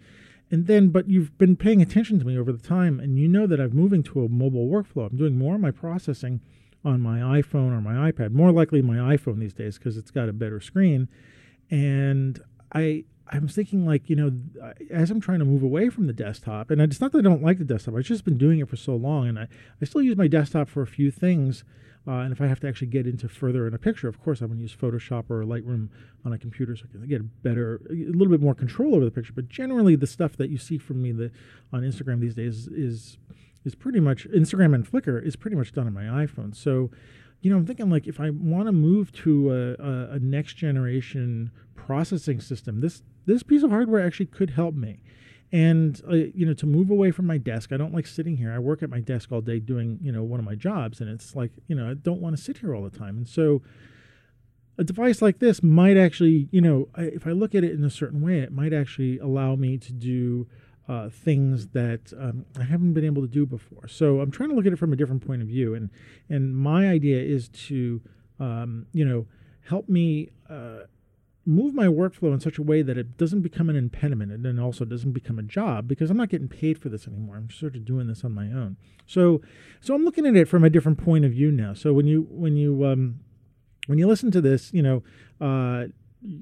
And 0.52 0.68
then, 0.68 0.90
but 0.90 1.10
you've 1.10 1.38
been 1.38 1.56
paying 1.56 1.82
attention 1.82 2.20
to 2.20 2.26
me 2.26 2.38
over 2.38 2.52
the 2.52 2.62
time, 2.62 3.00
and 3.00 3.18
you 3.18 3.30
know 3.30 3.48
that 3.48 3.62
I'm 3.62 3.74
moving 3.74 4.04
to 4.04 4.26
a 4.26 4.30
mobile 4.30 4.68
workflow. 4.68 5.10
I'm 5.10 5.18
doing 5.18 5.38
more 5.38 5.56
of 5.56 5.62
my 5.62 5.72
processing 5.72 6.42
on 6.84 7.00
my 7.00 7.20
iPhone 7.20 7.72
or 7.72 7.80
my 7.80 8.12
iPad, 8.12 8.32
more 8.32 8.52
likely 8.52 8.82
my 8.82 9.16
iPhone 9.16 9.40
these 9.40 9.54
days 9.54 9.78
because 9.78 9.96
it's 9.96 10.12
got 10.12 10.28
a 10.28 10.34
better 10.34 10.60
screen. 10.60 11.08
And 11.72 12.42
I 12.74 13.06
I 13.28 13.40
was 13.40 13.56
thinking 13.56 13.86
like 13.86 14.10
you 14.10 14.16
know 14.16 14.32
as 14.92 15.10
I'm 15.10 15.22
trying 15.22 15.40
to 15.40 15.46
move 15.46 15.64
away 15.64 15.90
from 15.90 16.08
the 16.08 16.14
desktop, 16.14 16.70
and 16.70 16.82
it's 16.82 17.02
not 17.02 17.12
that 17.14 17.20
I 17.20 17.22
don't 17.22 17.44
like 17.44 17.58
the 17.58 17.64
desktop. 17.64 17.96
I've 17.96 18.04
just 18.04 18.26
been 18.26 18.38
doing 18.38 18.60
it 18.60 18.70
for 18.70 18.76
so 18.76 18.96
long, 18.96 19.28
and 19.28 19.40
I, 19.40 19.48
I 19.82 19.86
still 19.86 20.02
use 20.02 20.18
my 20.18 20.28
desktop 20.28 20.70
for 20.70 20.82
a 20.82 20.88
few 20.88 21.12
things. 21.12 21.64
Uh, 22.06 22.16
and 22.16 22.34
if 22.34 22.42
I 22.42 22.48
have 22.48 22.60
to 22.60 22.68
actually 22.68 22.88
get 22.88 23.08
into 23.08 23.30
further 23.30 23.66
in 23.66 23.74
a 23.74 23.78
picture, 23.78 24.10
of 24.10 24.22
course 24.22 24.42
I'm 24.42 24.48
going 24.48 24.58
to 24.58 24.62
use 24.62 24.76
Photoshop 24.76 25.30
or 25.30 25.46
Lightroom 25.46 25.88
on 26.26 26.34
a 26.34 26.38
computer 26.38 26.76
so 26.76 26.84
I 26.90 26.92
can 26.92 27.08
get 27.08 27.44
better, 27.44 27.80
a 27.90 27.94
little 27.94 28.28
bit 28.28 28.42
more 28.42 28.54
control 28.54 28.94
over 28.96 29.06
the 29.06 29.12
picture. 29.12 29.32
But 29.34 29.48
generally, 29.48 29.96
the 29.96 30.06
stuff 30.08 30.36
that 30.36 30.50
you 30.50 30.58
see 30.58 30.78
from 30.78 31.02
me 31.02 31.14
the, 31.14 31.32
on 31.72 31.82
Instagram 31.84 32.20
these 32.20 32.36
days 32.36 32.68
is 32.68 33.18
is 33.66 33.76
pretty 33.76 34.02
much 34.02 34.28
Instagram 34.28 34.76
and 34.76 34.86
Flickr 34.86 35.26
is 35.26 35.38
pretty 35.38 35.56
much 35.56 35.72
done 35.72 35.88
on 35.88 35.94
my 35.94 36.04
iPhone. 36.04 36.54
So 36.54 36.92
you 37.44 37.50
know, 37.50 37.58
I'm 37.58 37.66
thinking 37.66 37.90
like 37.90 38.08
if 38.08 38.20
I 38.20 38.30
want 38.30 38.68
to 38.68 38.72
move 38.72 39.12
to 39.24 39.52
a, 39.52 39.84
a, 39.84 40.16
a, 40.16 40.20
next 40.20 40.54
generation 40.54 41.52
processing 41.76 42.40
system, 42.40 42.80
this 42.80 43.04
this 43.26 43.44
piece 43.44 43.64
of 43.64 43.70
hardware 43.70 44.06
actually 44.06 44.28
could 44.28 44.52
help 44.52 44.76
me. 44.76 45.02
And 45.52 46.02
uh, 46.10 46.16
you 46.16 46.48
know, 46.48 46.54
to 46.56 46.66
move 46.66 46.90
away 46.90 47.12
from 47.12 47.28
my 47.28 47.38
desk, 47.38 47.72
I 47.72 47.78
don't 47.78 47.94
like 47.94 48.08
sitting 48.08 48.38
here. 48.38 48.52
I 48.52 48.58
work 48.58 48.82
at 48.82 48.90
my 48.90 49.00
desk 49.00 49.32
all 49.32 49.42
day 49.42 49.60
doing 49.60 50.00
you 50.02 50.12
know 50.12 50.24
one 50.24 50.40
of 50.40 50.46
my 50.46 50.56
jobs, 50.56 51.00
and 51.00 51.10
it's 51.10 51.36
like 51.36 51.52
you 51.68 51.76
know 51.76 51.92
I 51.92 51.94
don't 51.94 52.22
want 52.22 52.36
to 52.36 52.42
sit 52.42 52.58
here 52.58 52.76
all 52.76 52.84
the 52.84 52.98
time. 52.98 53.18
And 53.18 53.30
so, 53.30 53.62
a 54.80 54.84
device 54.84 55.22
like 55.22 55.38
this 55.38 55.62
might 55.62 55.96
actually, 55.96 56.50
you 56.52 56.60
know, 56.60 56.90
I, 56.96 57.04
if 57.04 57.28
I 57.28 57.32
look 57.32 57.54
at 57.54 57.64
it 57.64 57.72
in 57.72 57.84
a 57.84 57.92
certain 57.92 58.22
way, 58.22 58.40
it 58.40 58.52
might 58.52 58.74
actually 58.74 59.20
allow 59.20 59.56
me 59.56 59.78
to 59.78 59.94
do 59.94 60.48
uh, 60.90 61.10
things 61.10 61.68
that 61.68 62.12
um, 62.20 62.46
I 62.60 62.64
haven't 62.64 62.94
been 62.94 63.06
able 63.06 63.22
to 63.22 63.28
do 63.28 63.46
before. 63.46 63.88
So 63.88 64.22
I'm 64.22 64.32
trying 64.32 64.50
to 64.50 64.56
look 64.56 64.66
at 64.66 64.74
it 64.74 64.80
from 64.80 64.92
a 64.92 64.96
different 64.96 65.26
point 65.26 65.44
of 65.44 65.48
view, 65.48 65.76
and 65.76 65.92
and 66.30 66.58
my 66.58 66.88
idea 66.90 67.22
is 67.22 67.48
to 67.68 68.02
um, 68.40 68.88
you 68.92 69.06
know 69.06 69.28
help 69.62 69.88
me. 69.88 70.32
Uh, 70.50 70.86
move 71.46 71.74
my 71.74 71.88
workflow 71.88 72.34
in 72.34 72.40
such 72.40 72.58
a 72.58 72.62
way 72.62 72.82
that 72.82 72.98
it 72.98 73.18
doesn't 73.18 73.42
become 73.42 73.70
an 73.70 73.76
impediment 73.76 74.32
and 74.32 74.46
then 74.46 74.60
also 74.60 74.86
doesn't 74.86 75.12
become 75.12 75.38
a 75.38 75.44
job 75.44 75.88
because 75.88 76.10
I'm 76.10 76.18
not 76.18 76.30
getting 76.30 76.48
paid 76.48 76.78
for 76.78 76.90
this 76.90 77.08
anymore. 77.08 77.36
I'm 77.36 77.50
sort 77.50 77.76
of 77.76 77.84
doing 77.84 78.08
this 78.08 78.24
on 78.24 78.34
my 78.34 78.46
own. 78.46 78.78
So 79.06 79.42
so 79.82 79.94
I'm 79.94 80.06
looking 80.06 80.26
at 80.26 80.36
it 80.36 80.48
from 80.48 80.64
a 80.64 80.70
different 80.70 80.98
point 80.98 81.26
of 81.26 81.32
view 81.32 81.52
now. 81.52 81.74
So 81.74 81.92
when 81.94 82.08
you 82.08 82.28
when 82.30 82.56
you 82.56 82.86
um, 82.86 83.20
when 83.88 83.98
you 83.98 84.08
listen 84.08 84.32
to 84.32 84.42
this, 84.42 84.74
you 84.74 84.82
know, 84.82 85.04
uh, 85.42 85.88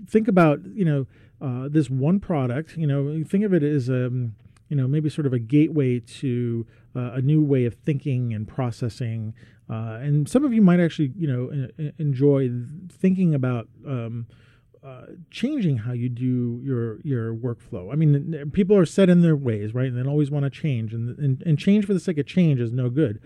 think 0.08 0.28
about 0.28 0.60
you 0.74 0.86
know 0.86 1.08
uh, 1.42 1.68
this 1.70 1.90
one 1.90 2.20
product, 2.20 2.78
you 2.78 2.86
know, 2.86 3.24
think 3.28 3.44
of 3.44 3.54
it 3.54 3.64
as 3.64 3.90
um, 3.90 4.36
you 4.70 4.78
know 4.78 4.88
maybe 4.88 5.10
sort 5.10 5.26
of 5.26 5.34
a 5.34 5.40
gateway 5.40 6.00
to 6.00 6.68
uh, 6.96 7.14
a 7.14 7.22
new 7.22 7.44
way 7.44 7.66
of 7.66 7.74
thinking 7.74 8.34
and 8.34 8.48
processing. 8.48 9.34
Uh, 9.68 10.00
and 10.02 10.28
some 10.28 10.44
of 10.44 10.54
you 10.54 10.62
might 10.62 10.82
actually, 10.82 11.14
you 11.18 11.26
know, 11.26 11.70
enjoy 11.98 12.50
thinking 12.92 13.34
about 13.34 13.70
um, 13.88 14.28
uh, 14.84 15.06
changing 15.30 15.78
how 15.78 15.92
you 15.92 16.10
do 16.10 16.60
your 16.64 17.00
your 17.02 17.36
workflow. 17.36 17.92
I 17.92 17.96
mean, 17.96 18.50
people 18.52 18.76
are 18.76 18.86
set 18.86 19.10
in 19.10 19.22
their 19.22 19.36
ways, 19.36 19.74
right? 19.76 19.88
And 19.88 19.98
they 19.98 20.10
always 20.10 20.32
want 20.32 20.44
to 20.46 20.50
change, 20.50 20.94
and, 20.94 21.18
and 21.20 21.44
and 21.46 21.60
change 21.60 21.86
for 21.86 21.94
the 21.94 22.00
sake 22.00 22.18
of 22.18 22.26
change 22.26 22.60
is 22.60 22.72
no 22.72 22.90
good. 22.90 23.22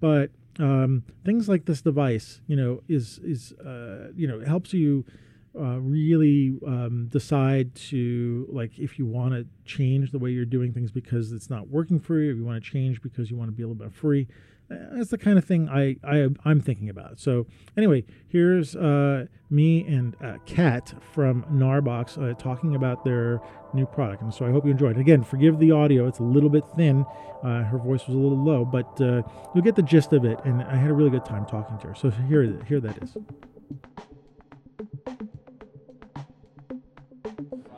But 0.00 0.30
um, 0.58 1.04
things 1.24 1.48
like 1.48 1.64
this 1.64 1.80
device, 1.80 2.40
you 2.46 2.56
know, 2.56 2.82
is 2.88 3.18
is 3.22 3.52
uh, 3.52 4.08
you 4.14 4.28
know 4.28 4.40
helps 4.40 4.74
you 4.74 5.06
uh, 5.58 5.80
really 5.80 6.58
um, 6.66 7.08
decide 7.10 7.74
to 7.74 8.46
like 8.50 8.78
if 8.78 8.98
you 8.98 9.06
want 9.06 9.32
to 9.32 9.46
change 9.64 10.12
the 10.12 10.18
way 10.18 10.30
you're 10.30 10.44
doing 10.44 10.72
things 10.72 10.90
because 10.90 11.32
it's 11.32 11.48
not 11.48 11.68
working 11.68 11.98
for 11.98 12.18
you, 12.18 12.30
if 12.30 12.36
you 12.36 12.44
want 12.44 12.62
to 12.62 12.70
change 12.70 13.00
because 13.00 13.30
you 13.30 13.36
want 13.36 13.48
to 13.48 13.56
be 13.56 13.62
a 13.62 13.66
little 13.66 13.82
bit 13.82 13.94
free. 13.94 14.28
That's 14.70 15.10
the 15.10 15.18
kind 15.18 15.36
of 15.36 15.44
thing 15.44 15.68
I, 15.68 15.96
I 16.04 16.28
I'm 16.44 16.60
thinking 16.60 16.88
about. 16.88 17.18
So 17.18 17.46
anyway, 17.76 18.04
here's 18.28 18.76
uh, 18.76 19.26
me 19.50 19.84
and 19.84 20.14
uh, 20.22 20.36
Kat 20.46 20.94
from 21.12 21.42
Gnarbox 21.50 22.18
uh, 22.22 22.34
talking 22.34 22.76
about 22.76 23.04
their 23.04 23.40
new 23.74 23.84
product, 23.84 24.22
and 24.22 24.32
so 24.32 24.46
I 24.46 24.50
hope 24.52 24.64
you 24.64 24.70
enjoyed. 24.70 24.96
Again, 24.96 25.24
forgive 25.24 25.58
the 25.58 25.72
audio; 25.72 26.06
it's 26.06 26.20
a 26.20 26.24
little 26.24 26.50
bit 26.50 26.62
thin. 26.76 27.04
Uh, 27.42 27.64
her 27.64 27.78
voice 27.78 28.06
was 28.06 28.14
a 28.14 28.18
little 28.18 28.38
low, 28.38 28.64
but 28.64 29.00
uh, 29.00 29.22
you'll 29.54 29.64
get 29.64 29.74
the 29.74 29.82
gist 29.82 30.12
of 30.12 30.24
it. 30.24 30.38
And 30.44 30.62
I 30.62 30.76
had 30.76 30.90
a 30.90 30.94
really 30.94 31.10
good 31.10 31.24
time 31.24 31.46
talking 31.46 31.76
to 31.78 31.88
her. 31.88 31.94
So 31.96 32.10
here, 32.10 32.62
here 32.68 32.78
that 32.80 33.02
is. 33.02 33.16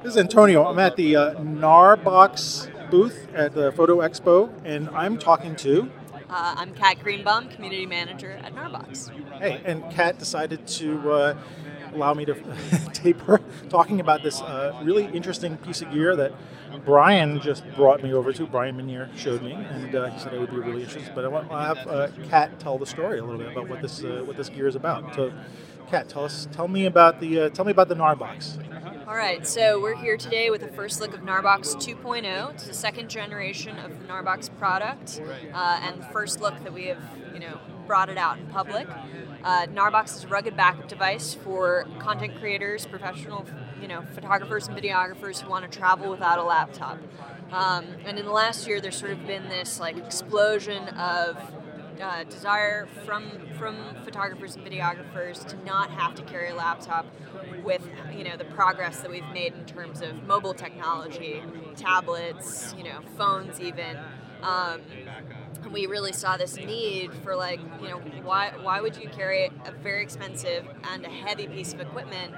This 0.02 0.12
is 0.12 0.16
Antonio. 0.18 0.66
I'm 0.66 0.78
at 0.78 0.96
the 0.96 1.16
uh, 1.16 1.34
Gnarbox 1.36 2.90
booth 2.90 3.28
at 3.34 3.54
the 3.54 3.72
Photo 3.72 3.98
Expo, 4.00 4.52
and 4.64 4.90
I'm 4.90 5.16
talking 5.16 5.56
to. 5.56 5.90
Uh, 6.32 6.54
I'm 6.56 6.72
Kat 6.72 6.98
Greenbaum, 7.02 7.50
community 7.50 7.84
manager 7.84 8.40
at 8.42 8.54
Gnarbox. 8.54 9.10
Hey, 9.38 9.60
and 9.66 9.82
Kat 9.90 10.18
decided 10.18 10.66
to 10.66 11.12
uh, 11.12 11.38
allow 11.92 12.14
me 12.14 12.24
to 12.24 12.34
tape 12.94 13.20
her 13.22 13.38
talking 13.68 14.00
about 14.00 14.22
this 14.22 14.40
uh, 14.40 14.80
really 14.82 15.04
interesting 15.08 15.58
piece 15.58 15.82
of 15.82 15.92
gear 15.92 16.16
that 16.16 16.32
Brian 16.86 17.38
just 17.38 17.70
brought 17.74 18.02
me 18.02 18.14
over 18.14 18.32
to. 18.32 18.46
Brian 18.46 18.78
Minier 18.78 19.10
showed 19.14 19.42
me, 19.42 19.52
and 19.52 19.94
uh, 19.94 20.06
he 20.06 20.18
said 20.18 20.32
I 20.32 20.38
would 20.38 20.50
be 20.50 20.56
really 20.56 20.84
interested. 20.84 21.14
But 21.14 21.26
I 21.26 21.28
want 21.28 21.50
to 21.50 21.54
have 21.54 21.86
uh, 21.86 22.08
Kat 22.30 22.58
tell 22.58 22.78
the 22.78 22.86
story 22.86 23.18
a 23.18 23.22
little 23.22 23.38
bit 23.38 23.52
about 23.52 23.68
what 23.68 23.82
this 23.82 24.02
uh, 24.02 24.22
what 24.24 24.38
this 24.38 24.48
gear 24.48 24.66
is 24.66 24.74
about. 24.74 25.14
So, 25.14 25.34
Kat, 25.90 26.08
tell 26.08 26.24
us, 26.24 26.48
tell 26.50 26.66
me 26.66 26.86
about 26.86 27.20
the 27.20 27.42
uh, 27.42 27.48
tell 27.50 27.66
me 27.66 27.72
about 27.72 27.88
the 27.88 27.94
Gnarbox. 27.96 28.56
All 29.12 29.18
right, 29.18 29.46
so 29.46 29.78
we're 29.78 29.94
here 29.94 30.16
today 30.16 30.48
with 30.48 30.62
the 30.62 30.68
first 30.68 30.98
look 30.98 31.12
of 31.12 31.20
Gnarbox 31.20 31.76
2.0. 31.76 32.54
It's 32.54 32.66
the 32.66 32.72
second 32.72 33.10
generation 33.10 33.78
of 33.78 33.90
the 33.90 34.06
Gnarbox 34.06 34.56
product, 34.56 35.20
uh, 35.52 35.80
and 35.82 36.00
the 36.00 36.06
first 36.06 36.40
look 36.40 36.58
that 36.64 36.72
we 36.72 36.86
have, 36.86 37.02
you 37.34 37.38
know, 37.38 37.60
brought 37.86 38.08
it 38.08 38.16
out 38.16 38.38
in 38.38 38.46
public. 38.46 38.88
Uh, 39.44 39.66
Gnarbox 39.66 40.16
is 40.16 40.24
a 40.24 40.28
rugged 40.28 40.56
backup 40.56 40.88
device 40.88 41.34
for 41.34 41.86
content 41.98 42.38
creators, 42.38 42.86
professional, 42.86 43.44
you 43.82 43.86
know, 43.86 44.00
photographers 44.14 44.66
and 44.66 44.78
videographers 44.78 45.42
who 45.42 45.50
want 45.50 45.70
to 45.70 45.78
travel 45.78 46.08
without 46.08 46.38
a 46.38 46.42
laptop. 46.42 46.98
Um, 47.52 47.84
and 48.06 48.18
in 48.18 48.24
the 48.24 48.32
last 48.32 48.66
year, 48.66 48.80
there's 48.80 48.96
sort 48.96 49.12
of 49.12 49.26
been 49.26 49.46
this 49.50 49.78
like 49.78 49.98
explosion 49.98 50.88
of 50.88 51.36
uh, 52.02 52.24
desire 52.24 52.86
from 53.04 53.30
from 53.58 53.76
photographers 54.04 54.56
and 54.56 54.66
videographers 54.66 55.46
to 55.46 55.64
not 55.64 55.90
have 55.90 56.14
to 56.16 56.22
carry 56.22 56.50
a 56.50 56.54
laptop 56.54 57.06
with 57.64 57.88
you 58.16 58.24
know 58.24 58.36
the 58.36 58.44
progress 58.44 59.00
that 59.00 59.10
we've 59.10 59.28
made 59.32 59.54
in 59.54 59.64
terms 59.64 60.02
of 60.02 60.22
mobile 60.24 60.54
technology, 60.54 61.42
tablets, 61.76 62.74
you 62.76 62.84
know, 62.84 63.00
phones 63.16 63.60
even. 63.60 63.96
Um, 64.42 64.80
we 65.70 65.86
really 65.86 66.12
saw 66.12 66.36
this 66.36 66.56
need 66.56 67.14
for 67.14 67.36
like 67.36 67.60
you 67.80 67.88
know 67.88 67.98
why 68.22 68.52
why 68.60 68.80
would 68.80 68.96
you 68.96 69.08
carry 69.08 69.50
a 69.64 69.72
very 69.82 70.02
expensive 70.02 70.66
and 70.90 71.04
a 71.06 71.08
heavy 71.08 71.46
piece 71.46 71.72
of 71.72 71.80
equipment 71.80 72.34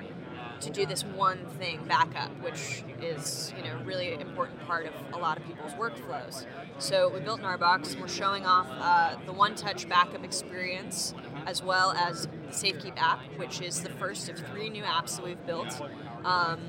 to 0.64 0.70
do 0.70 0.86
this 0.86 1.04
one 1.04 1.38
thing 1.58 1.80
backup, 1.86 2.30
which 2.42 2.82
is 3.00 3.52
you 3.56 3.62
know 3.62 3.78
really 3.84 4.12
important 4.14 4.58
part 4.66 4.86
of 4.86 4.92
a 5.12 5.18
lot 5.18 5.36
of 5.36 5.46
people's 5.46 5.72
workflows. 5.72 6.46
So 6.78 7.08
we 7.08 7.20
built 7.20 7.40
Gnarbox, 7.40 8.00
we're 8.00 8.08
showing 8.08 8.44
off 8.46 8.68
uh, 8.70 9.16
the 9.26 9.32
one-touch 9.32 9.88
backup 9.88 10.24
experience 10.24 11.14
as 11.46 11.62
well 11.62 11.92
as 11.92 12.26
the 12.26 12.52
SafeKeep 12.52 12.96
app, 12.96 13.20
which 13.36 13.60
is 13.60 13.82
the 13.82 13.90
first 13.90 14.28
of 14.28 14.38
three 14.38 14.70
new 14.70 14.82
apps 14.82 15.16
that 15.16 15.24
we've 15.24 15.46
built. 15.46 15.80
Um, 16.24 16.60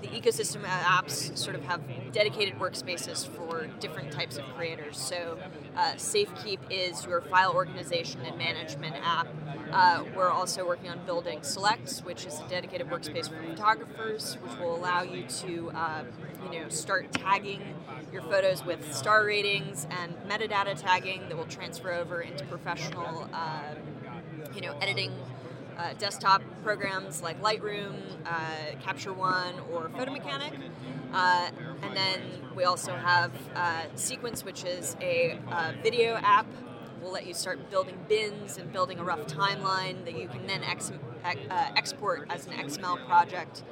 the 0.00 0.08
ecosystem 0.08 0.62
apps 0.64 1.36
sort 1.36 1.56
of 1.56 1.64
have 1.64 1.80
dedicated 2.12 2.54
workspaces 2.58 3.26
for 3.26 3.66
different 3.80 4.12
types 4.12 4.36
of 4.36 4.44
creators. 4.56 4.96
So, 4.96 5.38
uh, 5.76 5.92
SafeKeep 5.94 6.58
is 6.70 7.04
your 7.04 7.20
file 7.20 7.52
organization 7.52 8.20
and 8.22 8.38
management 8.38 8.96
app. 9.02 9.28
Uh, 9.72 10.04
we're 10.16 10.30
also 10.30 10.66
working 10.66 10.88
on 10.88 11.04
building 11.04 11.42
Selects, 11.42 12.04
which 12.04 12.26
is 12.26 12.40
a 12.40 12.48
dedicated 12.48 12.88
workspace 12.88 13.28
for 13.28 13.42
photographers, 13.42 14.36
which 14.42 14.58
will 14.58 14.74
allow 14.74 15.02
you 15.02 15.24
to, 15.24 15.70
uh, 15.74 16.04
you 16.52 16.60
know, 16.60 16.68
start 16.68 17.12
tagging 17.12 17.74
your 18.12 18.22
photos 18.22 18.64
with 18.64 18.94
star 18.94 19.24
ratings 19.24 19.86
and 19.90 20.14
metadata 20.28 20.80
tagging 20.80 21.28
that 21.28 21.36
will 21.36 21.44
transfer 21.44 21.92
over 21.92 22.20
into 22.20 22.44
professional, 22.46 23.28
uh, 23.32 23.74
you 24.54 24.60
know, 24.60 24.76
editing 24.80 25.12
uh, 25.78 25.92
desktop 25.94 26.42
programs 26.62 27.22
like 27.22 27.40
Lightroom, 27.40 27.94
uh, 28.26 28.76
Capture 28.82 29.12
One, 29.12 29.54
or 29.72 29.88
Photomechanic. 29.90 30.52
Uh, 31.12 31.50
and 31.82 31.96
then 31.96 32.20
we 32.54 32.64
also 32.64 32.92
have 32.92 33.32
uh, 33.54 33.84
Sequence, 33.94 34.44
which 34.44 34.64
is 34.64 34.96
a 35.00 35.38
uh, 35.50 35.72
video 35.82 36.16
app. 36.16 36.46
We'll 37.00 37.12
let 37.12 37.26
you 37.26 37.34
start 37.34 37.70
building 37.70 37.96
bins 38.08 38.58
and 38.58 38.72
building 38.72 38.98
a 38.98 39.04
rough 39.04 39.26
timeline 39.26 40.04
that 40.04 40.18
you 40.18 40.26
can 40.26 40.46
then 40.46 40.64
ex- 40.64 40.92
uh, 41.24 41.70
export 41.76 42.26
as 42.28 42.46
an 42.46 42.52
XML 42.54 43.06
project. 43.06 43.62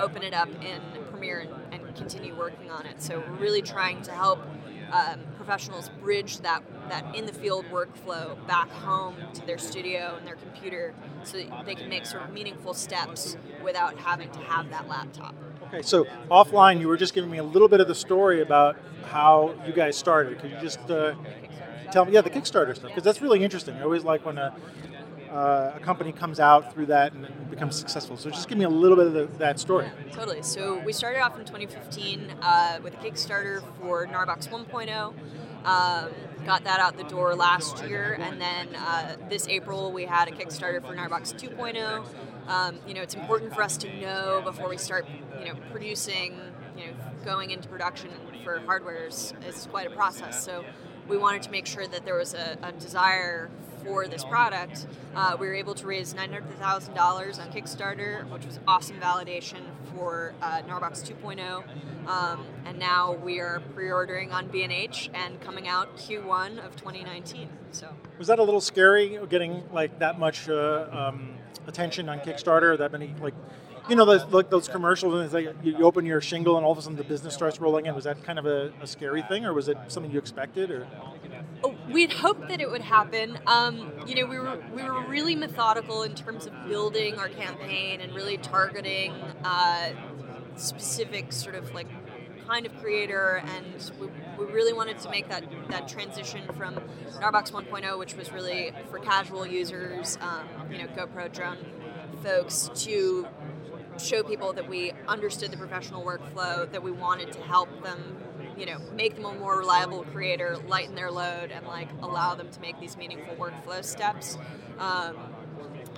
open 0.00 0.22
it 0.22 0.34
up 0.34 0.48
in 0.62 0.80
Premiere 1.10 1.40
and, 1.40 1.82
and 1.86 1.96
continue 1.96 2.34
working 2.34 2.70
on 2.70 2.84
it. 2.84 3.02
So 3.02 3.20
we're 3.20 3.36
really 3.36 3.62
trying 3.62 4.02
to 4.02 4.12
help 4.12 4.40
um, 4.92 5.20
professionals 5.50 5.90
bridge 6.00 6.38
that 6.38 6.62
that 6.88 7.04
in 7.16 7.26
the 7.26 7.32
field 7.32 7.64
workflow 7.72 8.36
back 8.46 8.70
home 8.70 9.16
to 9.34 9.44
their 9.46 9.58
studio 9.58 10.14
and 10.16 10.24
their 10.24 10.36
computer 10.36 10.94
so 11.24 11.38
that 11.38 11.66
they 11.66 11.74
can 11.74 11.88
make 11.88 12.06
sort 12.06 12.22
of 12.22 12.32
meaningful 12.32 12.72
steps 12.72 13.36
without 13.64 13.98
having 13.98 14.30
to 14.30 14.38
have 14.38 14.70
that 14.70 14.86
laptop. 14.88 15.34
Okay, 15.64 15.82
so 15.82 16.04
offline, 16.30 16.78
you 16.78 16.86
were 16.86 16.96
just 16.96 17.14
giving 17.14 17.30
me 17.30 17.38
a 17.38 17.42
little 17.42 17.66
bit 17.66 17.80
of 17.80 17.88
the 17.88 17.96
story 17.96 18.42
about 18.42 18.76
how 19.06 19.52
you 19.66 19.72
guys 19.72 19.96
started. 19.96 20.38
Could 20.38 20.52
you 20.52 20.56
just 20.60 20.88
uh, 20.88 21.16
tell 21.90 22.04
me, 22.04 22.12
yeah, 22.12 22.20
the 22.20 22.30
Kickstarter 22.30 22.76
stuff, 22.76 22.90
because 22.90 23.02
that's 23.02 23.20
really 23.20 23.42
interesting. 23.42 23.74
I 23.74 23.82
always 23.82 24.04
like 24.04 24.24
when 24.24 24.38
a, 24.38 24.54
uh, 25.30 25.72
a 25.76 25.80
company 25.80 26.12
comes 26.12 26.40
out 26.40 26.72
through 26.72 26.86
that 26.86 27.12
and 27.12 27.50
becomes 27.50 27.76
successful. 27.76 28.16
So 28.16 28.30
just 28.30 28.48
give 28.48 28.58
me 28.58 28.64
a 28.64 28.70
little 28.70 28.96
bit 28.96 29.06
of 29.06 29.12
the, 29.12 29.26
that 29.38 29.60
story. 29.60 29.88
Totally. 30.12 30.42
So 30.42 30.78
we 30.84 30.92
started 30.92 31.20
off 31.20 31.38
in 31.38 31.44
2015 31.44 32.34
uh, 32.42 32.78
with 32.82 32.94
a 32.94 32.96
Kickstarter 32.96 33.62
for 33.80 34.06
Gnarbox 34.06 34.48
1.0. 34.48 35.14
Um, 35.64 36.10
got 36.46 36.64
that 36.64 36.80
out 36.80 36.96
the 36.96 37.04
door 37.04 37.34
last 37.34 37.84
year, 37.84 38.16
and 38.18 38.40
then 38.40 38.74
uh, 38.74 39.16
this 39.28 39.46
April 39.46 39.92
we 39.92 40.04
had 40.04 40.26
a 40.28 40.30
Kickstarter 40.30 40.80
for 40.80 40.94
Gnarbox 40.96 41.34
2.0. 41.34 42.06
Um, 42.48 42.78
you 42.86 42.94
know, 42.94 43.02
it's 43.02 43.14
important 43.14 43.54
for 43.54 43.62
us 43.62 43.76
to 43.78 44.00
know 44.00 44.40
before 44.42 44.68
we 44.68 44.78
start, 44.78 45.06
you 45.38 45.44
know, 45.44 45.54
producing, 45.70 46.34
you 46.76 46.86
know, 46.86 46.92
going 47.24 47.50
into 47.50 47.68
production 47.68 48.10
for 48.42 48.58
hardware 48.60 49.06
is, 49.06 49.34
is 49.46 49.68
quite 49.70 49.86
a 49.86 49.90
process. 49.90 50.42
So 50.42 50.64
we 51.08 51.18
wanted 51.18 51.42
to 51.42 51.50
make 51.50 51.66
sure 51.66 51.86
that 51.86 52.04
there 52.04 52.16
was 52.16 52.34
a, 52.34 52.56
a 52.62 52.72
desire 52.72 53.50
for 53.84 54.06
this 54.06 54.24
product. 54.24 54.86
Uh, 55.14 55.36
we 55.38 55.46
were 55.46 55.54
able 55.54 55.74
to 55.74 55.86
raise 55.86 56.14
$900,000 56.14 57.40
on 57.40 57.52
Kickstarter, 57.52 58.28
which 58.30 58.46
was 58.46 58.60
awesome 58.66 58.96
validation 59.00 59.60
for 59.94 60.34
uh, 60.42 60.62
Gnarbox 60.62 61.10
2.0. 61.22 62.08
Um, 62.08 62.44
and 62.64 62.78
now 62.78 63.12
we 63.14 63.40
are 63.40 63.60
pre-ordering 63.74 64.32
on 64.32 64.48
B&H 64.48 65.10
and 65.14 65.40
coming 65.40 65.68
out 65.68 65.96
Q1 65.96 66.64
of 66.64 66.76
2019. 66.76 67.48
So 67.72 67.88
was 68.18 68.28
that 68.28 68.38
a 68.38 68.42
little 68.42 68.60
scary 68.60 69.18
getting 69.28 69.62
like 69.72 69.98
that 69.98 70.18
much 70.18 70.48
uh, 70.48 70.86
um, 70.90 71.34
attention 71.66 72.08
on 72.08 72.20
Kickstarter? 72.20 72.76
That 72.76 72.92
many 72.92 73.14
like 73.20 73.34
you 73.88 73.96
know 73.96 74.04
those 74.04 74.24
like 74.32 74.50
those 74.50 74.68
commercials 74.68 75.14
and 75.14 75.24
it's 75.24 75.34
like 75.34 75.54
you 75.62 75.84
open 75.84 76.04
your 76.04 76.20
shingle 76.20 76.56
and 76.56 76.64
all 76.64 76.72
of 76.72 76.78
a 76.78 76.82
sudden 76.82 76.96
the 76.96 77.04
business 77.04 77.34
starts 77.34 77.60
rolling 77.60 77.86
in. 77.86 77.94
Was 77.94 78.04
that 78.04 78.22
kind 78.24 78.38
of 78.38 78.46
a, 78.46 78.72
a 78.80 78.86
scary 78.86 79.22
thing, 79.22 79.44
or 79.44 79.52
was 79.52 79.68
it 79.68 79.76
something 79.88 80.10
you 80.12 80.18
expected? 80.18 80.70
Or 80.70 80.86
we'd 81.92 82.12
hoped 82.12 82.48
that 82.48 82.60
it 82.60 82.70
would 82.70 82.82
happen. 82.82 83.38
Um, 83.46 83.92
you 84.06 84.14
know, 84.14 84.26
we 84.26 84.38
were 84.38 84.62
we 84.74 84.82
were 84.82 85.06
really 85.06 85.34
methodical 85.34 86.02
in 86.02 86.14
terms 86.14 86.46
of 86.46 86.52
building 86.68 87.16
our 87.16 87.28
campaign 87.28 88.00
and 88.00 88.14
really 88.14 88.36
targeting 88.36 89.12
uh, 89.44 89.90
specific 90.56 91.32
sort 91.32 91.54
of 91.54 91.72
like 91.74 91.88
kind 92.46 92.66
of 92.66 92.76
creator, 92.80 93.42
and 93.44 93.92
we, 94.00 94.08
we 94.38 94.52
really 94.52 94.72
wanted 94.72 94.98
to 94.98 95.10
make 95.10 95.28
that 95.28 95.44
that 95.70 95.88
transition 95.88 96.42
from 96.56 96.74
Gnarbox 97.20 97.52
1.0, 97.52 97.98
which 97.98 98.14
was 98.14 98.32
really 98.32 98.72
for 98.90 98.98
casual 98.98 99.46
users, 99.46 100.18
um, 100.20 100.48
you 100.70 100.78
know, 100.78 100.86
GoPro 100.88 101.32
drone 101.32 101.58
folks, 102.22 102.70
to 102.74 103.26
show 103.98 104.22
people 104.22 104.52
that 104.52 104.68
we 104.68 104.92
understood 105.06 105.50
the 105.50 105.56
professional 105.56 106.04
workflow, 106.04 106.70
that 106.72 106.82
we 106.82 106.90
wanted 106.90 107.32
to 107.32 107.40
help 107.40 107.68
them, 107.82 108.16
you 108.60 108.66
know, 108.66 108.78
make 108.94 109.16
them 109.16 109.24
a 109.24 109.32
more 109.32 109.58
reliable 109.58 110.04
creator, 110.04 110.58
lighten 110.68 110.94
their 110.94 111.10
load, 111.10 111.50
and 111.50 111.66
like 111.66 111.88
allow 112.02 112.34
them 112.34 112.50
to 112.50 112.60
make 112.60 112.78
these 112.78 112.94
meaningful 112.94 113.34
workflow 113.36 113.82
steps. 113.82 114.36
Um, 114.78 115.16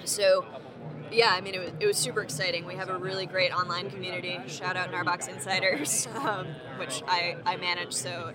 so, 0.05 0.47
yeah, 1.11 1.31
I 1.31 1.41
mean, 1.41 1.55
it 1.55 1.61
was, 1.61 1.71
it 1.81 1.87
was 1.87 1.97
super 1.99 2.23
exciting. 2.23 2.65
We 2.65 2.77
have 2.77 2.89
a 2.89 2.97
really 2.97 3.27
great 3.27 3.51
online 3.51 3.91
community. 3.91 4.39
Shout 4.47 4.77
out 4.77 4.93
Gnarbox 4.93 5.29
Insiders, 5.29 6.07
um, 6.15 6.47
which 6.79 7.03
I, 7.09 7.37
I 7.45 7.57
manage, 7.57 7.93
so 7.93 8.33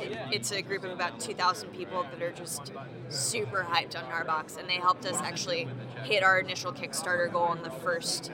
it, 0.00 0.18
it's 0.32 0.52
a 0.52 0.62
group 0.62 0.82
of 0.82 0.90
about 0.90 1.20
2,000 1.20 1.68
people 1.70 2.06
that 2.10 2.22
are 2.22 2.32
just 2.32 2.72
super 3.10 3.66
hyped 3.68 3.94
on 3.94 4.04
Gnarbox, 4.10 4.56
and 4.56 4.66
they 4.70 4.74
helped 4.76 5.04
us 5.04 5.20
actually 5.20 5.68
hit 6.04 6.22
our 6.22 6.40
initial 6.40 6.72
Kickstarter 6.72 7.30
goal 7.30 7.52
in 7.52 7.62
the 7.62 7.70
first 7.70 8.32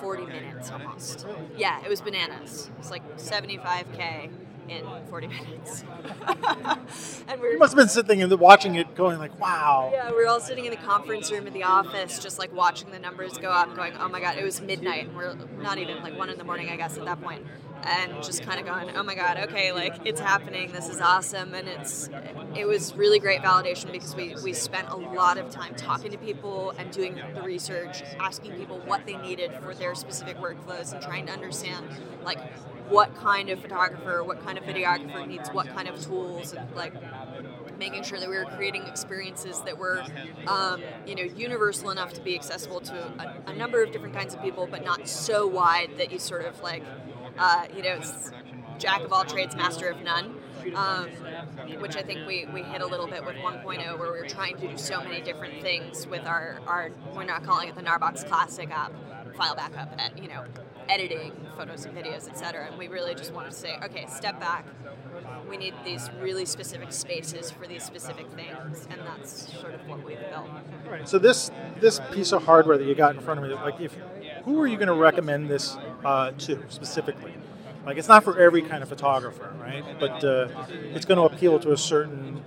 40 0.00 0.24
minutes 0.24 0.70
almost. 0.70 1.26
Yeah, 1.58 1.84
it 1.84 1.90
was 1.90 2.00
bananas. 2.00 2.70
It 2.72 2.78
was 2.78 2.90
like 2.90 3.18
75k 3.18 4.30
in 4.68 4.84
40 5.08 5.26
minutes. 5.28 5.84
and 7.28 7.40
we 7.40 7.56
must 7.56 7.72
have 7.72 7.78
been 7.78 7.88
sitting 7.88 8.22
and 8.22 8.32
watching 8.38 8.74
it, 8.74 8.94
going 8.94 9.18
like, 9.18 9.38
"Wow." 9.40 9.90
Yeah, 9.92 10.10
we 10.10 10.16
were 10.16 10.28
all 10.28 10.40
sitting 10.40 10.64
in 10.64 10.70
the 10.70 10.76
conference 10.76 11.30
room 11.30 11.46
in 11.46 11.52
the 11.52 11.64
office, 11.64 12.18
just 12.18 12.38
like 12.38 12.52
watching 12.54 12.90
the 12.90 12.98
numbers 12.98 13.38
go 13.38 13.50
up, 13.50 13.74
going, 13.74 13.94
"Oh 13.98 14.08
my 14.08 14.20
god!" 14.20 14.36
It 14.36 14.44
was 14.44 14.60
midnight, 14.60 15.06
and 15.06 15.16
we're 15.16 15.34
not 15.60 15.78
even 15.78 16.02
like 16.02 16.16
one 16.18 16.30
in 16.30 16.38
the 16.38 16.44
morning, 16.44 16.70
I 16.70 16.76
guess, 16.76 16.96
at 16.98 17.04
that 17.04 17.20
point 17.22 17.44
and 17.84 18.22
just 18.22 18.42
kind 18.42 18.60
of 18.60 18.66
going, 18.66 18.96
oh 18.96 19.02
my 19.02 19.14
god, 19.14 19.38
okay, 19.48 19.72
like 19.72 19.94
it's 20.04 20.20
happening. 20.20 20.72
This 20.72 20.88
is 20.88 21.00
awesome, 21.00 21.54
and 21.54 21.68
it's 21.68 22.08
it 22.54 22.66
was 22.66 22.94
really 22.94 23.18
great 23.18 23.40
validation 23.40 23.92
because 23.92 24.14
we 24.14 24.34
we 24.42 24.52
spent 24.52 24.88
a 24.88 24.96
lot 24.96 25.38
of 25.38 25.50
time 25.50 25.74
talking 25.74 26.10
to 26.10 26.18
people 26.18 26.70
and 26.78 26.90
doing 26.90 27.20
the 27.34 27.42
research, 27.42 28.02
asking 28.20 28.52
people 28.52 28.78
what 28.80 29.06
they 29.06 29.16
needed 29.16 29.52
for 29.62 29.74
their 29.74 29.94
specific 29.94 30.38
workflows, 30.38 30.92
and 30.92 31.02
trying 31.02 31.26
to 31.26 31.32
understand 31.32 31.86
like 32.24 32.38
what 32.88 33.14
kind 33.14 33.50
of 33.50 33.60
photographer, 33.60 34.24
what 34.24 34.42
kind 34.44 34.56
of 34.56 34.64
videographer 34.64 35.26
needs 35.26 35.48
what 35.50 35.68
kind 35.68 35.88
of 35.88 36.00
tools, 36.00 36.52
and 36.52 36.74
like 36.74 36.94
making 37.78 38.02
sure 38.02 38.18
that 38.18 38.28
we 38.28 38.36
were 38.36 38.44
creating 38.44 38.82
experiences 38.86 39.60
that 39.60 39.78
were, 39.78 40.02
um, 40.46 40.82
you 41.06 41.14
know, 41.14 41.22
universal 41.22 41.90
enough 41.90 42.12
to 42.12 42.20
be 42.20 42.34
accessible 42.34 42.80
to 42.80 42.94
a, 42.94 43.50
a, 43.50 43.54
number 43.54 43.82
of 43.82 43.92
different 43.92 44.14
kinds 44.14 44.34
of 44.34 44.42
people, 44.42 44.66
but 44.68 44.84
not 44.84 45.06
so 45.06 45.46
wide 45.46 45.90
that 45.96 46.10
you 46.10 46.18
sort 46.18 46.44
of 46.44 46.60
like 46.60 46.82
uh, 47.38 47.66
you 47.74 47.82
know, 47.82 48.00
jack 48.78 49.02
of 49.02 49.12
all 49.12 49.24
trades, 49.24 49.56
master 49.56 49.88
of 49.88 50.02
none. 50.02 50.34
Um, 50.74 51.08
which 51.78 51.96
I 51.96 52.02
think 52.02 52.26
we, 52.26 52.46
we 52.52 52.62
hit 52.62 52.82
a 52.82 52.86
little 52.86 53.06
bit 53.06 53.24
with 53.24 53.36
1.0, 53.36 53.64
where 53.98 54.12
we 54.12 54.18
were 54.18 54.28
trying 54.28 54.56
to 54.58 54.68
do 54.68 54.76
so 54.76 55.02
many 55.02 55.22
different 55.22 55.62
things 55.62 56.06
with 56.06 56.26
our, 56.26 56.60
our 56.66 56.90
we're 57.14 57.24
not 57.24 57.44
calling 57.44 57.68
it 57.68 57.76
the 57.76 57.82
Gnarbox 57.82 58.28
Classic 58.28 58.68
app, 58.70 58.92
file 59.36 59.54
backup, 59.54 59.94
at, 59.98 60.20
you 60.20 60.28
know, 60.28 60.44
editing 60.88 61.32
photos 61.56 61.84
and 61.84 61.96
videos, 61.96 62.28
etc. 62.28 62.66
And 62.68 62.78
we 62.78 62.88
really 62.88 63.14
just 63.14 63.32
wanted 63.32 63.50
to 63.50 63.56
say, 63.56 63.76
okay, 63.84 64.06
step 64.08 64.40
back. 64.40 64.66
We 65.48 65.56
need 65.56 65.74
these 65.84 66.10
really 66.20 66.44
specific 66.44 66.92
spaces 66.92 67.50
for 67.50 67.66
these 67.66 67.82
specific 67.82 68.26
things, 68.32 68.86
and 68.90 69.00
that's 69.06 69.52
sort 69.60 69.74
of 69.74 69.86
what 69.88 70.04
we've 70.04 70.18
built. 70.30 70.48
Right. 70.88 71.08
So 71.08 71.18
this 71.18 71.50
this 71.80 72.00
piece 72.12 72.32
of 72.32 72.44
hardware 72.44 72.78
that 72.78 72.86
you 72.86 72.94
got 72.94 73.14
in 73.14 73.20
front 73.20 73.40
of 73.40 73.48
me, 73.48 73.54
like 73.54 73.80
if 73.80 73.96
who 74.44 74.60
are 74.60 74.66
you 74.66 74.76
going 74.76 74.88
to 74.88 74.94
recommend 74.94 75.48
this 75.48 75.76
uh, 76.04 76.32
to 76.32 76.62
specifically? 76.68 77.34
Like, 77.86 77.96
it's 77.96 78.08
not 78.08 78.24
for 78.24 78.38
every 78.38 78.62
kind 78.62 78.82
of 78.82 78.88
photographer, 78.88 79.52
right? 79.60 79.84
But 79.98 80.22
uh, 80.22 80.48
it's 80.68 81.06
going 81.06 81.16
to 81.16 81.34
appeal 81.34 81.58
to 81.60 81.72
a 81.72 81.76
certain, 81.76 82.42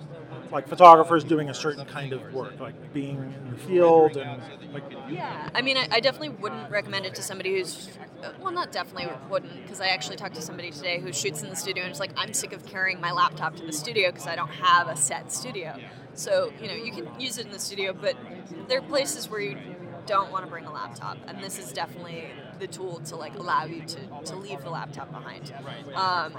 like, 0.51 0.67
photographers 0.67 1.23
doing 1.23 1.49
a 1.49 1.53
certain 1.53 1.83
kind 1.85 2.13
of 2.13 2.33
work, 2.33 2.59
like 2.59 2.93
being 2.93 3.17
in 3.17 3.51
the 3.51 3.57
field 3.57 4.17
and 4.17 4.39
like. 4.71 4.83
Yeah, 5.09 5.49
I 5.55 5.61
mean, 5.61 5.77
I, 5.77 5.87
I 5.91 5.99
definitely 5.99 6.29
wouldn't 6.29 6.69
recommend 6.69 7.05
it 7.05 7.15
to 7.15 7.23
somebody 7.23 7.57
who's, 7.57 7.89
well, 8.39 8.51
not 8.51 8.71
definitely 8.71 9.09
wouldn't, 9.29 9.63
because 9.63 9.81
I 9.81 9.87
actually 9.87 10.17
talked 10.17 10.35
to 10.35 10.41
somebody 10.41 10.69
today 10.69 10.99
who 10.99 11.11
shoots 11.11 11.41
in 11.41 11.49
the 11.49 11.55
studio 11.55 11.83
and 11.83 11.91
is 11.91 11.99
like, 11.99 12.11
I'm 12.15 12.33
sick 12.33 12.53
of 12.53 12.65
carrying 12.65 13.01
my 13.01 13.11
laptop 13.11 13.55
to 13.55 13.65
the 13.65 13.73
studio 13.73 14.11
because 14.11 14.27
I 14.27 14.35
don't 14.35 14.51
have 14.51 14.89
a 14.89 14.95
set 14.95 15.31
studio. 15.31 15.75
So, 16.13 16.53
you 16.61 16.67
know, 16.67 16.75
you 16.75 16.91
can 16.91 17.07
use 17.19 17.37
it 17.39 17.47
in 17.47 17.51
the 17.51 17.59
studio, 17.59 17.93
but 17.93 18.15
there 18.67 18.79
are 18.79 18.83
places 18.83 19.29
where 19.29 19.39
you 19.39 19.57
don't 20.05 20.31
want 20.31 20.45
to 20.45 20.51
bring 20.51 20.65
a 20.65 20.71
laptop, 20.71 21.17
and 21.27 21.43
this 21.43 21.57
is 21.57 21.71
definitely 21.71 22.29
the 22.61 22.67
tool 22.67 23.01
to 23.05 23.15
like 23.17 23.35
allow 23.37 23.65
you 23.65 23.81
to, 23.81 23.97
to 24.23 24.35
leave 24.37 24.61
the 24.61 24.69
laptop 24.69 25.11
behind. 25.11 25.51
Um, 25.95 26.37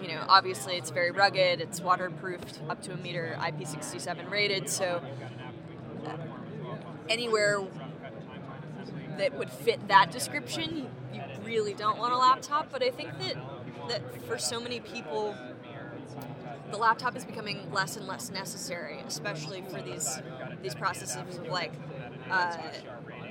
you 0.00 0.08
know, 0.08 0.22
obviously 0.28 0.76
it's 0.76 0.90
very 0.90 1.10
rugged, 1.10 1.60
it's 1.60 1.80
waterproofed 1.80 2.60
up 2.68 2.82
to 2.82 2.92
a 2.92 2.96
meter, 2.96 3.34
IP67 3.40 4.30
rated, 4.30 4.68
so 4.68 5.02
uh, 6.06 6.16
anywhere 7.08 7.64
that 9.18 9.36
would 9.36 9.50
fit 9.50 9.88
that 9.88 10.10
description, 10.10 10.88
you 11.12 11.20
really 11.42 11.74
don't 11.74 11.98
want 11.98 12.12
a 12.12 12.18
laptop. 12.18 12.70
But 12.70 12.82
I 12.82 12.90
think 12.90 13.18
that 13.18 13.34
that 13.88 14.26
for 14.26 14.38
so 14.38 14.60
many 14.60 14.80
people, 14.80 15.34
the 16.70 16.76
laptop 16.76 17.16
is 17.16 17.24
becoming 17.24 17.70
less 17.72 17.96
and 17.96 18.06
less 18.06 18.30
necessary, 18.30 19.02
especially 19.06 19.62
for 19.62 19.80
these 19.80 20.20
these 20.62 20.74
processes 20.74 21.38
of 21.38 21.48
like 21.48 21.72
uh, 22.30 22.56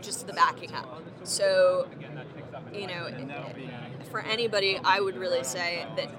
just 0.02 0.28
the 0.28 0.34
backing 0.34 0.74
up. 0.74 1.04
So, 1.24 1.88
you 2.74 2.88
know, 2.88 3.10
for 4.10 4.22
anybody, 4.22 4.80
I 4.84 5.00
would 5.00 5.18
really 5.18 5.44
say 5.44 5.86
that 5.96 6.10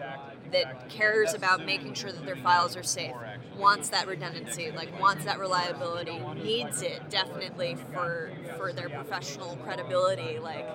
that 0.52 0.90
cares 0.90 1.32
about 1.32 1.64
making 1.64 1.94
sure 1.94 2.12
that 2.12 2.26
their 2.26 2.36
files 2.36 2.76
are 2.76 2.82
safe, 2.82 3.14
wants 3.56 3.88
that 3.88 4.06
redundancy, 4.06 4.70
like 4.70 4.98
wants 5.00 5.24
that 5.24 5.38
reliability, 5.38 6.18
needs 6.42 6.82
it 6.82 7.08
definitely 7.08 7.76
for 7.92 8.30
for 8.56 8.72
their 8.72 8.88
professional 8.90 9.56
credibility. 9.56 10.38
Like, 10.38 10.66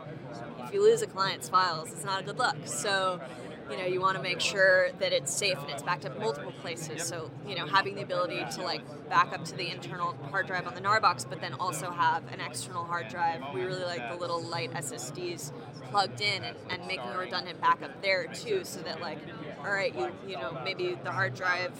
if 0.63 0.73
you 0.73 0.81
lose 0.81 1.01
a 1.01 1.07
client's 1.07 1.47
files, 1.47 1.91
it's 1.91 2.03
not 2.03 2.21
a 2.21 2.23
good 2.25 2.37
look. 2.37 2.55
So 2.65 3.21
you 3.69 3.77
know 3.77 3.85
you 3.85 4.01
want 4.01 4.17
to 4.17 4.23
make 4.23 4.39
sure 4.39 4.91
that 4.99 5.13
it's 5.13 5.33
safe 5.33 5.57
and 5.59 5.69
it's 5.69 5.83
backed 5.83 6.05
up 6.05 6.17
multiple 6.19 6.53
places. 6.61 7.03
So 7.03 7.31
you 7.47 7.55
know 7.55 7.65
having 7.65 7.95
the 7.95 8.01
ability 8.01 8.43
to 8.55 8.61
like 8.61 8.81
back 9.09 9.33
up 9.33 9.45
to 9.45 9.55
the 9.55 9.69
internal 9.69 10.15
hard 10.31 10.47
drive 10.47 10.67
on 10.67 10.75
the 10.75 10.81
gnarbox 10.81 11.27
but 11.29 11.41
then 11.41 11.53
also 11.53 11.91
have 11.91 12.23
an 12.31 12.39
external 12.41 12.83
hard 12.83 13.07
drive. 13.09 13.41
We 13.53 13.61
really 13.63 13.83
like 13.83 14.09
the 14.11 14.17
little 14.17 14.41
light 14.41 14.71
ssds 14.71 15.51
plugged 15.89 16.21
in 16.21 16.43
and, 16.43 16.57
and 16.69 16.85
making 16.87 17.09
a 17.09 17.17
redundant 17.17 17.61
backup 17.61 18.01
there 18.01 18.27
too 18.27 18.63
so 18.63 18.81
that 18.81 19.01
like 19.01 19.19
all 19.59 19.71
right 19.71 19.95
you 19.95 20.11
you 20.27 20.35
know 20.35 20.59
maybe 20.63 20.97
the 21.03 21.11
hard 21.11 21.33
drive 21.33 21.71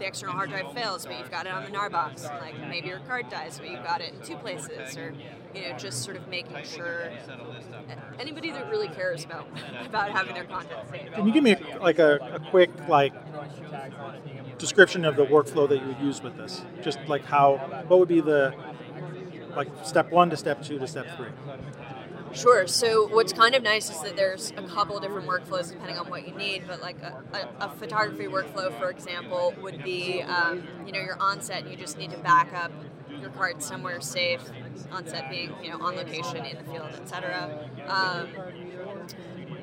the 0.00 0.06
external 0.06 0.34
hard 0.34 0.50
drive 0.50 0.72
fails, 0.72 1.06
but 1.06 1.18
you've 1.18 1.30
got 1.30 1.46
it 1.46 1.52
on 1.52 1.62
the 1.62 1.70
Gnarbox. 1.70 2.28
And 2.28 2.40
like 2.40 2.68
maybe 2.68 2.88
your 2.88 2.98
card 3.00 3.28
dies, 3.28 3.58
but 3.58 3.70
you've 3.70 3.84
got 3.84 4.00
it 4.00 4.14
in 4.14 4.20
two 4.22 4.36
places, 4.36 4.96
or 4.96 5.14
you 5.54 5.68
know, 5.68 5.76
just 5.76 6.02
sort 6.02 6.16
of 6.16 6.26
making 6.26 6.64
sure 6.64 7.10
anybody 8.18 8.50
that 8.50 8.68
really 8.68 8.88
cares 8.88 9.24
about 9.24 9.46
about 9.86 10.10
having 10.10 10.34
their 10.34 10.44
content 10.44 10.88
safe. 10.90 11.12
Can 11.12 11.26
you 11.26 11.32
give 11.32 11.44
me 11.44 11.52
a, 11.52 11.78
like 11.78 11.98
a, 11.98 12.16
a 12.32 12.50
quick 12.50 12.70
like 12.88 13.12
description 14.58 15.04
of 15.04 15.16
the 15.16 15.26
workflow 15.26 15.68
that 15.68 15.80
you 15.80 15.86
would 15.86 16.00
use 16.00 16.22
with 16.22 16.36
this? 16.36 16.62
Just 16.82 16.98
like 17.06 17.24
how, 17.24 17.58
what 17.86 17.98
would 18.00 18.08
be 18.08 18.20
the 18.20 18.54
like 19.54 19.68
step 19.84 20.10
one 20.10 20.30
to 20.30 20.36
step 20.36 20.62
two 20.62 20.78
to 20.78 20.86
step 20.86 21.06
three? 21.16 21.28
Sure. 22.32 22.66
So 22.66 23.08
what's 23.08 23.32
kind 23.32 23.54
of 23.54 23.62
nice 23.62 23.90
is 23.90 24.00
that 24.02 24.16
there's 24.16 24.52
a 24.56 24.62
couple 24.62 24.98
different 25.00 25.26
workflows 25.26 25.70
depending 25.72 25.98
on 25.98 26.08
what 26.08 26.26
you 26.28 26.34
need. 26.34 26.64
But 26.66 26.80
like 26.80 27.00
a, 27.02 27.22
a, 27.32 27.66
a 27.66 27.70
photography 27.70 28.26
workflow, 28.26 28.76
for 28.78 28.90
example, 28.90 29.54
would 29.60 29.82
be 29.82 30.22
um, 30.22 30.62
you 30.86 30.92
know 30.92 31.00
you're 31.00 31.20
on 31.20 31.40
set 31.40 31.62
and 31.62 31.70
you 31.70 31.76
just 31.76 31.98
need 31.98 32.10
to 32.12 32.18
back 32.18 32.52
up 32.54 32.70
your 33.20 33.30
card 33.30 33.62
somewhere 33.62 34.00
safe. 34.00 34.42
On 34.92 35.06
set 35.06 35.28
being 35.28 35.52
you 35.62 35.70
know 35.70 35.80
on 35.80 35.96
location 35.96 36.44
in 36.44 36.56
the 36.56 36.64
field, 36.64 36.90
etc. 36.94 37.68
Um, 37.88 38.28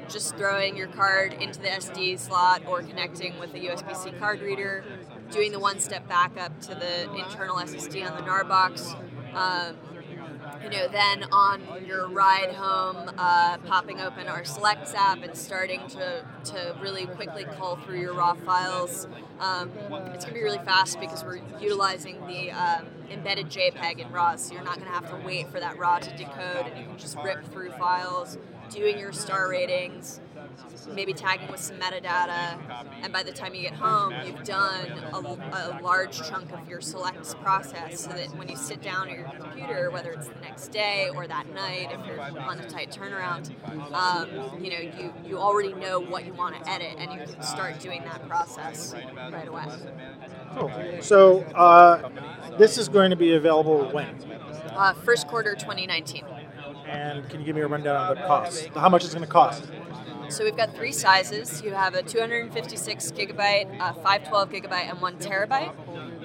just 0.09 0.36
throwing 0.36 0.78
your 0.78 0.88
card 0.88 1.34
into 1.34 1.59
the 1.59 1.68
SD 1.68 2.20
slot 2.20 2.63
or 2.65 2.82
connecting 2.82 3.38
with 3.39 3.53
a 3.53 3.59
USB-C 3.59 4.11
card 4.20 4.41
reader, 4.41 4.84
doing 5.32 5.51
the 5.51 5.59
one-step 5.59 6.07
backup 6.07 6.59
to 6.61 6.76
the 6.76 7.13
internal 7.13 7.57
SSD 7.57 8.09
on 8.09 8.15
the 8.15 8.24
Gnarbox. 8.24 8.95
Um, 9.36 9.76
you 10.63 10.69
know, 10.69 10.87
then 10.87 11.23
on 11.31 11.61
your 11.85 12.07
ride 12.07 12.53
home, 12.53 13.11
uh, 13.17 13.57
popping 13.59 14.01
open 14.01 14.27
our 14.27 14.43
Selects 14.43 14.93
app 14.93 15.23
and 15.23 15.35
starting 15.35 15.81
to, 15.89 16.25
to 16.45 16.75
really 16.81 17.05
quickly 17.05 17.45
cull 17.57 17.77
through 17.77 17.99
your 17.99 18.13
raw 18.13 18.33
files. 18.33 19.07
Um, 19.39 19.69
it's 20.13 20.25
going 20.25 20.27
to 20.27 20.33
be 20.33 20.43
really 20.43 20.57
fast 20.59 20.99
because 20.99 21.23
we're 21.23 21.39
utilizing 21.59 22.19
the 22.27 22.51
um, 22.51 22.87
embedded 23.09 23.49
JPEG 23.49 23.99
in 23.99 24.11
RAW, 24.11 24.35
so 24.35 24.53
you're 24.53 24.63
not 24.63 24.75
going 24.75 24.87
to 24.87 24.93
have 24.93 25.09
to 25.09 25.25
wait 25.25 25.49
for 25.49 25.59
that 25.59 25.77
RAW 25.77 25.99
to 25.99 26.17
decode, 26.17 26.67
and 26.67 26.77
you 26.77 26.85
can 26.85 26.97
just 26.97 27.17
rip 27.23 27.43
through 27.51 27.71
files, 27.71 28.37
doing 28.69 28.99
your 28.99 29.11
star 29.11 29.49
ratings, 29.49 30.19
maybe 30.93 31.13
tagging 31.13 31.49
with 31.51 31.59
some 31.59 31.77
metadata, 31.77 32.57
and 33.01 33.11
by 33.11 33.23
the 33.23 33.31
time 33.31 33.53
you 33.53 33.61
get 33.61 33.73
home, 33.73 34.13
you've 34.25 34.43
done 34.43 34.91
a, 35.13 35.17
a, 35.17 35.79
large 35.81 36.17
chunk 36.27 36.51
of 36.53 36.67
your 36.67 36.81
selects 36.81 37.33
process 37.35 38.01
so 38.01 38.09
that 38.09 38.35
when 38.37 38.47
you 38.47 38.55
sit 38.55 38.81
down 38.81 39.09
at 39.09 39.17
your 39.17 39.29
computer, 39.39 39.91
whether 39.91 40.11
it's 40.11 40.27
the 40.27 40.39
next 40.41 40.69
day 40.69 41.09
or 41.15 41.27
that 41.27 41.51
night, 41.53 41.89
if 41.91 42.05
you're 42.05 42.19
on 42.21 42.59
a 42.59 42.69
tight 42.69 42.91
turnaround, 42.91 43.51
um, 43.93 44.63
you 44.63 44.71
know, 44.71 44.79
you, 44.79 45.13
you 45.25 45.37
already 45.37 45.73
know 45.73 45.99
what 45.99 46.25
you 46.25 46.33
want 46.33 46.55
to 46.55 46.69
edit 46.69 46.95
and 46.97 47.11
you 47.11 47.33
can 47.33 47.41
start 47.43 47.79
doing 47.79 48.03
that 48.03 48.27
process 48.27 48.93
right 49.31 49.47
away. 49.47 49.65
Cool. 50.55 50.71
So 51.01 51.41
uh, 51.55 52.09
this 52.57 52.77
is 52.77 52.89
going 52.89 53.09
to 53.09 53.15
be 53.15 53.33
available 53.33 53.89
when? 53.91 54.07
Uh, 54.71 54.93
first 54.93 55.27
quarter 55.27 55.55
2019. 55.55 56.23
And 56.87 57.27
can 57.29 57.39
you 57.41 57.45
give 57.45 57.55
me 57.55 57.61
a 57.61 57.67
rundown 57.67 58.11
of 58.11 58.17
the 58.17 58.23
cost? 58.23 58.67
How 58.69 58.89
much 58.89 59.03
is 59.03 59.13
it 59.13 59.17
going 59.17 59.27
to 59.27 59.31
cost? 59.31 59.69
So 60.30 60.43
we've 60.43 60.57
got 60.57 60.75
three 60.75 60.91
sizes. 60.91 61.61
You 61.61 61.71
have 61.73 61.95
a 61.95 62.03
256 62.03 63.11
gigabyte, 63.11 63.73
a 63.80 63.93
512 63.93 64.49
gigabyte, 64.49 64.89
and 64.89 65.01
one 65.01 65.17
terabyte. 65.17 65.73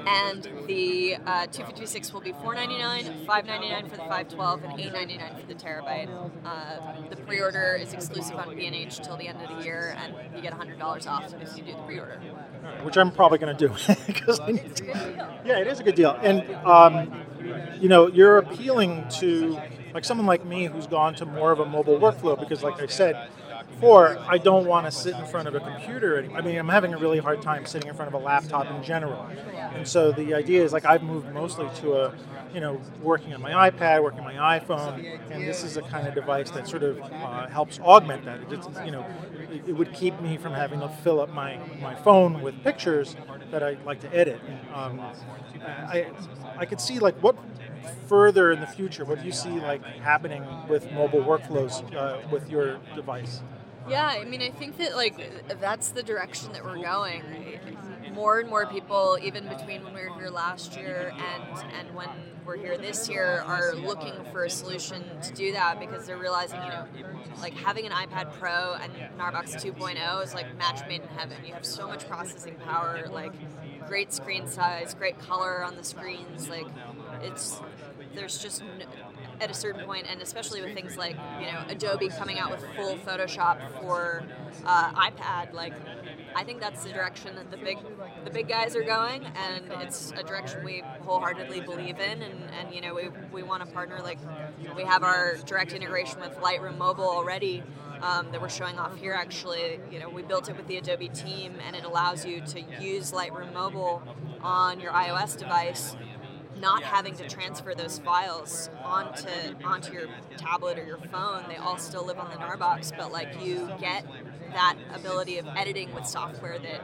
and 0.07 0.42
the 0.66 1.14
uh, 1.26 1.46
256 1.46 2.12
will 2.12 2.20
be 2.20 2.32
499 2.32 3.24
599 3.24 3.84
for 3.84 3.96
the 3.96 4.03
512 4.03 4.64
and 4.64 4.80
899 4.80 5.40
for 5.40 5.46
the 5.46 5.55
terabyte 5.55 6.30
uh, 6.44 7.09
the 7.09 7.14
pre-order 7.16 7.78
is 7.80 7.92
exclusive 7.92 8.36
on 8.36 8.57
b&h 8.57 8.96
till 8.98 9.16
the 9.16 9.28
end 9.28 9.40
of 9.40 9.57
the 9.57 9.64
year 9.64 9.96
and 10.03 10.14
you 10.34 10.42
get 10.42 10.53
$100 10.53 11.07
off 11.07 11.32
if 11.40 11.57
you 11.57 11.62
do 11.62 11.70
the 11.72 11.78
pre-order 11.82 12.20
which 12.82 12.96
i'm 12.96 13.12
probably 13.12 13.38
going 13.38 13.57
to 13.57 13.68
do 13.68 13.72
because 14.09 14.40
yeah 15.44 15.59
it 15.59 15.68
is 15.68 15.78
a 15.78 15.84
good 15.84 15.94
deal 15.94 16.18
and 16.22 16.42
um, 16.66 17.12
you 17.80 17.88
know 17.88 18.09
you're 18.09 18.38
appealing 18.38 19.07
to 19.09 19.57
like 19.94 20.05
someone 20.05 20.26
like 20.26 20.44
me 20.44 20.64
who's 20.66 20.88
gone 20.88 21.14
to 21.14 21.24
more 21.24 21.53
of 21.53 21.61
a 21.61 21.66
mobile 21.66 21.98
workflow 22.00 22.36
because 22.38 22.64
like 22.64 22.80
i 22.82 22.86
said 22.86 23.28
before, 23.82 24.16
I 24.28 24.38
don't 24.38 24.64
want 24.66 24.86
to 24.86 24.92
sit 24.92 25.16
in 25.16 25.26
front 25.26 25.48
of 25.48 25.56
a 25.56 25.60
computer. 25.60 26.24
I 26.36 26.40
mean, 26.40 26.56
I'm 26.56 26.68
having 26.68 26.94
a 26.94 26.98
really 26.98 27.18
hard 27.18 27.42
time 27.42 27.66
sitting 27.66 27.88
in 27.88 27.96
front 27.96 28.14
of 28.14 28.14
a 28.14 28.24
laptop 28.24 28.70
in 28.70 28.80
general. 28.84 29.28
And 29.74 29.86
so 29.86 30.12
the 30.12 30.34
idea 30.34 30.62
is 30.62 30.72
like 30.72 30.84
I've 30.84 31.02
moved 31.02 31.32
mostly 31.34 31.68
to 31.80 31.94
a, 31.94 32.14
you 32.54 32.60
know, 32.60 32.80
working 33.02 33.34
on 33.34 33.42
my 33.42 33.68
iPad, 33.68 34.04
working 34.04 34.20
on 34.20 34.36
my 34.36 34.60
iPhone, 34.60 35.20
and 35.32 35.42
this 35.42 35.64
is 35.64 35.76
a 35.76 35.82
kind 35.82 36.06
of 36.06 36.14
device 36.14 36.50
that 36.52 36.68
sort 36.68 36.84
of 36.84 37.00
uh, 37.00 37.48
helps 37.48 37.80
augment 37.80 38.24
that. 38.24 38.40
It, 38.52 38.86
you 38.86 38.92
know, 38.92 39.04
it, 39.50 39.70
it, 39.70 39.72
would 39.72 39.92
keep 39.92 40.20
me 40.20 40.36
from 40.36 40.52
having 40.52 40.78
to 40.78 40.88
fill 40.88 41.20
up 41.20 41.30
my, 41.30 41.58
my 41.80 41.96
phone 41.96 42.40
with 42.40 42.62
pictures 42.62 43.16
that 43.50 43.64
I 43.64 43.78
like 43.84 43.98
to 44.02 44.14
edit. 44.14 44.40
Um, 44.72 45.00
I, 45.60 46.06
I 46.56 46.66
could 46.66 46.80
see 46.80 47.00
like 47.00 47.16
what 47.16 47.36
further 48.06 48.52
in 48.52 48.60
the 48.60 48.66
future, 48.66 49.04
what 49.04 49.18
do 49.18 49.26
you 49.26 49.32
see 49.32 49.58
like 49.58 49.84
happening 49.84 50.44
with 50.68 50.92
mobile 50.92 51.24
workflows 51.24 51.82
uh, 51.96 52.20
with 52.30 52.48
your 52.48 52.78
device? 52.94 53.42
Yeah, 53.88 54.06
I 54.06 54.24
mean, 54.24 54.42
I 54.42 54.50
think 54.50 54.78
that 54.78 54.96
like 54.96 55.16
that's 55.60 55.90
the 55.90 56.02
direction 56.02 56.52
that 56.52 56.64
we're 56.64 56.82
going. 56.82 57.22
More 58.14 58.40
and 58.40 58.48
more 58.48 58.66
people, 58.66 59.18
even 59.22 59.48
between 59.48 59.82
when 59.84 59.94
we 59.94 60.00
were 60.06 60.14
here 60.18 60.28
last 60.28 60.76
year 60.76 61.12
and 61.16 61.64
and 61.72 61.94
when 61.94 62.08
we're 62.44 62.56
here 62.56 62.76
this 62.76 63.08
year, 63.08 63.42
are 63.46 63.74
looking 63.74 64.12
for 64.32 64.44
a 64.44 64.50
solution 64.50 65.02
to 65.22 65.32
do 65.32 65.52
that 65.52 65.80
because 65.80 66.06
they're 66.06 66.18
realizing, 66.18 66.60
you 66.62 66.68
know, 66.68 66.84
like 67.40 67.54
having 67.54 67.86
an 67.86 67.92
iPad 67.92 68.32
Pro 68.38 68.74
and 68.80 68.92
Gnarbox 69.18 69.54
2.0 69.62 70.24
is 70.24 70.34
like 70.34 70.56
match 70.58 70.86
made 70.88 71.02
in 71.02 71.08
heaven. 71.08 71.38
You 71.46 71.54
have 71.54 71.64
so 71.64 71.86
much 71.86 72.06
processing 72.06 72.56
power, 72.56 73.06
like 73.10 73.32
great 73.88 74.12
screen 74.12 74.46
size, 74.46 74.94
great 74.94 75.18
color 75.18 75.64
on 75.64 75.76
the 75.76 75.84
screens, 75.84 76.48
like 76.48 76.66
it's 77.22 77.60
there's 78.14 78.38
just 78.38 78.62
no, 78.62 78.86
at 79.43 79.51
a 79.51 79.55
certain 79.55 79.84
point, 79.84 80.07
and 80.09 80.22
especially 80.22 80.62
with 80.62 80.72
things 80.72 80.97
like 80.97 81.16
you 81.40 81.47
know 81.47 81.64
Adobe 81.68 82.09
coming 82.09 82.38
out 82.38 82.51
with 82.51 82.64
full 82.76 82.97
Photoshop 82.99 83.80
for 83.80 84.22
uh, 84.64 84.93
iPad, 84.93 85.53
like 85.53 85.74
I 86.34 86.45
think 86.45 86.61
that's 86.61 86.84
the 86.84 86.90
direction 86.90 87.34
that 87.34 87.51
the 87.51 87.57
big 87.57 87.78
the 88.24 88.30
big 88.30 88.49
guys 88.49 88.76
are 88.76 88.84
going, 88.84 89.24
and 89.24 89.64
it's 89.82 90.12
a 90.16 90.22
direction 90.22 90.64
we 90.64 90.82
wholeheartedly 91.05 91.61
believe 91.61 91.99
in. 91.99 92.22
And, 92.22 92.51
and 92.61 92.74
you 92.74 92.80
know 92.80 92.95
we, 92.95 93.09
we 93.32 93.43
want 93.43 93.66
to 93.66 93.72
partner 93.72 93.99
like 94.01 94.18
we 94.76 94.84
have 94.84 95.03
our 95.03 95.36
direct 95.45 95.72
integration 95.72 96.20
with 96.20 96.36
Lightroom 96.38 96.78
Mobile 96.78 97.09
already. 97.09 97.62
Um, 98.01 98.32
that 98.32 98.43
we're 98.43 98.49
showing 98.49 98.80
off 98.80 98.97
here 98.97 99.12
actually 99.12 99.78
you 99.88 100.01
know 100.01 100.09
we 100.09 100.22
built 100.22 100.49
it 100.49 100.57
with 100.57 100.66
the 100.66 100.76
adobe 100.76 101.09
team 101.09 101.55
and 101.64 101.76
it 101.76 101.84
allows 101.84 102.26
you 102.26 102.40
to 102.40 102.61
use 102.80 103.12
lightroom 103.12 103.53
mobile 103.53 104.03
on 104.43 104.80
your 104.80 104.90
ios 104.90 105.38
device 105.38 105.95
not 106.62 106.84
having 106.84 107.14
to 107.16 107.28
transfer 107.28 107.74
those 107.74 107.98
files 107.98 108.70
onto 108.84 109.28
onto 109.64 109.92
your 109.92 110.06
tablet 110.38 110.78
or 110.78 110.86
your 110.86 110.98
phone. 111.10 111.42
They 111.48 111.56
all 111.56 111.76
still 111.76 112.06
live 112.06 112.18
on 112.18 112.30
the 112.30 112.36
Gnarbox, 112.36 112.96
but 112.96 113.12
like 113.12 113.44
you 113.44 113.68
get 113.80 114.06
that 114.52 114.76
ability 114.94 115.38
of 115.38 115.46
editing 115.56 115.92
with 115.92 116.06
software 116.06 116.58
that 116.60 116.80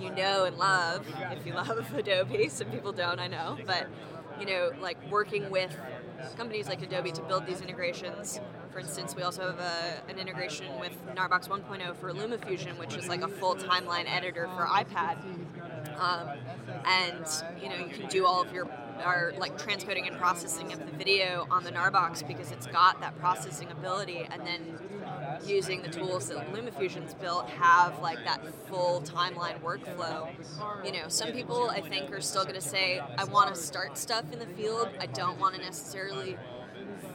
you 0.00 0.10
know 0.10 0.44
and 0.44 0.58
love. 0.58 1.06
If 1.30 1.46
you 1.46 1.54
love 1.54 1.94
Adobe, 1.94 2.48
some 2.48 2.66
people 2.70 2.92
don't, 2.92 3.20
I 3.20 3.28
know, 3.28 3.56
but 3.64 3.86
you 4.40 4.46
know, 4.46 4.72
like 4.80 4.98
working 5.10 5.48
with 5.48 5.74
companies 6.36 6.66
like 6.66 6.82
Adobe 6.82 7.12
to 7.12 7.22
build 7.22 7.46
these 7.46 7.60
integrations. 7.60 8.40
For 8.72 8.80
instance, 8.80 9.14
we 9.14 9.22
also 9.22 9.42
have 9.42 9.60
a, 9.60 10.02
an 10.10 10.18
integration 10.18 10.66
with 10.80 10.92
Gnarbox 11.14 11.48
1.0 11.48 11.96
for 11.96 12.12
LumaFusion, 12.12 12.76
which 12.78 12.96
is 12.96 13.06
like 13.06 13.22
a 13.22 13.28
full 13.28 13.54
timeline 13.54 14.10
editor 14.10 14.48
for 14.56 14.66
iPad. 14.66 15.18
Um, 15.96 16.30
and 16.84 17.24
you 17.62 17.68
know, 17.68 17.76
you 17.76 17.94
can 17.94 18.08
do 18.08 18.26
all 18.26 18.42
of 18.42 18.52
your 18.52 18.66
are 19.02 19.32
like 19.38 19.58
transcoding 19.58 20.06
and 20.06 20.16
processing 20.16 20.72
of 20.72 20.78
the 20.78 20.96
video 20.96 21.46
on 21.50 21.64
the 21.64 21.70
Gnarbox 21.70 22.26
because 22.26 22.50
it's 22.52 22.66
got 22.66 23.00
that 23.00 23.18
processing 23.18 23.70
ability, 23.70 24.26
and 24.30 24.46
then 24.46 24.78
using 25.46 25.82
the 25.82 25.88
tools 25.88 26.28
that 26.28 26.52
LumaFusion's 26.52 27.14
built 27.14 27.48
have 27.50 27.98
like 28.00 28.24
that 28.24 28.40
full 28.66 29.02
timeline 29.02 29.60
workflow. 29.60 30.28
You 30.84 30.92
know, 30.92 31.08
some 31.08 31.32
people 31.32 31.70
I 31.70 31.80
think 31.80 32.12
are 32.12 32.20
still 32.20 32.44
going 32.44 32.54
to 32.54 32.60
say, 32.60 33.00
I 33.18 33.24
want 33.24 33.54
to 33.54 33.60
start 33.60 33.98
stuff 33.98 34.24
in 34.32 34.38
the 34.38 34.46
field. 34.46 34.88
I 35.00 35.06
don't 35.06 35.38
want 35.38 35.54
to 35.54 35.60
necessarily 35.60 36.36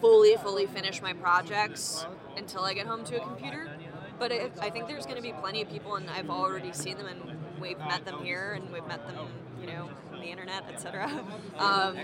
fully, 0.01 0.35
fully 0.37 0.65
finish 0.65 1.01
my 1.01 1.13
projects 1.13 2.05
until 2.37 2.63
I 2.63 2.73
get 2.73 2.87
home 2.87 3.03
to 3.05 3.17
a 3.17 3.19
computer. 3.19 3.69
But 4.17 4.31
I, 4.31 4.49
I 4.61 4.69
think 4.69 4.87
there's 4.87 5.05
going 5.05 5.17
to 5.17 5.21
be 5.21 5.31
plenty 5.33 5.61
of 5.61 5.69
people, 5.69 5.95
and 5.95 6.09
I've 6.09 6.29
already 6.29 6.73
seen 6.73 6.97
them, 6.97 7.07
and 7.07 7.37
we've 7.59 7.79
met 7.79 8.05
them 8.05 8.23
here, 8.23 8.53
and 8.53 8.69
we've 8.71 8.85
met 8.85 9.05
them, 9.07 9.15
you 9.61 9.67
know, 9.67 9.89
the 10.19 10.27
internet, 10.27 10.63
etc., 10.69 11.09
um, 11.57 11.95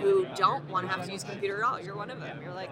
who 0.00 0.26
don't 0.36 0.68
want 0.68 0.86
to 0.86 0.92
have 0.92 1.06
to 1.06 1.12
use 1.12 1.22
a 1.24 1.26
computer 1.26 1.58
at 1.58 1.64
all. 1.64 1.80
You're 1.80 1.96
one 1.96 2.10
of 2.10 2.20
them. 2.20 2.40
You're 2.42 2.54
like, 2.54 2.70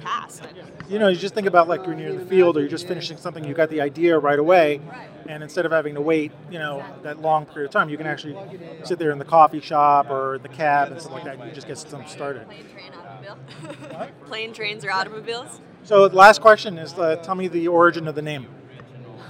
pass. 0.00 0.40
You 0.88 0.98
know, 0.98 1.08
you 1.08 1.16
just 1.16 1.34
think 1.34 1.46
about 1.46 1.68
like 1.68 1.86
when 1.86 1.98
you're 1.98 2.10
in 2.10 2.18
the 2.18 2.26
field 2.26 2.56
or 2.56 2.60
you're 2.60 2.68
just 2.68 2.86
finishing 2.86 3.16
something, 3.16 3.44
you 3.44 3.54
got 3.54 3.70
the 3.70 3.80
idea 3.80 4.18
right 4.18 4.38
away, 4.38 4.80
and 5.28 5.42
instead 5.42 5.66
of 5.66 5.72
having 5.72 5.94
to 5.94 6.00
wait, 6.00 6.32
you 6.50 6.58
know, 6.58 6.84
that 7.02 7.20
long 7.20 7.46
period 7.46 7.68
of 7.68 7.72
time, 7.72 7.88
you 7.88 7.96
can 7.96 8.06
actually 8.06 8.36
sit 8.84 8.98
there 8.98 9.10
in 9.10 9.18
the 9.18 9.24
coffee 9.24 9.60
shop 9.60 10.10
or 10.10 10.38
the 10.38 10.48
cab 10.48 10.92
and 10.92 11.00
stuff 11.00 11.12
like 11.12 11.24
that, 11.24 11.38
and 11.38 11.48
you 11.48 11.54
just 11.54 11.66
get 11.66 11.78
something 11.78 12.08
started. 12.08 12.46
Plane, 12.46 12.64
train, 12.72 12.92
automobile. 12.92 14.08
Plane, 14.26 14.52
trains, 14.52 14.84
or 14.84 14.92
automobiles. 14.92 15.60
So, 15.82 16.08
the 16.08 16.16
last 16.16 16.40
question 16.40 16.78
is 16.78 16.94
uh, 16.94 17.16
tell 17.16 17.34
me 17.34 17.48
the 17.48 17.68
origin 17.68 18.08
of 18.08 18.14
the 18.14 18.22
name. 18.22 18.46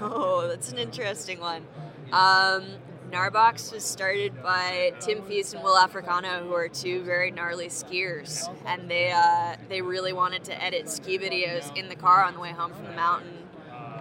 Oh, 0.00 0.46
that's 0.48 0.72
an 0.72 0.78
interesting 0.78 1.40
one. 1.40 1.66
Um, 2.12 2.64
Gnarbox 3.16 3.72
was 3.72 3.82
started 3.82 4.42
by 4.42 4.92
Tim 5.00 5.22
Feess 5.22 5.54
and 5.54 5.64
Will 5.64 5.74
Africano, 5.74 6.42
who 6.42 6.52
are 6.52 6.68
two 6.68 7.02
very 7.02 7.30
gnarly 7.30 7.68
skiers, 7.68 8.46
and 8.66 8.90
they 8.90 9.10
uh, 9.10 9.56
they 9.70 9.80
really 9.80 10.12
wanted 10.12 10.44
to 10.44 10.62
edit 10.62 10.86
ski 10.90 11.18
videos 11.18 11.74
in 11.74 11.88
the 11.88 11.94
car 11.96 12.22
on 12.22 12.34
the 12.34 12.40
way 12.40 12.50
home 12.50 12.74
from 12.74 12.84
the 12.84 12.92
mountain. 12.92 13.48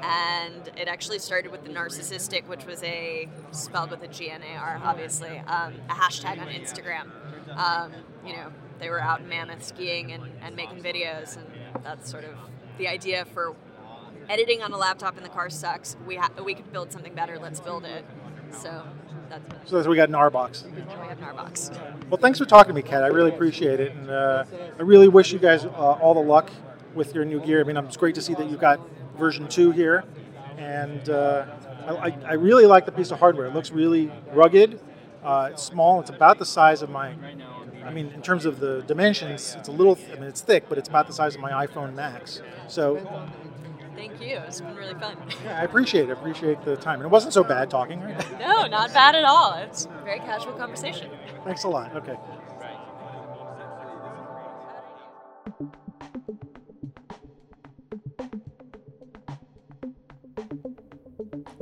And 0.02 0.70
it 0.78 0.90
actually 0.90 1.20
started 1.20 1.50
with 1.50 1.64
the 1.64 1.70
narcissistic, 1.70 2.46
which 2.48 2.66
was 2.66 2.84
a 2.84 3.30
spelled 3.52 3.92
with 3.92 4.04
a 4.04 4.10
G 4.10 4.30
N 4.30 4.42
A 4.44 4.58
R, 4.58 4.82
obviously, 4.84 5.40
um, 5.40 5.76
a 5.90 5.94
hashtag 5.94 6.42
on 6.42 6.48
Instagram. 6.48 7.10
Um, 7.56 7.94
you 8.26 8.34
know, 8.34 8.52
they 8.80 8.90
were 8.90 9.02
out 9.02 9.22
in 9.22 9.30
Mammoth 9.30 9.64
skiing 9.64 10.12
and, 10.12 10.24
and 10.42 10.58
making 10.58 10.84
videos, 10.84 11.38
and 11.38 11.48
that's 11.86 12.12
sort 12.12 12.26
of 12.26 12.36
the 12.78 12.90
idea 12.90 13.24
for 13.24 13.56
editing 14.28 14.62
on 14.62 14.74
a 14.74 14.78
laptop 14.78 15.16
in 15.16 15.24
the 15.24 15.30
car 15.30 15.50
sucks. 15.50 15.96
We 16.06 16.18
ha- 16.18 16.32
we 16.44 16.54
could 16.54 16.74
build 16.74 16.92
something 16.92 17.16
better. 17.16 17.40
Let's 17.40 17.62
build 17.62 17.86
it. 17.86 18.04
So 18.52 18.84
that's 19.30 19.70
so 19.70 19.90
we 19.90 19.96
got 19.96 20.10
Gnarbox. 20.10 20.64
We 20.74 20.82
have. 20.82 22.10
Well, 22.10 22.20
thanks 22.20 22.40
for 22.40 22.46
talking 22.46 22.70
to 22.70 22.74
me, 22.74 22.82
Kat. 22.82 23.04
I 23.04 23.08
really 23.08 23.32
appreciate 23.32 23.80
it, 23.80 23.94
and 23.94 24.10
uh, 24.10 24.46
I 24.78 24.82
really 24.82 25.08
wish 25.08 25.32
you 25.32 25.40
guys 25.40 25.66
uh, 25.66 25.70
all 25.70 26.14
the 26.14 26.20
luck 26.20 26.52
with 26.94 27.14
your 27.14 27.26
new 27.26 27.40
gear. 27.40 27.60
I 27.60 27.64
mean, 27.64 27.78
it's 27.78 27.98
great 27.98 28.16
to 28.16 28.22
see 28.22 28.34
that 28.36 28.50
you've 28.50 28.60
got 28.60 28.80
version 29.18 29.48
two 29.48 29.72
here, 29.72 30.04
and 30.58 31.10
uh, 31.10 31.46
I, 31.88 32.16
I, 32.26 32.34
really 32.34 32.66
like 32.66 32.86
the 32.86 32.92
piece 32.92 33.12
of 33.12 33.20
hardware. 33.20 33.48
It 33.48 33.54
looks 33.54 33.72
really 33.72 34.12
rugged. 34.32 34.80
Uh, 35.24 35.50
it's 35.52 35.64
small. 35.64 36.00
It's 36.00 36.10
about 36.10 36.40
the 36.40 36.46
size 36.46 36.82
of 36.82 36.90
my. 36.90 37.16
I 37.84 37.92
mean, 37.92 38.08
in 38.14 38.22
terms 38.22 38.46
of 38.46 38.60
the 38.60 38.82
dimensions, 38.88 39.56
it's 39.60 39.70
a 39.70 39.72
little. 39.72 39.98
I 40.12 40.16
mean, 40.16 40.24
it's 40.24 40.42
thick, 40.42 40.70
but 40.70 40.78
it's 40.78 40.90
about 40.90 41.08
the 41.08 41.14
size 41.14 41.36
of 41.36 41.42
my 41.42 41.66
iPhone 41.66 41.94
Max. 41.94 42.42
So 42.68 42.96
Thank 43.96 44.22
you. 44.22 44.38
It's 44.48 44.62
been 44.62 44.76
really 44.76 44.94
fun. 44.96 45.18
Yeah, 45.44 45.60
I 45.60 45.64
appreciate 45.64 46.10
it. 46.10 46.12
Appreciate 46.12 46.64
the 46.64 46.76
time. 46.76 47.00
And 47.00 47.06
it 47.06 47.12
wasn't 47.12 47.34
so 47.34 47.44
bad 47.44 47.70
talking, 47.70 48.02
right? 48.02 48.40
no, 48.40 48.68
not 48.68 48.94
bad 48.94 49.16
at 49.16 49.24
all. 49.24 49.54
It's 49.54 49.86
a 49.86 50.04
very 50.04 50.20
casual 50.20 50.54
conversation. 50.54 51.10
Thanks 51.44 51.64
a 51.64 51.70
lot. 51.70 51.96
Okay. 51.96 52.18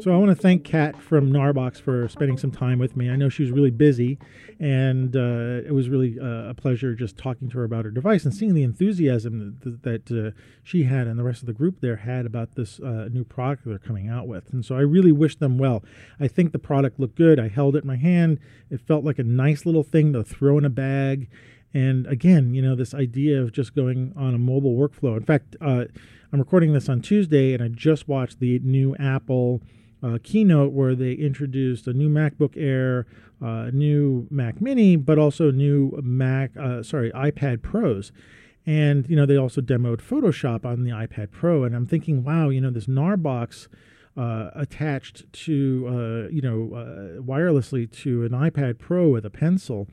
So 0.03 0.13
I 0.13 0.17
want 0.17 0.31
to 0.31 0.35
thank 0.35 0.65
Kat 0.65 1.01
from 1.01 1.31
Gnarbox 1.31 1.79
for 1.79 2.09
spending 2.09 2.37
some 2.37 2.51
time 2.51 2.77
with 2.77 2.97
me. 2.97 3.09
I 3.09 3.15
know 3.15 3.29
she 3.29 3.41
was 3.41 3.53
really 3.53 3.71
busy, 3.71 4.19
and 4.59 5.15
uh, 5.15 5.65
it 5.65 5.73
was 5.73 5.87
really 5.87 6.19
uh, 6.19 6.49
a 6.49 6.53
pleasure 6.53 6.93
just 6.93 7.15
talking 7.15 7.49
to 7.49 7.59
her 7.59 7.63
about 7.63 7.85
her 7.85 7.89
device 7.89 8.25
and 8.25 8.33
seeing 8.33 8.53
the 8.53 8.63
enthusiasm 8.63 9.57
that, 9.63 9.83
that 9.83 10.11
uh, 10.11 10.37
she 10.61 10.83
had 10.83 11.07
and 11.07 11.17
the 11.17 11.23
rest 11.23 11.41
of 11.41 11.45
the 11.45 11.53
group 11.53 11.79
there 11.79 11.95
had 11.95 12.25
about 12.25 12.55
this 12.55 12.81
uh, 12.81 13.07
new 13.13 13.23
product 13.23 13.63
they're 13.65 13.79
coming 13.79 14.09
out 14.09 14.27
with. 14.27 14.51
And 14.51 14.65
so 14.65 14.75
I 14.75 14.81
really 14.81 15.13
wish 15.13 15.37
them 15.37 15.57
well. 15.57 15.85
I 16.19 16.27
think 16.27 16.51
the 16.51 16.59
product 16.59 16.99
looked 16.99 17.15
good. 17.15 17.39
I 17.39 17.47
held 17.47 17.77
it 17.77 17.85
in 17.85 17.87
my 17.87 17.95
hand. 17.95 18.41
It 18.69 18.81
felt 18.81 19.05
like 19.05 19.19
a 19.19 19.23
nice 19.23 19.65
little 19.65 19.83
thing 19.83 20.11
to 20.11 20.23
throw 20.25 20.57
in 20.57 20.65
a 20.65 20.69
bag. 20.69 21.29
And 21.73 22.07
again, 22.07 22.53
you 22.53 22.61
know, 22.61 22.75
this 22.75 22.93
idea 22.93 23.41
of 23.41 23.53
just 23.53 23.73
going 23.73 24.11
on 24.17 24.35
a 24.35 24.37
mobile 24.37 24.75
workflow. 24.75 25.15
In 25.15 25.23
fact, 25.23 25.55
uh, 25.61 25.85
I'm 26.33 26.39
recording 26.39 26.73
this 26.73 26.89
on 26.89 26.99
Tuesday, 26.99 27.53
and 27.53 27.63
I 27.63 27.69
just 27.69 28.09
watched 28.09 28.41
the 28.41 28.59
new 28.59 28.97
Apple 28.97 29.61
uh, 30.03 30.17
keynote 30.21 30.73
where 30.73 30.95
they 30.95 31.13
introduced 31.13 31.87
a 31.87 31.93
new 31.93 32.09
MacBook 32.09 32.55
Air, 32.57 33.07
uh, 33.41 33.69
new 33.71 34.27
Mac 34.29 34.61
Mini, 34.61 34.95
but 34.95 35.17
also 35.17 35.49
new 35.49 35.97
Mac, 36.03 36.51
uh, 36.57 36.83
sorry, 36.83 37.11
iPad 37.11 37.61
Pros. 37.61 38.11
And 38.65 39.09
you 39.09 39.15
know 39.15 39.25
they 39.25 39.37
also 39.37 39.61
demoed 39.61 39.97
Photoshop 39.97 40.65
on 40.65 40.83
the 40.83 40.91
iPad 40.91 41.31
Pro, 41.31 41.63
and 41.63 41.75
I'm 41.75 41.85
thinking, 41.85 42.23
wow, 42.23 42.49
you 42.49 42.61
know 42.61 42.69
this 42.69 42.85
Gnarbox 42.85 43.67
uh, 44.15 44.51
attached 44.55 45.31
to 45.33 45.85
uh, 45.87 46.29
you 46.29 46.41
know 46.41 46.73
uh, 46.73 47.21
wirelessly 47.21 47.91
to 48.03 48.23
an 48.23 48.31
iPad 48.31 48.79
Pro 48.79 49.09
with 49.09 49.25
a 49.25 49.29
pencil, 49.29 49.89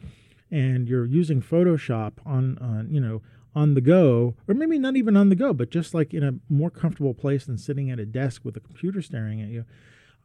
and 0.53 0.89
you're 0.89 1.07
using 1.07 1.43
Photoshop 1.43 2.13
on 2.25 2.59
on 2.59 2.89
you 2.93 3.01
know 3.01 3.23
on 3.57 3.75
the 3.75 3.81
go, 3.81 4.37
or 4.47 4.55
maybe 4.55 4.79
not 4.79 4.95
even 4.95 5.17
on 5.17 5.29
the 5.29 5.35
go, 5.35 5.53
but 5.53 5.71
just 5.71 5.93
like 5.93 6.15
in 6.15 6.23
a 6.23 6.35
more 6.49 6.71
comfortable 6.71 7.15
place 7.15 7.47
than 7.47 7.59
sitting 7.59 7.91
at 7.91 7.99
a 7.99 8.07
desk 8.07 8.45
with 8.45 8.57
a 8.57 8.61
computer 8.61 9.03
staring 9.03 9.41
at 9.41 9.49
you. 9.49 9.65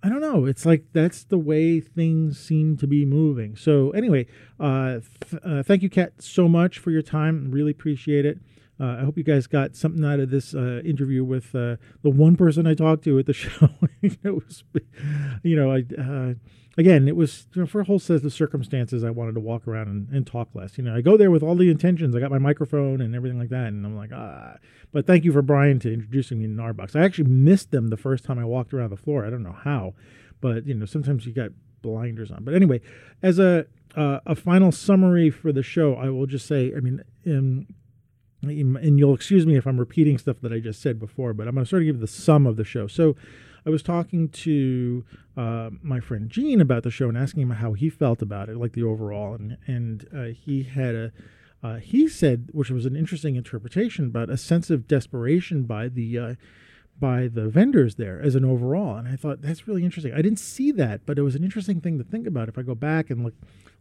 I 0.06 0.10
don't 0.10 0.22
know. 0.22 0.45
It's 0.45 0.68
like 0.68 0.86
that's 0.93 1.24
the 1.24 1.39
way 1.39 1.80
things 1.80 2.39
seem 2.39 2.78
to 2.78 2.86
be 2.86 3.06
moving. 3.06 3.56
So 3.56 3.89
anyway, 3.89 4.28
uh, 4.60 4.99
th- 5.30 5.41
uh, 5.43 5.64
thank 5.64 5.82
you, 5.82 5.89
Kat, 5.89 6.22
so 6.22 6.47
much 6.47 6.78
for 6.78 6.91
your 6.91 7.01
time. 7.01 7.49
Really 7.49 7.72
appreciate 7.72 8.24
it. 8.24 8.38
Uh, 8.80 8.97
I 8.99 8.99
hope 8.99 9.18
you 9.18 9.24
guys 9.24 9.47
got 9.47 9.76
something 9.76 10.06
out 10.06 10.20
of 10.20 10.30
this 10.30 10.53
uh, 10.53 10.82
interview 10.86 11.24
with 11.24 11.56
uh, 11.56 11.78
the 12.03 12.12
one 12.12 12.36
person 12.36 12.68
I 12.68 12.76
talked 12.76 13.03
to 13.06 13.18
at 13.18 13.26
the 13.26 13.34
show. 13.43 13.70
it 14.03 14.20
was, 14.24 14.64
you 15.41 15.56
know, 15.56 15.72
I 15.72 15.80
uh, 15.99 16.34
again, 16.78 17.07
it 17.07 17.15
was 17.15 17.47
you 17.53 17.61
know, 17.61 17.67
for 17.67 17.82
a 17.82 17.86
whole 17.86 17.99
set 17.99 18.23
of 18.23 18.34
circumstances. 18.34 19.03
I 19.03 19.09
wanted 19.09 19.34
to 19.36 19.39
walk 19.39 19.67
around 19.67 19.88
and, 19.88 20.09
and, 20.09 20.28
talk 20.28 20.49
less. 20.53 20.78
You 20.78 20.84
know, 20.84 20.95
I 20.95 21.01
go 21.01 21.17
there 21.17 21.32
with 21.32 21.43
all 21.43 21.55
the 21.55 21.69
intentions. 21.69 22.15
I 22.15 22.19
got 22.19 22.32
my 22.32 22.38
microphone 22.38 23.01
and 23.01 23.15
everything 23.15 23.39
like 23.39 23.49
that, 23.49 23.67
and 23.67 23.86
I'm 23.86 23.95
like, 23.95 24.11
ah. 24.13 24.55
But 24.91 25.07
thank 25.07 25.23
you 25.23 25.32
for 25.32 25.41
Brian 25.41 25.80
to 25.80 25.93
introducing 25.93 26.39
me 26.39 26.47
to 26.47 26.53
Gnarbox. 26.53 26.95
I 26.95 27.03
actually 27.03 27.30
missed 27.30 27.71
them 27.71 27.89
the 27.89 27.97
first 27.97 28.23
time 28.23 28.39
I 28.39 28.45
walked 28.45 28.73
around 28.73 28.91
the 28.91 28.97
floor. 28.97 29.26
I 29.26 29.30
don't 29.30 29.43
know 29.43 29.57
how, 29.63 29.93
but 30.41 30.65
you 30.65 30.73
know, 30.73 30.86
sometimes 30.86 31.26
you 31.26 31.34
got 31.34 31.51
blinders 31.82 32.32
on. 32.32 32.43
But 32.43 32.53
anyway, 32.53 32.82
as 33.21 33.39
a 33.39 33.67
uh, 33.95 34.19
a 34.26 34.36
final 34.36 34.71
summary 34.71 35.30
for 35.30 35.53
the 35.53 35.63
show, 35.63 35.95
I 35.95 36.09
will 36.09 36.26
just 36.26 36.45
say, 36.47 36.73
I 36.76 36.82
mean, 36.82 37.01
in, 37.23 37.67
and 38.43 38.99
you'll 38.99 39.13
excuse 39.13 39.45
me 39.45 39.55
if 39.55 39.65
I'm 39.65 39.80
repeating 39.80 40.17
stuff 40.17 40.38
that 40.41 40.51
I 40.51 40.59
just 40.59 40.82
said 40.82 40.99
before, 40.99 41.34
but 41.34 41.47
I'm 41.47 41.55
going 41.55 41.65
to 41.65 41.69
sort 41.69 41.82
of 41.82 41.86
give 41.86 41.99
the 41.99 42.07
sum 42.07 42.45
of 42.45 42.57
the 42.57 42.65
show. 42.65 42.88
So 42.88 43.15
I 43.66 43.70
was 43.70 43.82
talking 43.82 44.30
to 44.30 45.03
uh, 45.36 45.72
my 45.82 45.99
friend 45.99 46.30
Gene 46.30 46.61
about 46.61 46.84
the 46.84 46.91
show 46.91 47.09
and 47.09 47.18
asking 47.18 47.43
him 47.43 47.49
how 47.51 47.74
he 47.74 47.89
felt 47.89 48.22
about 48.22 48.49
it, 48.49 48.57
like 48.57 48.74
the 48.74 48.84
overall, 48.84 49.34
and 49.34 49.57
and 49.68 50.07
uh, 50.16 50.24
he 50.26 50.63
had 50.63 50.95
a. 50.95 51.11
Uh, 51.63 51.78
he 51.78 52.07
said, 52.07 52.49
which 52.51 52.70
was 52.70 52.86
an 52.86 52.95
interesting 52.95 53.36
interpretation, 53.36 54.11
but 54.11 54.30
a 54.30 54.38
sense 54.38 54.70
of 54.70 54.88
desperation 54.88 55.63
by 55.63 55.88
the 55.88 56.20
uh, 56.20 56.36
by 56.99 57.28
the 57.28 57.49
vendors 57.49 57.95
there 57.95 58.22
as 58.22 58.36
an 58.36 58.45
overall, 58.45 58.97
and 58.97 59.07
I 59.07 59.16
thought 59.16 59.41
that's 59.41 59.68
really 59.68 59.84
interesting. 59.84 60.13
I 60.13 60.22
didn't 60.22 60.39
see 60.39 60.72
that, 60.74 61.05
but 61.05 61.18
it 61.18 61.24
was 61.24 61.36
an 61.36 61.43
interesting 61.43 61.82
thing 61.82 61.97
to 61.97 62.03
think 62.03 62.28
about. 62.28 62.49
If 62.49 62.57
I 62.57 62.61
go 62.61 62.76
back 62.76 63.09
and 63.09 63.24
look, 63.24 63.34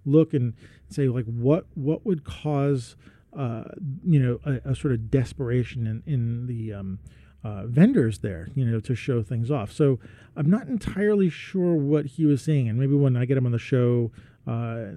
look 0.04 0.34
and 0.34 0.54
say 0.88 1.08
like 1.08 1.26
what 1.26 1.66
what 1.74 2.04
would 2.04 2.24
cause 2.24 2.96
uh, 3.36 3.64
you 4.04 4.18
know 4.18 4.40
a, 4.44 4.70
a, 4.70 4.74
sort 4.74 4.94
of 4.94 5.10
desperation 5.10 5.86
in 5.86 6.02
in 6.12 6.46
the 6.46 6.72
um, 6.72 6.98
uh, 7.44 7.66
vendors 7.66 8.20
there, 8.20 8.48
you 8.54 8.64
know, 8.64 8.80
to 8.80 8.94
show 8.94 9.22
things 9.22 9.50
off. 9.50 9.70
So 9.70 10.00
I'm 10.34 10.50
not 10.50 10.66
entirely 10.66 11.28
sure 11.28 11.74
what 11.74 12.06
he 12.06 12.24
was 12.24 12.42
saying, 12.42 12.68
and 12.68 12.78
maybe 12.78 12.94
when 12.94 13.16
I 13.16 13.26
get 13.26 13.36
him 13.36 13.46
on 13.46 13.52
the 13.52 13.58
show, 13.58 14.10
uh, 14.46 14.92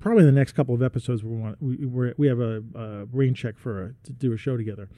probably 0.00 0.20
in 0.20 0.26
the 0.26 0.38
next 0.38 0.52
couple 0.52 0.74
of 0.74 0.82
episodes, 0.82 1.24
we 1.24 1.36
want 1.36 1.56
we 1.62 2.12
we 2.16 2.26
have 2.26 2.40
a, 2.40 2.62
a 2.74 3.04
rain 3.06 3.34
check 3.34 3.58
for 3.58 3.82
a, 3.82 3.94
to 4.04 4.12
do 4.12 4.32
a 4.32 4.36
show 4.36 4.56
together. 4.56 4.88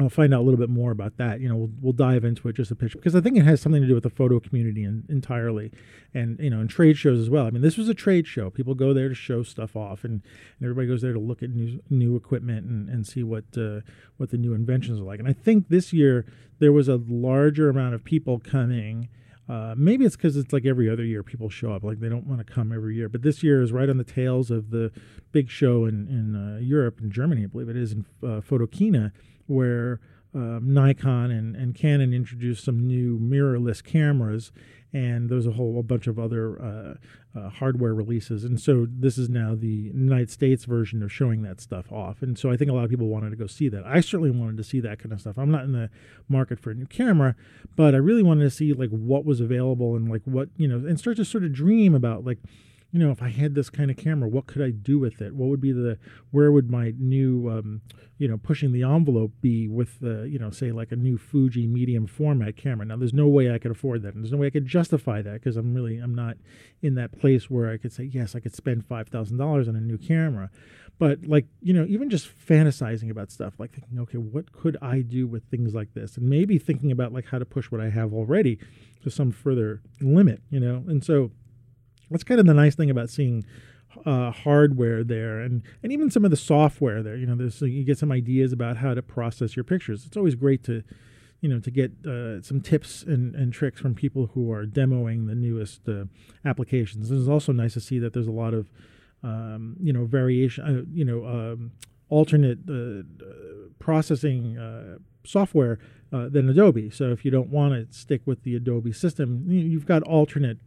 I'll 0.00 0.08
find 0.08 0.32
out 0.32 0.40
a 0.40 0.42
little 0.42 0.58
bit 0.58 0.70
more 0.70 0.92
about 0.92 1.16
that. 1.16 1.40
You 1.40 1.48
know, 1.48 1.56
we'll, 1.56 1.70
we'll 1.80 1.92
dive 1.92 2.24
into 2.24 2.48
it 2.48 2.54
just 2.54 2.70
a 2.70 2.76
pitch 2.76 2.92
because 2.92 3.16
I 3.16 3.20
think 3.20 3.36
it 3.36 3.44
has 3.44 3.60
something 3.60 3.82
to 3.82 3.88
do 3.88 3.94
with 3.94 4.04
the 4.04 4.10
photo 4.10 4.38
community 4.38 4.84
in, 4.84 5.04
entirely, 5.08 5.72
and 6.14 6.38
you 6.38 6.50
know, 6.50 6.60
and 6.60 6.70
trade 6.70 6.96
shows 6.96 7.18
as 7.18 7.28
well. 7.28 7.46
I 7.46 7.50
mean, 7.50 7.62
this 7.62 7.76
was 7.76 7.88
a 7.88 7.94
trade 7.94 8.26
show. 8.28 8.48
People 8.48 8.74
go 8.74 8.94
there 8.94 9.08
to 9.08 9.14
show 9.14 9.42
stuff 9.42 9.74
off, 9.74 10.04
and, 10.04 10.22
and 10.22 10.62
everybody 10.62 10.86
goes 10.86 11.02
there 11.02 11.12
to 11.12 11.18
look 11.18 11.42
at 11.42 11.50
new 11.50 11.80
new 11.90 12.14
equipment 12.14 12.66
and, 12.66 12.88
and 12.88 13.06
see 13.06 13.24
what 13.24 13.44
uh, 13.56 13.80
what 14.18 14.30
the 14.30 14.38
new 14.38 14.54
inventions 14.54 15.00
are 15.00 15.04
like. 15.04 15.18
And 15.18 15.28
I 15.28 15.32
think 15.32 15.68
this 15.68 15.92
year 15.92 16.24
there 16.60 16.72
was 16.72 16.88
a 16.88 17.00
larger 17.08 17.68
amount 17.68 17.94
of 17.94 18.04
people 18.04 18.38
coming. 18.38 19.08
Uh, 19.48 19.74
maybe 19.76 20.04
it's 20.04 20.14
because 20.16 20.36
it's 20.36 20.52
like 20.52 20.66
every 20.66 20.90
other 20.90 21.04
year 21.04 21.22
people 21.22 21.48
show 21.48 21.72
up, 21.72 21.82
like 21.82 22.00
they 22.00 22.08
don't 22.08 22.26
want 22.26 22.46
to 22.46 22.52
come 22.52 22.70
every 22.70 22.94
year. 22.94 23.08
But 23.08 23.22
this 23.22 23.42
year 23.42 23.62
is 23.62 23.72
right 23.72 23.88
on 23.88 23.96
the 23.96 24.04
tails 24.04 24.50
of 24.50 24.70
the 24.70 24.92
big 25.32 25.48
show 25.48 25.86
in 25.86 26.06
in 26.08 26.34
uh, 26.34 26.58
Europe 26.58 27.00
in 27.00 27.10
Germany, 27.10 27.44
I 27.44 27.46
believe 27.46 27.68
it 27.68 27.76
is 27.76 27.92
in 27.92 28.04
uh, 28.22 28.40
Photokina 28.40 29.12
where 29.46 30.00
um, 30.34 30.72
Nikon 30.72 31.30
and, 31.30 31.56
and 31.56 31.74
Canon 31.74 32.12
introduced 32.12 32.64
some 32.64 32.86
new 32.86 33.18
mirrorless 33.18 33.82
cameras, 33.82 34.52
and 34.92 35.28
there's 35.28 35.46
a 35.46 35.52
whole 35.52 35.78
a 35.78 35.82
bunch 35.82 36.06
of 36.06 36.18
other 36.18 36.60
uh, 36.60 36.94
uh, 37.38 37.50
hardware 37.50 37.94
releases. 37.94 38.44
And 38.44 38.60
so 38.60 38.86
this 38.90 39.18
is 39.18 39.28
now 39.28 39.54
the 39.54 39.90
United 39.94 40.30
States 40.30 40.64
version 40.64 41.02
of 41.02 41.12
showing 41.12 41.42
that 41.42 41.60
stuff 41.60 41.92
off. 41.92 42.22
And 42.22 42.38
so 42.38 42.50
I 42.50 42.56
think 42.56 42.70
a 42.70 42.74
lot 42.74 42.84
of 42.84 42.90
people 42.90 43.08
wanted 43.08 43.30
to 43.30 43.36
go 43.36 43.46
see 43.46 43.68
that. 43.68 43.84
I 43.86 44.00
certainly 44.00 44.30
wanted 44.30 44.56
to 44.56 44.64
see 44.64 44.80
that 44.80 44.98
kind 44.98 45.12
of 45.12 45.20
stuff. 45.20 45.38
I'm 45.38 45.50
not 45.50 45.64
in 45.64 45.72
the 45.72 45.90
market 46.28 46.58
for 46.58 46.70
a 46.70 46.74
new 46.74 46.86
camera, 46.86 47.36
but 47.76 47.94
I 47.94 47.98
really 47.98 48.22
wanted 48.22 48.44
to 48.44 48.50
see 48.50 48.72
like 48.72 48.90
what 48.90 49.24
was 49.24 49.40
available 49.40 49.94
and 49.94 50.10
like 50.10 50.22
what 50.24 50.48
you 50.56 50.66
know, 50.66 50.76
and 50.88 50.98
start 50.98 51.16
to 51.18 51.24
sort 51.24 51.44
of 51.44 51.52
dream 51.52 51.94
about 51.94 52.24
like 52.24 52.38
you 52.90 52.98
know, 52.98 53.10
if 53.10 53.22
I 53.22 53.28
had 53.28 53.54
this 53.54 53.68
kind 53.68 53.90
of 53.90 53.98
camera, 53.98 54.28
what 54.28 54.46
could 54.46 54.62
I 54.62 54.70
do 54.70 54.98
with 54.98 55.20
it? 55.20 55.34
What 55.34 55.48
would 55.50 55.60
be 55.60 55.72
the, 55.72 55.98
where 56.30 56.50
would 56.50 56.70
my 56.70 56.94
new, 56.98 57.50
um, 57.50 57.82
you 58.16 58.26
know, 58.26 58.38
pushing 58.38 58.72
the 58.72 58.82
envelope 58.82 59.32
be 59.42 59.68
with 59.68 60.00
the, 60.00 60.26
you 60.28 60.38
know, 60.38 60.50
say 60.50 60.72
like 60.72 60.90
a 60.90 60.96
new 60.96 61.18
Fuji 61.18 61.66
medium 61.66 62.06
format 62.06 62.56
camera? 62.56 62.86
Now, 62.86 62.96
there's 62.96 63.12
no 63.12 63.28
way 63.28 63.52
I 63.52 63.58
could 63.58 63.70
afford 63.70 64.02
that. 64.02 64.14
And 64.14 64.24
there's 64.24 64.32
no 64.32 64.38
way 64.38 64.46
I 64.46 64.50
could 64.50 64.64
justify 64.64 65.20
that 65.20 65.34
because 65.34 65.58
I'm 65.58 65.74
really, 65.74 65.98
I'm 65.98 66.14
not 66.14 66.38
in 66.80 66.94
that 66.94 67.12
place 67.12 67.50
where 67.50 67.70
I 67.70 67.76
could 67.76 67.92
say, 67.92 68.04
yes, 68.04 68.34
I 68.34 68.40
could 68.40 68.54
spend 68.54 68.88
$5,000 68.88 69.68
on 69.68 69.76
a 69.76 69.80
new 69.80 69.98
camera. 69.98 70.50
But 70.98 71.26
like, 71.26 71.46
you 71.60 71.74
know, 71.74 71.84
even 71.86 72.08
just 72.08 72.26
fantasizing 72.26 73.10
about 73.10 73.30
stuff, 73.30 73.54
like 73.58 73.72
thinking, 73.72 73.98
okay, 74.00 74.18
what 74.18 74.52
could 74.52 74.78
I 74.80 75.02
do 75.02 75.26
with 75.26 75.44
things 75.50 75.74
like 75.74 75.92
this? 75.92 76.16
And 76.16 76.28
maybe 76.28 76.58
thinking 76.58 76.90
about 76.90 77.12
like 77.12 77.26
how 77.26 77.38
to 77.38 77.44
push 77.44 77.70
what 77.70 77.82
I 77.82 77.90
have 77.90 78.14
already 78.14 78.58
to 79.02 79.10
some 79.10 79.30
further 79.30 79.82
limit, 80.00 80.40
you 80.50 80.58
know? 80.58 80.82
And 80.88 81.04
so, 81.04 81.30
that's 82.10 82.24
kind 82.24 82.40
of 82.40 82.46
the 82.46 82.54
nice 82.54 82.74
thing 82.74 82.90
about 82.90 83.10
seeing 83.10 83.44
uh, 84.04 84.30
hardware 84.30 85.02
there 85.02 85.40
and, 85.40 85.62
and 85.82 85.92
even 85.92 86.10
some 86.10 86.24
of 86.24 86.30
the 86.30 86.36
software 86.36 87.02
there. 87.02 87.16
You 87.16 87.26
know, 87.26 87.36
there's 87.36 87.60
you 87.62 87.84
get 87.84 87.98
some 87.98 88.12
ideas 88.12 88.52
about 88.52 88.76
how 88.76 88.94
to 88.94 89.02
process 89.02 89.56
your 89.56 89.64
pictures. 89.64 90.04
It's 90.06 90.16
always 90.16 90.34
great 90.34 90.62
to, 90.64 90.82
you 91.40 91.48
know, 91.48 91.60
to 91.60 91.70
get 91.70 91.92
uh, 92.06 92.42
some 92.42 92.60
tips 92.60 93.02
and, 93.02 93.34
and 93.34 93.52
tricks 93.52 93.80
from 93.80 93.94
people 93.94 94.30
who 94.34 94.52
are 94.52 94.66
demoing 94.66 95.26
the 95.26 95.34
newest 95.34 95.88
uh, 95.88 96.04
applications. 96.44 97.10
It's 97.10 97.28
also 97.28 97.52
nice 97.52 97.74
to 97.74 97.80
see 97.80 97.98
that 97.98 98.12
there's 98.12 98.26
a 98.26 98.32
lot 98.32 98.54
of, 98.54 98.70
um, 99.22 99.76
you 99.80 99.92
know, 99.92 100.04
variation, 100.04 100.64
uh, 100.64 100.82
you 100.92 101.04
know, 101.04 101.26
um, 101.26 101.72
alternate 102.08 102.58
uh, 102.68 103.02
processing 103.78 104.58
uh, 104.58 104.98
software 105.24 105.78
than 106.10 106.48
Adobe. 106.48 106.88
So 106.88 107.10
if 107.10 107.22
you 107.22 107.30
don't 107.30 107.50
want 107.50 107.74
to 107.74 107.94
stick 107.94 108.22
with 108.24 108.42
the 108.42 108.56
Adobe 108.56 108.92
system, 108.92 109.44
you've 109.46 109.84
got 109.84 110.02
alternate 110.04 110.66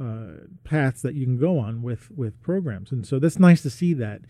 uh, 0.00 0.46
paths 0.64 1.02
that 1.02 1.14
you 1.14 1.24
can 1.24 1.38
go 1.38 1.58
on 1.58 1.82
with 1.82 2.10
with 2.10 2.40
programs, 2.42 2.90
and 2.92 3.06
so 3.06 3.18
that's 3.18 3.38
nice 3.38 3.62
to 3.62 3.70
see 3.70 3.94
that. 3.94 4.22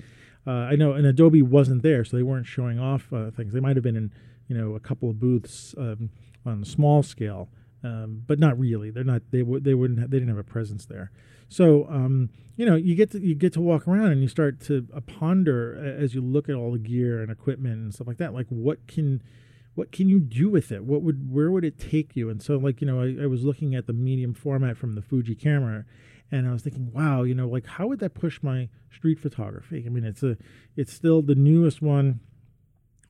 Uh, 0.47 0.51
I 0.51 0.77
know, 0.77 0.93
and 0.93 1.07
Adobe 1.07 1.43
wasn't 1.43 1.83
there, 1.83 2.05
so 2.05 2.17
they 2.17 2.23
weren't 2.23 2.47
showing 2.47 2.79
off 2.79 3.13
uh, 3.13 3.31
things. 3.31 3.53
They 3.53 3.61
might 3.61 3.77
have 3.77 3.83
been 3.83 3.97
in, 3.97 4.13
you 4.49 4.57
know, 4.57 4.75
a 4.75 4.81
couple 4.81 5.11
of 5.11 5.21
booths 5.21 5.75
um, 5.77 6.11
on 6.47 6.63
a 6.63 6.65
small 6.65 7.03
scale, 7.03 7.51
um, 7.85 8.23
but 8.27 8.39
not 8.39 8.59
really. 8.59 8.91
They're 8.91 9.05
not. 9.05 9.23
They 9.31 9.43
would. 9.43 9.65
They 9.65 9.75
wouldn't. 9.75 10.01
Have, 10.01 10.11
they 10.11 10.19
didn't 10.19 10.31
have 10.31 10.39
a 10.39 10.45
presence 10.45 10.87
there. 10.87 11.13
So, 11.49 11.87
um, 11.91 12.31
you 12.57 12.65
know, 12.65 12.77
you 12.77 12.95
get 12.95 13.11
to 13.11 13.21
you 13.21 13.35
get 13.35 13.53
to 13.55 13.61
walk 13.61 13.87
around 13.87 14.13
and 14.13 14.23
you 14.23 14.29
start 14.29 14.61
to 14.63 14.87
ponder 15.07 15.97
as 15.99 16.15
you 16.15 16.21
look 16.21 16.49
at 16.49 16.55
all 16.55 16.73
the 16.73 16.79
gear 16.79 17.21
and 17.21 17.31
equipment 17.31 17.75
and 17.75 17.93
stuff 17.93 18.07
like 18.07 18.19
that. 18.19 18.33
Like, 18.33 18.47
what 18.49 18.87
can 18.87 19.23
what 19.81 19.93
can 19.93 20.11
you 20.11 20.21
do 20.21 20.51
with 20.51 20.71
it? 20.71 20.85
What 20.85 21.01
would 21.01 21.33
where 21.33 21.51
would 21.51 21.65
it 21.65 21.79
take 21.79 22.15
you? 22.15 22.29
And 22.29 22.43
so 22.43 22.59
like, 22.59 22.83
you 22.83 22.87
know, 22.87 23.01
I, 23.01 23.25
I 23.25 23.27
was 23.27 23.45
looking 23.45 23.75
at 23.75 23.87
the 23.87 23.95
medium 23.95 24.35
format 24.35 24.77
from 24.77 24.95
the 24.95 25.01
Fuji 25.01 25.35
camera 25.35 25.87
and 26.31 26.47
I 26.47 26.53
was 26.53 26.61
thinking, 26.61 26.93
wow, 26.93 27.23
you 27.23 27.35
know, 27.35 27.49
like 27.49 27.65
how 27.65 27.87
would 27.87 27.99
that 28.01 28.13
push 28.13 28.43
my 28.43 28.69
street 28.93 29.19
photography? 29.19 29.85
I 29.87 29.89
mean, 29.89 30.05
it's 30.05 30.23
a 30.23 30.37
it's 30.77 30.93
still 30.93 31.23
the 31.23 31.35
newest 31.35 31.81
one 31.81 32.21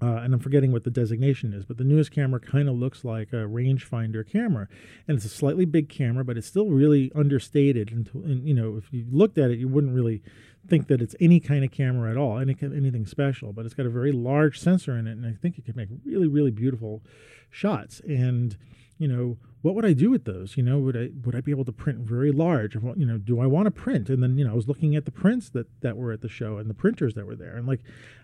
uh, 0.01 0.21
and 0.23 0.33
I'm 0.33 0.39
forgetting 0.39 0.71
what 0.71 0.85
the 0.85 0.91
designation 0.91 1.53
is, 1.53 1.65
but 1.65 1.77
the 1.77 1.83
newest 1.83 2.13
camera 2.13 2.39
kind 2.39 2.69
of 2.69 2.77
looks 2.77 3.05
like 3.05 3.33
a 3.33 3.45
rangefinder 3.45 4.27
camera, 4.27 4.67
and 5.07 5.17
it's 5.17 5.27
a 5.27 5.29
slightly 5.29 5.67
big 5.67 5.91
camera, 5.91 6.25
but 6.25 6.39
it's 6.39 6.47
still 6.47 6.71
really 6.71 7.13
understated. 7.15 7.91
And, 7.93 8.09
and, 8.15 8.49
you 8.49 8.55
know, 8.55 8.77
if 8.77 8.91
you 8.95 9.05
looked 9.11 9.37
at 9.37 9.51
it, 9.51 9.59
you 9.59 9.69
wouldn't 9.69 9.95
really 9.95 10.23
think 10.71 10.87
that 10.89 11.03
it's 11.03 11.15
any 11.21 11.41
kind 11.41 11.65
of 11.65 11.71
camera 11.71 12.11
at 12.11 12.17
all, 12.17 12.39
any 12.39 12.57
anything 12.63 13.07
special. 13.07 13.53
But 13.53 13.67
it's 13.67 13.75
got 13.75 13.87
a 13.87 13.91
very 13.91 14.13
large 14.13 14.59
sensor 14.59 14.97
in 14.97 15.07
it, 15.07 15.13
and 15.13 15.27
I 15.27 15.35
think 15.41 15.59
it 15.59 15.67
could 15.67 15.77
make 15.77 15.89
really, 16.05 16.29
really 16.29 16.51
beautiful 16.51 17.03
shots. 17.51 18.01
And 18.01 18.57
you 18.97 19.09
know, 19.09 19.39
what 19.63 19.75
would 19.75 19.85
I 19.85 19.95
do 19.95 20.11
with 20.11 20.25
those? 20.25 20.57
You 20.57 20.63
know, 20.63 20.79
would 20.79 20.97
I 20.97 21.09
would 21.25 21.35
I 21.35 21.41
be 21.41 21.51
able 21.51 21.65
to 21.65 21.73
print 21.73 21.99
very 22.01 22.33
large? 22.33 22.75
You 22.75 23.07
know, 23.07 23.19
do 23.19 23.41
I 23.41 23.47
want 23.47 23.67
to 23.67 23.71
print? 23.71 24.09
And 24.09 24.23
then 24.23 24.39
you 24.39 24.45
know, 24.45 24.53
I 24.53 24.55
was 24.55 24.69
looking 24.69 24.95
at 24.95 25.05
the 25.05 25.11
prints 25.11 25.51
that 25.51 25.67
that 25.81 25.97
were 25.97 26.13
at 26.13 26.21
the 26.21 26.29
show 26.29 26.59
and 26.59 26.71
the 26.71 26.75
printers 26.75 27.15
that 27.15 27.27
were 27.27 27.37
there, 27.37 27.57
and 27.57 27.67
like 27.67 27.81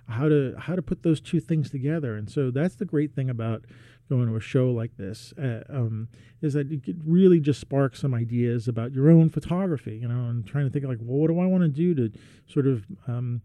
how 0.09 0.29
to 0.29 0.55
how 0.59 0.77
to 0.77 0.83
put 0.83 1.03
those 1.03 1.21
two 1.21 1.41
things 1.41 1.71
together. 1.71 2.17
And 2.17 2.31
so 2.31 2.51
that's 2.51 2.77
the 2.77 2.85
great 2.85 3.15
thing 3.15 3.29
about 3.29 3.65
going 4.09 4.29
to 4.29 4.37
a 4.37 4.41
show 4.41 4.71
like 4.71 4.97
this 4.97 5.33
uh, 5.39 5.63
um, 5.69 6.09
is 6.41 6.55
that 6.55 6.71
you 6.71 6.81
could 6.81 7.01
really 7.07 7.41
just 7.41 7.61
spark 7.61 7.97
some 7.97 8.15
ideas 8.15 8.69
about 8.69 8.93
your 8.93 9.11
own 9.11 9.29
photography, 9.29 9.97
you 9.97 10.09
know, 10.09 10.29
and 10.29 10.47
trying 10.47 10.65
to 10.65 10.71
think 10.71 10.85
like, 10.85 10.99
well, 11.01 11.19
what 11.19 11.29
do 11.29 11.41
I 11.41 11.47
want 11.47 11.63
to 11.63 11.69
do 11.69 11.95
to 11.95 12.19
sort 12.47 12.67
of 12.67 12.85
um, 13.07 13.43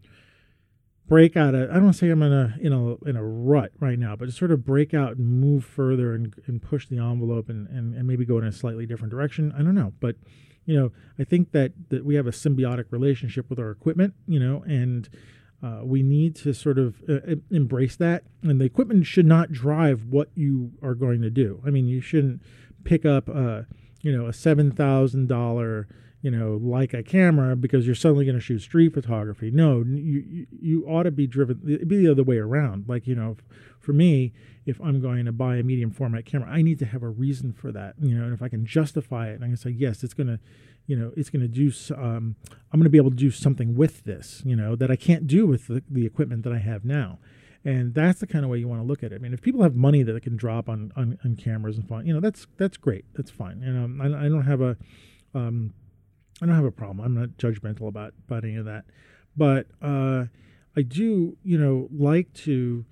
break 1.07 1.35
out 1.35 1.55
of, 1.55 1.69
I 1.71 1.75
don't 1.75 1.93
say 1.93 2.09
I'm 2.09 2.21
in 2.21 2.33
a, 2.33 2.55
in 2.61 2.73
a, 2.73 3.09
in 3.09 3.15
a 3.15 3.23
rut 3.23 3.71
right 3.79 3.99
now, 3.99 4.15
but 4.15 4.25
to 4.25 4.31
sort 4.31 4.51
of 4.51 4.65
break 4.65 4.93
out 4.93 5.17
and 5.17 5.27
move 5.27 5.65
further 5.65 6.13
and, 6.13 6.33
and 6.47 6.61
push 6.61 6.87
the 6.87 6.97
envelope 6.97 7.49
and, 7.49 7.67
and, 7.67 7.95
and 7.95 8.07
maybe 8.07 8.25
go 8.25 8.37
in 8.37 8.45
a 8.45 8.51
slightly 8.51 8.85
different 8.85 9.11
direction. 9.11 9.53
I 9.57 9.63
don't 9.63 9.75
know, 9.75 9.93
but 9.99 10.15
you 10.65 10.79
know, 10.79 10.91
I 11.17 11.23
think 11.23 11.51
that, 11.53 11.73
that 11.89 12.05
we 12.05 12.15
have 12.15 12.27
a 12.27 12.31
symbiotic 12.31 12.85
relationship 12.91 13.49
with 13.49 13.57
our 13.59 13.71
equipment, 13.71 14.13
you 14.27 14.39
know, 14.39 14.63
and, 14.67 15.09
uh, 15.63 15.81
we 15.83 16.01
need 16.01 16.35
to 16.35 16.53
sort 16.53 16.79
of 16.79 17.01
uh, 17.07 17.35
embrace 17.51 17.95
that, 17.95 18.23
and 18.41 18.59
the 18.59 18.65
equipment 18.65 19.05
should 19.05 19.25
not 19.25 19.51
drive 19.51 20.05
what 20.05 20.29
you 20.33 20.71
are 20.81 20.95
going 20.95 21.21
to 21.21 21.29
do. 21.29 21.61
I 21.65 21.69
mean, 21.69 21.87
you 21.87 22.01
shouldn't 22.01 22.41
pick 22.83 23.05
up 23.05 23.27
a 23.29 23.67
you 24.01 24.15
know 24.15 24.25
a 24.25 24.33
seven 24.33 24.71
thousand 24.71 25.27
dollar 25.27 25.87
you 26.21 26.31
know 26.31 26.59
Leica 26.59 27.05
camera 27.05 27.55
because 27.55 27.85
you're 27.85 27.93
suddenly 27.93 28.25
going 28.25 28.37
to 28.37 28.41
shoot 28.41 28.59
street 28.59 28.93
photography. 28.93 29.51
No, 29.51 29.83
you 29.85 30.47
you 30.51 30.85
ought 30.87 31.03
to 31.03 31.11
be 31.11 31.27
driven. 31.27 31.61
It'd 31.67 31.87
be 31.87 31.97
the 31.97 32.11
other 32.11 32.23
way 32.23 32.37
around. 32.37 32.85
Like 32.87 33.05
you 33.05 33.13
know, 33.13 33.37
for 33.79 33.93
me, 33.93 34.33
if 34.65 34.81
I'm 34.81 34.99
going 34.99 35.25
to 35.25 35.31
buy 35.31 35.57
a 35.57 35.63
medium 35.63 35.91
format 35.91 36.25
camera, 36.25 36.49
I 36.49 36.63
need 36.63 36.79
to 36.79 36.85
have 36.85 37.03
a 37.03 37.09
reason 37.09 37.53
for 37.53 37.71
that. 37.71 37.95
You 38.01 38.15
know, 38.15 38.23
and 38.23 38.33
if 38.33 38.41
I 38.41 38.49
can 38.49 38.65
justify 38.65 39.29
it, 39.29 39.35
and 39.35 39.43
I 39.43 39.47
can 39.47 39.57
say 39.57 39.69
yes, 39.69 40.03
it's 40.03 40.15
going 40.15 40.27
to 40.27 40.39
you 40.91 40.97
know, 40.97 41.13
it's 41.15 41.29
going 41.29 41.41
to 41.41 41.47
do. 41.47 41.71
Um, 41.95 42.35
I'm 42.45 42.79
going 42.79 42.83
to 42.83 42.89
be 42.89 42.97
able 42.97 43.11
to 43.11 43.15
do 43.15 43.31
something 43.31 43.75
with 43.75 44.03
this, 44.03 44.43
you 44.45 44.57
know, 44.57 44.75
that 44.75 44.91
I 44.91 44.97
can't 44.97 45.25
do 45.25 45.47
with 45.47 45.67
the, 45.67 45.81
the 45.89 46.05
equipment 46.05 46.43
that 46.43 46.51
I 46.51 46.57
have 46.57 46.83
now. 46.83 47.17
And 47.63 47.93
that's 47.93 48.19
the 48.19 48.27
kind 48.27 48.43
of 48.43 48.51
way 48.51 48.57
you 48.57 48.67
want 48.67 48.81
to 48.81 48.85
look 48.85 49.01
at 49.01 49.13
it. 49.13 49.15
I 49.15 49.19
mean, 49.19 49.33
if 49.33 49.41
people 49.41 49.63
have 49.63 49.73
money 49.73 50.03
that 50.03 50.11
they 50.11 50.19
can 50.19 50.35
drop 50.35 50.67
on, 50.67 50.91
on, 50.97 51.17
on 51.23 51.37
cameras 51.37 51.77
and 51.77 51.87
fine, 51.87 52.05
you 52.05 52.13
know, 52.13 52.19
that's 52.19 52.45
that's 52.57 52.75
great. 52.75 53.05
That's 53.13 53.31
fine. 53.31 53.61
You 53.61 53.71
know, 53.71 54.03
I, 54.03 54.25
I 54.25 54.27
don't 54.27 54.43
have 54.43 54.59
a, 54.59 54.75
um, 55.33 55.73
I 56.41 56.45
don't 56.45 56.55
have 56.55 56.65
a 56.65 56.71
problem. 56.71 56.99
I'm 56.99 57.15
not 57.15 57.29
judgmental 57.37 57.87
about 57.87 58.13
about 58.27 58.43
any 58.43 58.57
of 58.57 58.65
that, 58.65 58.83
but 59.37 59.67
uh, 59.81 60.25
I 60.75 60.81
do, 60.81 61.37
you 61.41 61.57
know, 61.57 61.87
like 61.89 62.33
to 62.45 62.83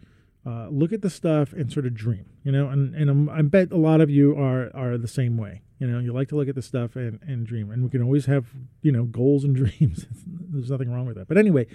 uh, 0.46 0.70
look 0.70 0.94
at 0.94 1.02
the 1.02 1.10
stuff 1.10 1.52
and 1.52 1.70
sort 1.70 1.86
of 1.86 1.94
dream, 1.94 2.28
you 2.46 2.54
know, 2.54 2.70
and 2.70 2.96
and 2.96 3.10
I'm, 3.10 3.30
I 3.30 3.42
bet 3.42 3.74
a 3.74 3.78
lot 3.78 4.00
of 4.00 4.10
you 4.10 4.38
are 4.38 4.72
are 4.74 4.98
the 4.98 5.08
same 5.08 5.36
way. 5.36 5.64
You 5.80 5.88
know, 5.88 6.00
you 6.00 6.14
like 6.14 6.28
to 6.30 6.36
look 6.36 6.50
at 6.50 6.56
the 6.56 6.62
stuff 6.62 6.96
and, 6.96 7.20
and 7.26 7.48
dream, 7.48 7.72
and 7.72 7.84
we 7.84 7.90
can 7.90 8.04
always 8.04 8.26
have 8.26 8.48
you 8.82 8.92
know 8.92 9.04
goals 9.04 9.44
and 9.44 9.56
dreams. 9.62 10.06
There's 10.26 10.70
nothing 10.70 10.92
wrong 10.92 11.06
with 11.06 11.16
that. 11.16 11.28
But 11.28 11.38
anyway, 11.38 11.68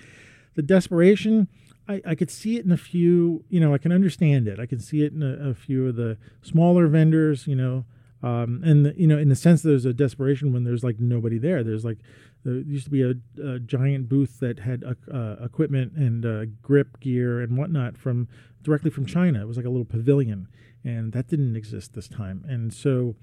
the 0.55 0.63
desperation, 0.63 1.49
I, 1.89 2.03
I 2.07 2.15
could 2.15 2.31
see 2.31 2.57
it 2.57 2.65
in 2.65 2.73
a 2.73 2.77
few. 2.77 3.45
You 3.49 3.61
know, 3.61 3.75
I 3.75 3.79
can 3.79 3.93
understand 3.93 4.47
it. 4.47 4.61
I 4.61 4.67
can 4.67 4.79
see 4.79 5.03
it 5.03 5.13
in 5.13 5.23
a, 5.23 5.51
a 5.51 5.55
few 5.55 5.89
of 5.89 5.97
the 5.97 6.19
smaller 6.43 6.87
vendors. 6.87 7.47
You 7.47 7.57
know, 7.57 7.85
um, 8.23 8.63
and 8.65 8.87
the, 8.87 8.95
you 8.97 9.07
know, 9.07 9.19
in 9.19 9.29
the 9.29 9.37
sense 9.37 9.61
there's 9.63 9.85
a 9.85 9.93
desperation 9.93 10.53
when 10.53 10.65
there's 10.65 10.83
like 10.83 10.99
nobody 10.99 11.39
there. 11.39 11.63
There's 11.63 11.85
like 11.85 11.99
there 12.45 12.55
used 12.55 12.85
to 12.85 12.91
be 12.91 13.03
a, 13.03 13.15
a 13.43 13.59
giant 13.59 14.09
booth 14.09 14.41
that 14.41 14.61
had 14.61 14.85
uh, 15.13 15.37
equipment 15.43 15.93
and 15.95 16.25
uh, 16.25 16.45
grip 16.63 17.01
gear 17.01 17.41
and 17.41 17.57
whatnot 17.57 17.99
from 17.99 18.29
directly 18.63 18.91
from 18.91 19.07
China. 19.07 19.43
It 19.43 19.47
was 19.47 19.57
like 19.57 19.67
a 19.67 19.71
little 19.71 19.85
pavilion, 19.85 20.49
and 20.83 21.13
that 21.13 21.29
didn't 21.29 21.57
exist 21.57 21.95
this 21.95 22.09
time. 22.09 22.45
And 22.49 22.73
so 22.73 23.15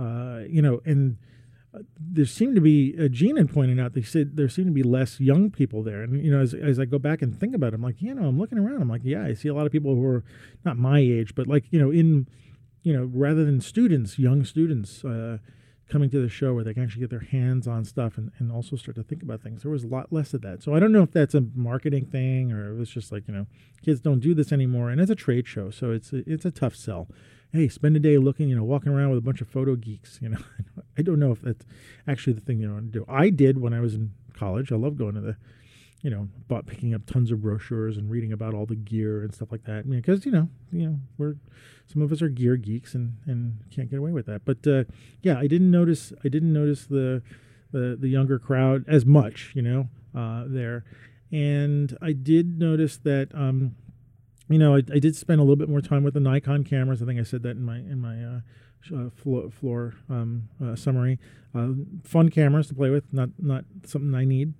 uh, 0.00 0.44
you 0.48 0.62
know, 0.62 0.80
and 0.84 1.18
uh, 1.74 1.80
there 1.98 2.24
seemed 2.26 2.54
to 2.54 2.60
be, 2.60 2.96
uh, 3.00 3.08
Gene 3.08 3.36
had 3.36 3.52
pointed 3.52 3.78
out, 3.78 3.92
they 3.92 4.02
said 4.02 4.36
there 4.36 4.48
seemed 4.48 4.68
to 4.68 4.72
be 4.72 4.82
less 4.82 5.20
young 5.20 5.50
people 5.50 5.82
there. 5.82 6.02
And, 6.02 6.24
you 6.24 6.30
know, 6.30 6.40
as, 6.40 6.54
as 6.54 6.80
I 6.80 6.84
go 6.84 6.98
back 6.98 7.22
and 7.22 7.38
think 7.38 7.54
about 7.54 7.68
it, 7.68 7.74
I'm 7.74 7.82
like, 7.82 8.00
you 8.00 8.14
know, 8.14 8.26
I'm 8.26 8.38
looking 8.38 8.58
around. 8.58 8.82
I'm 8.82 8.88
like, 8.88 9.02
yeah, 9.04 9.24
I 9.24 9.34
see 9.34 9.48
a 9.48 9.54
lot 9.54 9.66
of 9.66 9.72
people 9.72 9.94
who 9.94 10.04
are 10.04 10.24
not 10.64 10.76
my 10.76 10.98
age, 10.98 11.34
but 11.34 11.46
like, 11.46 11.66
you 11.70 11.78
know, 11.78 11.90
in, 11.90 12.26
you 12.82 12.92
know, 12.92 13.08
rather 13.12 13.44
than 13.44 13.60
students, 13.60 14.18
young 14.18 14.44
students 14.44 15.04
uh, 15.04 15.38
coming 15.90 16.08
to 16.10 16.22
the 16.22 16.28
show 16.28 16.54
where 16.54 16.64
they 16.64 16.72
can 16.72 16.84
actually 16.84 17.00
get 17.00 17.10
their 17.10 17.20
hands 17.20 17.66
on 17.66 17.84
stuff 17.84 18.16
and, 18.16 18.30
and 18.38 18.52
also 18.52 18.76
start 18.76 18.94
to 18.96 19.02
think 19.02 19.22
about 19.22 19.42
things. 19.42 19.62
There 19.62 19.70
was 19.70 19.84
a 19.84 19.88
lot 19.88 20.12
less 20.12 20.32
of 20.34 20.42
that. 20.42 20.62
So 20.62 20.74
I 20.74 20.80
don't 20.80 20.92
know 20.92 21.02
if 21.02 21.12
that's 21.12 21.34
a 21.34 21.44
marketing 21.54 22.06
thing 22.06 22.52
or 22.52 22.72
it 22.72 22.78
was 22.78 22.90
just 22.90 23.10
like, 23.12 23.26
you 23.26 23.34
know, 23.34 23.46
kids 23.84 24.00
don't 24.00 24.20
do 24.20 24.34
this 24.34 24.52
anymore. 24.52 24.90
And 24.90 25.00
it's 25.00 25.10
a 25.10 25.16
trade 25.16 25.46
show, 25.46 25.70
so 25.70 25.90
it's 25.90 26.12
a, 26.12 26.22
it's 26.30 26.44
a 26.44 26.50
tough 26.50 26.76
sell 26.76 27.08
hey, 27.52 27.68
spend 27.68 27.96
a 27.96 28.00
day 28.00 28.18
looking, 28.18 28.48
you 28.48 28.56
know, 28.56 28.64
walking 28.64 28.92
around 28.92 29.10
with 29.10 29.18
a 29.18 29.22
bunch 29.22 29.40
of 29.40 29.48
photo 29.48 29.74
geeks. 29.74 30.18
You 30.22 30.30
know, 30.30 30.38
I 30.98 31.02
don't 31.02 31.18
know 31.18 31.32
if 31.32 31.42
that's 31.42 31.64
actually 32.06 32.34
the 32.34 32.40
thing 32.40 32.60
you 32.60 32.70
want 32.70 32.92
to 32.92 32.98
do. 32.98 33.04
I 33.08 33.30
did 33.30 33.60
when 33.60 33.74
I 33.74 33.80
was 33.80 33.94
in 33.94 34.12
college. 34.32 34.72
I 34.72 34.76
love 34.76 34.96
going 34.96 35.14
to 35.14 35.20
the, 35.20 35.36
you 36.02 36.10
know, 36.10 36.28
bought 36.48 36.66
picking 36.66 36.94
up 36.94 37.04
tons 37.06 37.30
of 37.30 37.42
brochures 37.42 37.96
and 37.96 38.10
reading 38.10 38.32
about 38.32 38.54
all 38.54 38.66
the 38.66 38.76
gear 38.76 39.22
and 39.22 39.34
stuff 39.34 39.52
like 39.52 39.64
that. 39.64 39.88
Because 39.88 40.24
you 40.24 40.32
know, 40.32 40.48
you 40.72 40.86
know, 40.86 41.00
we're 41.18 41.36
some 41.86 42.02
of 42.02 42.12
us 42.12 42.22
are 42.22 42.28
gear 42.28 42.56
geeks 42.56 42.94
and 42.94 43.14
and 43.26 43.58
can't 43.70 43.90
get 43.90 43.98
away 43.98 44.12
with 44.12 44.26
that. 44.26 44.44
But 44.44 44.66
uh, 44.66 44.84
yeah, 45.22 45.38
I 45.38 45.46
didn't 45.46 45.70
notice. 45.70 46.12
I 46.24 46.28
didn't 46.28 46.52
notice 46.52 46.86
the 46.86 47.22
the 47.72 47.96
the 48.00 48.08
younger 48.08 48.38
crowd 48.38 48.84
as 48.88 49.04
much. 49.04 49.52
You 49.54 49.62
know, 49.62 49.88
uh, 50.14 50.44
there. 50.46 50.84
And 51.32 51.96
I 52.02 52.12
did 52.12 52.58
notice 52.58 52.96
that 52.98 53.32
um, 53.34 53.76
you 54.50 54.58
know, 54.58 54.74
I, 54.74 54.78
I, 54.78 54.98
did 54.98 55.14
spend 55.14 55.38
a 55.38 55.44
little 55.44 55.56
bit 55.56 55.68
more 55.68 55.80
time 55.80 56.02
with 56.02 56.14
the 56.14 56.20
Nikon 56.20 56.64
cameras. 56.64 57.00
I 57.00 57.06
think 57.06 57.20
I 57.20 57.22
said 57.22 57.44
that 57.44 57.50
in 57.50 57.62
my 57.62 57.76
in 57.76 58.00
my 58.00 58.24
uh, 58.24 58.40
uh, 58.94 59.10
floor, 59.10 59.48
floor 59.48 59.94
um, 60.08 60.48
uh, 60.62 60.74
summary. 60.74 61.20
Uh, 61.54 61.68
fun 62.02 62.28
cameras 62.28 62.66
to 62.68 62.74
play 62.74 62.90
with, 62.90 63.04
not 63.12 63.30
not 63.38 63.64
something 63.84 64.12
I 64.14 64.24
need. 64.24 64.54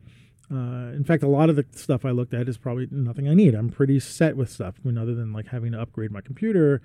Uh, 0.53 0.93
in 0.95 1.05
fact, 1.05 1.23
a 1.23 1.29
lot 1.29 1.49
of 1.49 1.57
the 1.57 1.65
stuff 1.71 2.05
I 2.05 2.11
looked 2.11 2.35
at 2.35 2.49
is 2.49 2.59
probably 2.59 2.89
nothing 2.91 3.29
I 3.29 3.35
need. 3.35 3.55
I'm 3.55 3.69
pretty 3.69 4.01
set 4.01 4.37
with 4.37 4.51
stuff. 4.51 4.75
I 4.83 4.89
mean, 4.89 4.99
other 4.99 5.15
than 5.15 5.33
like 5.33 5.49
having 5.49 5.73
to 5.73 5.81
upgrade 5.81 6.11
my 6.11 6.21
computer 6.21 6.83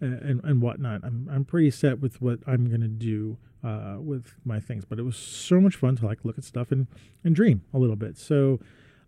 and, 0.00 0.20
and, 0.22 0.44
and 0.44 0.60
whatnot, 0.60 1.00
I'm 1.02 1.28
I'm 1.32 1.44
pretty 1.44 1.70
set 1.70 2.00
with 2.00 2.20
what 2.20 2.40
I'm 2.46 2.70
gonna 2.70 2.88
do 2.88 3.38
uh, 3.64 3.96
with 3.98 4.34
my 4.44 4.60
things. 4.60 4.84
But 4.84 4.98
it 4.98 5.02
was 5.02 5.16
so 5.16 5.60
much 5.60 5.76
fun 5.76 5.96
to 5.96 6.06
like 6.06 6.24
look 6.24 6.36
at 6.36 6.44
stuff 6.44 6.70
and 6.70 6.86
and 7.24 7.34
dream 7.34 7.62
a 7.72 7.78
little 7.78 7.96
bit. 7.96 8.18
So. 8.18 8.60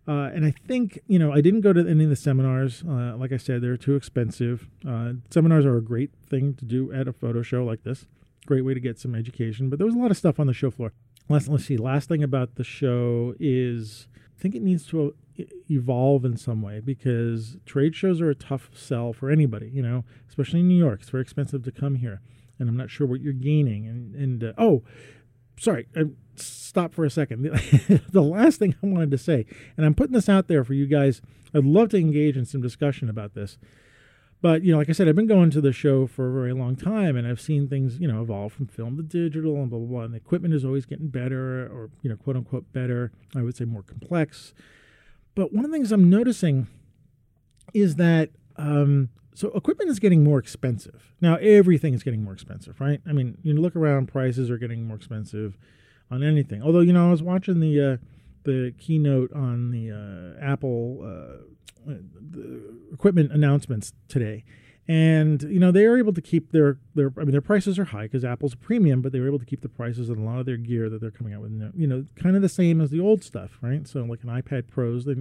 Uh, 0.07 0.31
and 0.33 0.43
I 0.43 0.51
think, 0.67 0.97
you 1.05 1.19
know, 1.19 1.31
I 1.31 1.39
didn't 1.39 1.61
go 1.61 1.71
to 1.71 1.87
any 1.87 2.05
of 2.05 2.09
the 2.09 2.15
seminars. 2.15 2.81
Uh, 2.81 3.15
like 3.15 3.31
I 3.31 3.37
said, 3.37 3.61
they're 3.61 3.77
too 3.77 3.95
expensive. 3.95 4.67
Uh, 4.87 5.13
seminars 5.29 5.67
are 5.67 5.77
a 5.77 5.83
great 5.83 6.09
thing 6.27 6.55
to 6.55 6.65
do 6.65 6.91
at 6.91 7.07
a 7.07 7.13
photo 7.13 7.43
show 7.43 7.63
like 7.63 7.83
this. 7.83 8.07
Great 8.47 8.65
way 8.65 8.73
to 8.73 8.79
get 8.79 8.97
some 8.97 9.13
education. 9.13 9.69
But 9.69 9.77
there 9.77 9.85
was 9.85 9.93
a 9.93 9.99
lot 9.99 10.09
of 10.09 10.17
stuff 10.17 10.39
on 10.39 10.47
the 10.47 10.53
show 10.53 10.71
floor. 10.71 10.93
Let's, 11.29 11.47
let's 11.47 11.65
see. 11.65 11.77
Last 11.77 12.09
thing 12.09 12.23
about 12.23 12.55
the 12.55 12.63
show 12.63 13.35
is 13.39 14.07
I 14.37 14.41
think 14.41 14.55
it 14.55 14.63
needs 14.63 14.85
to 14.87 15.15
evolve 15.69 16.25
in 16.25 16.37
some 16.37 16.61
way 16.61 16.79
because 16.79 17.57
trade 17.65 17.95
shows 17.95 18.19
are 18.19 18.29
a 18.29 18.35
tough 18.35 18.69
sell 18.73 19.13
for 19.13 19.29
anybody, 19.29 19.69
you 19.69 19.81
know, 19.81 20.03
especially 20.27 20.61
in 20.61 20.67
New 20.67 20.77
York. 20.77 21.01
It's 21.01 21.09
very 21.09 21.21
expensive 21.21 21.63
to 21.63 21.71
come 21.71 21.95
here. 21.95 22.21
And 22.57 22.67
I'm 22.67 22.75
not 22.75 22.89
sure 22.89 23.07
what 23.07 23.21
you're 23.21 23.31
gaining. 23.31 23.87
And, 23.87 24.15
and 24.15 24.43
uh, 24.43 24.53
oh, 24.57 24.83
sorry, 25.57 25.87
uh, 25.95 26.05
stop 26.35 26.93
for 26.93 27.05
a 27.05 27.09
second. 27.09 27.43
the 28.11 28.21
last 28.21 28.59
thing 28.59 28.75
I 28.83 28.87
wanted 28.87 29.11
to 29.11 29.17
say, 29.17 29.45
and 29.77 29.85
I'm 29.85 29.95
putting 29.95 30.13
this 30.13 30.29
out 30.29 30.47
there 30.47 30.63
for 30.63 30.73
you 30.73 30.87
guys, 30.87 31.21
I'd 31.53 31.63
love 31.63 31.89
to 31.89 31.97
engage 31.97 32.35
in 32.35 32.45
some 32.45 32.61
discussion 32.61 33.09
about 33.09 33.33
this. 33.33 33.57
But, 34.41 34.63
you 34.63 34.71
know, 34.71 34.77
like 34.77 34.89
I 34.89 34.93
said, 34.93 35.09
I've 35.09 35.15
been 35.15 35.27
going 35.27 35.49
to 35.51 35.59
the 35.59 35.73
show 35.73 36.07
for 36.07 36.29
a 36.29 36.33
very 36.33 36.53
long 36.53 36.77
time 36.77 37.17
and 37.17 37.27
I've 37.27 37.41
seen 37.41 37.67
things, 37.67 37.99
you 37.99 38.07
know, 38.07 38.21
evolve 38.21 38.53
from 38.53 38.67
film 38.67 38.95
to 38.95 39.03
digital 39.03 39.55
and 39.57 39.69
blah, 39.69 39.79
blah, 39.79 39.87
blah. 39.87 40.01
And 40.03 40.13
the 40.13 40.17
equipment 40.17 40.53
is 40.53 40.63
always 40.63 40.85
getting 40.85 41.09
better 41.09 41.63
or, 41.63 41.89
you 42.01 42.09
know, 42.09 42.15
quote 42.15 42.37
unquote 42.37 42.71
better. 42.71 43.11
I 43.35 43.41
would 43.41 43.57
say 43.57 43.65
more 43.65 43.83
complex. 43.83 44.53
But 45.35 45.53
one 45.53 45.65
of 45.65 45.71
the 45.71 45.75
things 45.77 45.91
I'm 45.91 46.09
noticing 46.09 46.67
is 47.73 47.95
that 47.95 48.29
um, 48.55 49.09
so 49.33 49.49
equipment 49.51 49.89
is 49.89 49.99
getting 49.99 50.23
more 50.23 50.39
expensive. 50.39 51.13
Now 51.21 51.35
everything 51.35 51.93
is 51.93 52.03
getting 52.03 52.23
more 52.23 52.33
expensive, 52.33 52.79
right? 52.79 53.01
I 53.07 53.13
mean, 53.13 53.37
you 53.43 53.53
look 53.53 53.75
around, 53.75 54.07
prices 54.07 54.49
are 54.49 54.57
getting 54.57 54.85
more 54.85 54.97
expensive 54.97 55.57
on 56.11 56.23
anything. 56.23 56.63
Although, 56.63 56.79
you 56.79 56.93
know, 56.93 57.07
I 57.07 57.11
was 57.11 57.21
watching 57.21 57.59
the 57.59 57.93
uh, 57.93 57.97
the 58.43 58.73
keynote 58.77 59.31
on 59.33 59.71
the 59.71 59.91
uh, 59.91 60.43
Apple 60.43 61.01
uh, 61.03 61.43
equipment 62.93 63.31
announcements 63.31 63.93
today, 64.07 64.43
and 64.87 65.43
you 65.43 65.59
know 65.59 65.71
they 65.71 65.85
are 65.85 65.97
able 65.97 66.13
to 66.13 66.21
keep 66.21 66.51
their 66.51 66.79
their 66.95 67.13
I 67.17 67.21
mean 67.21 67.31
their 67.31 67.41
prices 67.41 67.77
are 67.79 67.85
high 67.85 68.03
because 68.03 68.25
Apple's 68.25 68.53
a 68.53 68.57
premium, 68.57 69.01
but 69.01 69.11
they 69.11 69.19
were 69.19 69.27
able 69.27 69.39
to 69.39 69.45
keep 69.45 69.61
the 69.61 69.69
prices 69.69 70.09
on 70.09 70.17
a 70.17 70.23
lot 70.23 70.39
of 70.39 70.45
their 70.45 70.57
gear 70.57 70.89
that 70.89 71.01
they're 71.01 71.11
coming 71.11 71.33
out 71.33 71.41
with. 71.41 71.73
You 71.75 71.87
know, 71.87 72.05
kind 72.15 72.35
of 72.35 72.41
the 72.41 72.49
same 72.49 72.81
as 72.81 72.89
the 72.89 72.99
old 72.99 73.23
stuff, 73.23 73.57
right? 73.61 73.87
So 73.87 74.01
like 74.03 74.23
an 74.23 74.29
iPad 74.29 74.67
Pros, 74.67 75.05
they 75.05 75.15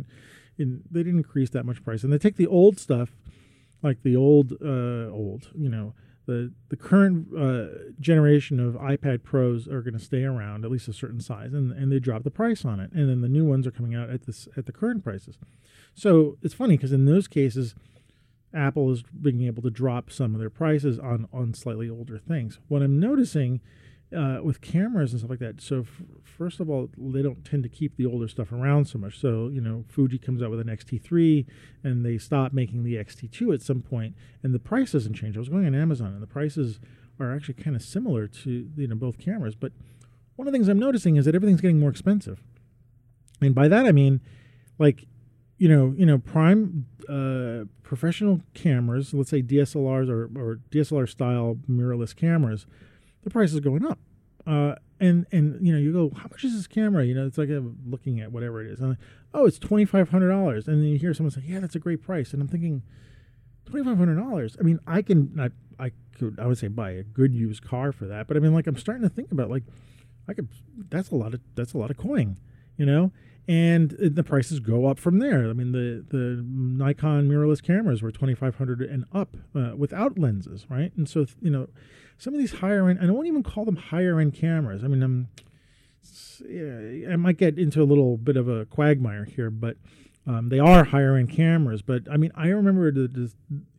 in, 0.59 0.83
they 0.91 1.03
didn't 1.03 1.19
increase 1.19 1.51
that 1.51 1.65
much 1.65 1.85
price, 1.85 2.03
and 2.03 2.13
they 2.13 2.19
take 2.19 2.37
the 2.37 2.47
old 2.47 2.79
stuff 2.79 3.11
like 3.83 4.03
the 4.03 4.17
old 4.17 4.53
uh, 4.63 5.11
old 5.11 5.49
you 5.55 5.69
know 5.69 5.95
the 6.29 6.53
the 6.69 6.77
current 6.77 7.27
uh, 7.37 7.91
generation 7.99 8.61
of 8.61 8.75
iPad 8.75 9.25
Pros 9.25 9.67
are 9.67 9.81
going 9.81 9.99
to 9.99 10.05
stay 10.05 10.25
around 10.25 10.63
at 10.63 10.71
least 10.71 10.87
a 10.87 10.93
certain 10.93 11.21
size, 11.21 11.55
and 11.55 11.73
and 11.73 11.91
they 11.91 11.99
drop 11.99 12.23
the 12.23 12.31
price 12.31 12.67
on 12.67 12.79
it, 12.79 12.93
and 12.93 13.09
then 13.09 13.23
the 13.23 13.29
new 13.29 13.47
ones 13.47 13.67
are 13.67 13.71
coming 13.71 13.95
out 13.95 14.11
at 14.11 14.27
this 14.27 14.47
at 14.57 14.67
the 14.67 14.73
current 14.73 15.03
prices. 15.03 15.39
So 15.95 16.37
it's 16.43 16.53
funny 16.53 16.77
because 16.77 16.93
in 16.93 17.07
those 17.07 17.29
cases, 17.29 17.75
Apple 18.53 18.93
is 18.93 19.03
being 19.03 19.43
able 19.43 19.63
to 19.63 19.71
drop 19.71 20.13
some 20.13 20.35
of 20.35 20.41
their 20.41 20.51
prices 20.51 20.99
on 20.99 21.29
on 21.33 21.55
slightly 21.55 21.89
older 21.89 22.19
things. 22.19 22.61
What 22.69 22.83
I'm 22.83 23.01
noticing 23.01 23.63
uh, 24.17 24.39
with 24.43 24.61
cameras 24.61 25.13
and 25.13 25.21
stuff 25.21 25.31
like 25.31 25.39
that. 25.39 25.61
So 25.61 25.81
f- 25.81 26.03
first 26.25 26.61
of 26.61 26.71
all, 26.71 26.89
they 26.97 27.23
don't 27.23 27.45
tend 27.45 27.63
to 27.65 27.69
keep 27.69 27.97
the 27.97 28.07
older 28.07 28.29
stuff 28.29 28.53
around 28.53 28.87
so 28.87 28.99
much. 28.99 29.19
So 29.21 29.49
you 29.49 29.61
know, 29.61 29.85
Fuji 29.89 30.19
comes 30.19 30.43
out 30.43 30.51
with 30.51 30.61
an 30.61 30.69
XT3, 30.69 31.47
and 31.83 32.05
they 32.05 32.19
stop 32.19 32.53
making 32.53 32.85
the 32.85 32.95
XT2 32.95 33.55
at 33.55 33.63
some 33.63 33.83
point, 33.83 34.15
and 34.43 34.55
the 34.55 34.59
price 34.59 34.93
doesn't 34.93 35.15
change. 35.15 35.37
I 35.37 35.41
was 35.41 35.49
going 35.49 35.67
on 35.67 35.75
Amazon, 35.75 36.13
and 36.13 36.23
the 36.23 36.27
prices 36.27 36.81
are 37.21 37.35
actually 37.35 37.55
kind 37.55 37.77
of 37.77 37.83
similar 37.83 38.27
to 38.27 38.71
you 38.77 38.89
know 38.89 38.97
both 38.97 39.19
cameras. 39.19 39.55
But 39.55 39.73
one 40.37 40.47
of 40.47 40.53
the 40.53 40.57
things 40.57 40.69
I'm 40.69 40.79
noticing 40.79 41.17
is 41.17 41.25
that 41.27 41.35
everything's 41.35 41.61
getting 41.61 41.81
more 41.81 41.91
expensive, 41.91 42.43
and 43.41 43.55
by 43.55 43.69
that 43.69 43.87
I 43.87 43.93
mean, 43.93 44.21
like, 44.79 45.07
you 45.59 45.69
know, 45.69 45.95
you 45.97 46.07
know, 46.07 46.19
prime 46.19 46.87
uh, 47.09 47.65
professional 47.83 48.41
cameras, 48.55 49.13
let's 49.13 49.31
say 49.31 49.43
DSLRs 49.43 50.09
or, 50.09 50.31
or 50.39 50.61
DSLR 50.71 51.09
style 51.09 51.59
mirrorless 51.69 52.15
cameras 52.15 52.67
the 53.29 53.33
price 53.33 53.53
is 53.53 53.61
going 53.61 53.85
up. 53.85 53.99
Uh, 54.47 54.75
and 55.01 55.27
and 55.31 55.65
you 55.65 55.73
know 55.73 55.79
you 55.79 55.93
go, 55.93 56.11
how 56.17 56.29
much 56.31 56.43
is 56.45 56.55
this 56.55 56.67
camera? 56.67 57.05
You 57.05 57.15
know, 57.15 57.27
it's 57.27 57.39
like 57.39 57.51
I'm 57.51 57.79
looking 57.87 58.21
at 58.21 58.33
whatever 58.33 58.61
it 58.65 58.71
is. 58.71 58.81
And 58.81 58.97
oh, 59.35 59.45
it's 59.45 59.59
twenty 59.59 59.85
five 59.85 60.09
hundred 60.09 60.31
dollars. 60.31 60.67
And 60.67 60.83
then 60.83 60.89
you 60.89 60.99
hear 60.99 61.15
someone 61.15 61.31
say, 61.31 61.43
yeah, 61.45 61.61
that's 61.61 61.77
a 61.77 61.79
great 61.79 62.03
price. 62.03 62.33
And 62.33 62.41
I'm 62.41 62.49
thinking, 62.49 62.83
twenty 63.67 63.85
five 63.85 63.99
hundred 63.99 64.17
dollars. 64.17 64.57
I 64.59 64.63
mean, 64.63 64.81
I 64.87 65.03
can 65.03 65.39
I 65.39 65.85
I 65.85 65.93
could 66.19 66.41
I 66.41 66.47
would 66.47 66.59
say 66.59 66.69
buy 66.69 66.91
a 66.93 67.03
good 67.03 67.35
used 67.35 67.63
car 67.63 67.93
for 67.93 68.07
that. 68.07 68.27
But 68.27 68.37
I 68.37 68.41
mean, 68.41 68.55
like 68.55 68.67
I'm 68.67 68.77
starting 68.77 69.03
to 69.03 69.15
think 69.15 69.31
about 69.31 69.51
like 69.51 69.65
I 70.27 70.33
could. 70.33 70.49
That's 70.89 71.11
a 71.11 71.17
lot 71.17 71.35
of 71.35 71.41
that's 71.55 71.75
a 71.75 71.79
lot 71.79 71.91
of 71.91 71.99
coin. 71.99 72.39
You 72.77 72.87
know, 72.87 73.13
and 73.49 73.97
the 73.99 74.23
prices 74.23 74.61
go 74.61 74.87
up 74.87 74.99
from 74.99 75.19
there. 75.19 75.49
I 75.49 75.55
mean, 75.55 75.73
the 75.73 76.05
the 76.07 76.45
Nikon 76.47 77.29
mirrorless 77.29 77.63
cameras 77.63 78.03
were 78.03 78.13
twenty 78.13 78.35
five 78.35 78.57
hundred 78.57 78.83
and 78.83 79.07
up 79.13 79.37
uh, 79.55 79.73
without 79.75 80.19
lenses, 80.19 80.67
right? 80.69 80.93
And 80.97 81.09
so 81.09 81.27
you 81.41 81.51
know, 81.51 81.69
some 82.19 82.35
of 82.35 82.41
these 82.41 82.55
higher 82.55 82.89
end, 82.89 82.99
I 83.01 83.11
won't 83.11 83.27
even 83.27 83.43
call 83.43 83.65
them 83.65 83.77
higher 83.77 84.21
end 84.21 84.35
cameras. 84.35 84.85
I 84.85 84.89
mean, 84.89 85.03
I'm, 85.03 85.29
yeah, 86.47 87.13
I 87.13 87.17
might 87.17 87.39
get 87.39 87.59
into 87.59 87.83
a 87.83 87.85
little 87.85 88.19
bit 88.19 88.37
of 88.37 88.49
a 88.49 88.67
quagmire 88.67 89.25
here, 89.25 89.51
but 89.51 89.77
um, 90.27 90.51
they 90.51 90.59
are 90.59 90.85
higher 90.85 91.17
end 91.17 91.31
cameras. 91.31 91.81
But 91.81 92.03
I 92.11 92.19
mean, 92.19 92.33
I 92.35 92.49
remember 92.49 92.93
the, 92.93 93.09
the, 93.09 93.33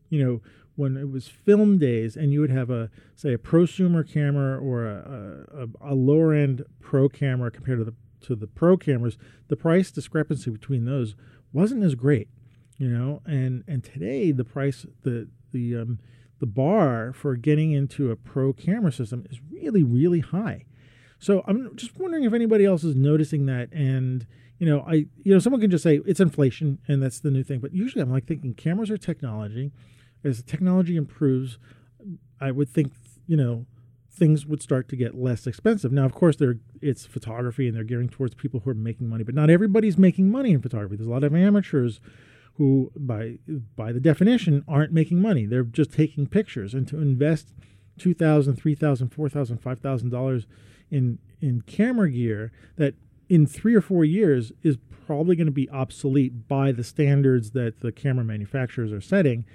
you 0.10 0.26
know, 0.26 0.42
when 0.76 0.98
it 0.98 1.12
was 1.12 1.28
film 1.28 1.78
days 1.78 2.16
and 2.16 2.32
you 2.32 2.40
would 2.40 2.50
have 2.50 2.70
a, 2.70 2.90
say, 3.16 3.34
a 3.34 3.38
prosumer 3.38 4.10
camera 4.10 4.58
or 4.58 4.86
a, 4.88 5.68
a, 5.84 5.92
a 5.92 5.94
lower 5.94 6.34
end 6.34 6.64
pro 6.80 7.10
camera 7.10 7.52
compared 7.52 7.80
to 7.80 7.84
the 7.84 7.94
to 8.22 8.36
the 8.36 8.48
pro 8.48 8.78
cameras, 8.78 9.18
the 9.48 9.56
price 9.56 9.92
discrepancy 9.92 10.50
between 10.50 10.86
those 10.86 11.16
wasn't 11.54 11.84
as 11.84 11.96
great, 11.96 12.30
you 12.78 12.88
know. 12.88 13.22
And 13.26 13.64
and 13.68 13.84
today 13.84 14.32
the 14.32 14.46
price 14.46 14.86
the 15.04 15.28
the 15.52 15.76
um, 15.78 16.00
the 16.40 16.46
bar 16.46 17.14
for 17.14 17.36
getting 17.36 17.72
into 17.72 18.12
a 18.12 18.16
pro 18.16 18.54
camera 18.54 18.92
system 18.92 19.26
is 19.30 19.40
really 19.52 19.84
really 19.84 20.20
high. 20.20 20.66
So 21.20 21.44
I'm 21.48 21.76
just 21.76 21.98
wondering 21.98 22.24
if 22.24 22.34
anybody 22.34 22.66
else 22.66 22.84
is 22.84 22.96
noticing 22.96 23.46
that 23.48 23.72
and 23.74 24.26
you 24.58 24.68
know, 24.68 24.82
I 24.88 25.06
you 25.24 25.34
know, 25.34 25.40
someone 25.40 25.62
can 25.62 25.72
just 25.72 25.84
say 25.84 26.02
it's 26.06 26.20
inflation 26.20 26.80
and 26.88 27.02
that's 27.02 27.20
the 27.20 27.32
new 27.32 27.44
thing, 27.44 27.60
but 27.60 27.74
usually 27.74 28.02
I'm 28.02 28.12
like 28.12 28.26
thinking 28.26 28.54
cameras 28.54 28.92
are 28.92 28.98
technology. 28.98 29.72
As 30.24 30.44
technology 30.44 30.98
improves, 30.98 31.58
I 32.42 32.52
would 32.52 32.68
think, 32.68 32.92
you 33.26 33.38
know, 33.38 33.66
things 34.12 34.46
would 34.46 34.62
start 34.62 34.90
to 34.90 34.96
get 34.96 35.16
less 35.16 35.48
expensive. 35.48 35.92
Now, 35.92 36.06
of 36.06 36.14
course, 36.14 36.38
it's 36.82 37.06
photography 37.06 37.68
and 37.68 37.76
they're 37.76 37.84
gearing 37.84 38.10
towards 38.10 38.36
people 38.36 38.62
who 38.62 38.72
are 38.72 38.76
making 38.76 39.08
money, 39.08 39.24
but 39.24 39.36
not 39.36 39.50
everybody's 39.50 39.98
making 39.98 40.32
money 40.32 40.52
in 40.52 40.62
photography. 40.62 40.96
There's 40.96 41.08
a 41.08 41.12
lot 41.12 41.24
of 41.24 41.36
amateurs 41.36 42.00
who, 42.56 42.92
by 42.96 43.38
by 43.76 43.92
the 43.94 44.00
definition, 44.02 44.66
aren't 44.68 44.92
making 44.92 45.22
money. 45.22 45.46
They're 45.46 45.64
just 45.64 45.94
taking 45.94 46.28
pictures, 46.28 46.74
and 46.74 46.88
to 46.90 46.98
invest 46.98 47.54
two 47.98 48.14
thousand, 48.14 48.56
three 48.56 48.76
thousand, 48.76 49.10
four 49.10 49.30
thousand, 49.30 49.60
five 49.60 49.80
thousand 49.80 50.10
dollars 50.10 50.46
in 50.92 51.20
in 51.40 51.62
camera 51.62 52.12
gear 52.12 52.52
that 52.76 52.96
in 53.30 53.46
three 53.46 53.76
or 53.76 53.82
four 53.82 54.04
years 54.04 54.52
is 54.64 54.78
probably 55.06 55.36
going 55.36 55.48
to 55.48 55.52
be 55.52 55.70
obsolete 55.70 56.48
by 56.48 56.72
the 56.72 56.84
standards 56.84 57.52
that 57.52 57.80
the 57.80 57.92
camera 57.92 58.26
manufacturers 58.26 58.92
are 58.92 59.02
setting 59.02 59.46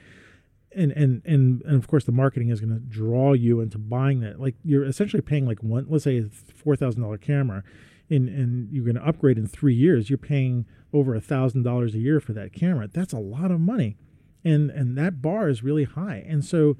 and 0.74 0.92
and 0.92 1.22
and 1.24 1.62
and 1.62 1.76
of 1.76 1.88
course 1.88 2.04
the 2.04 2.12
marketing 2.12 2.48
is 2.48 2.60
going 2.60 2.72
to 2.72 2.80
draw 2.80 3.32
you 3.32 3.60
into 3.60 3.78
buying 3.78 4.20
that. 4.20 4.40
Like 4.40 4.54
you're 4.64 4.84
essentially 4.84 5.22
paying 5.22 5.46
like 5.46 5.62
one 5.62 5.86
let's 5.88 6.04
say 6.04 6.18
a 6.18 6.24
four 6.24 6.76
thousand 6.76 7.02
dollar 7.02 7.18
camera 7.18 7.62
and 8.10 8.28
and 8.28 8.72
you're 8.72 8.84
going 8.84 8.96
to 8.96 9.06
upgrade 9.06 9.38
in 9.38 9.46
three 9.46 9.74
years 9.74 10.10
you're 10.10 10.18
paying 10.18 10.66
over 10.92 11.14
a 11.14 11.20
thousand 11.20 11.62
dollars 11.62 11.94
a 11.94 11.98
year 11.98 12.20
for 12.20 12.32
that 12.32 12.52
camera. 12.52 12.88
That's 12.92 13.12
a 13.12 13.18
lot 13.18 13.50
of 13.50 13.60
money. 13.60 13.96
And 14.44 14.70
and 14.70 14.96
that 14.98 15.22
bar 15.22 15.48
is 15.48 15.62
really 15.62 15.84
high. 15.84 16.24
And 16.26 16.44
so 16.44 16.76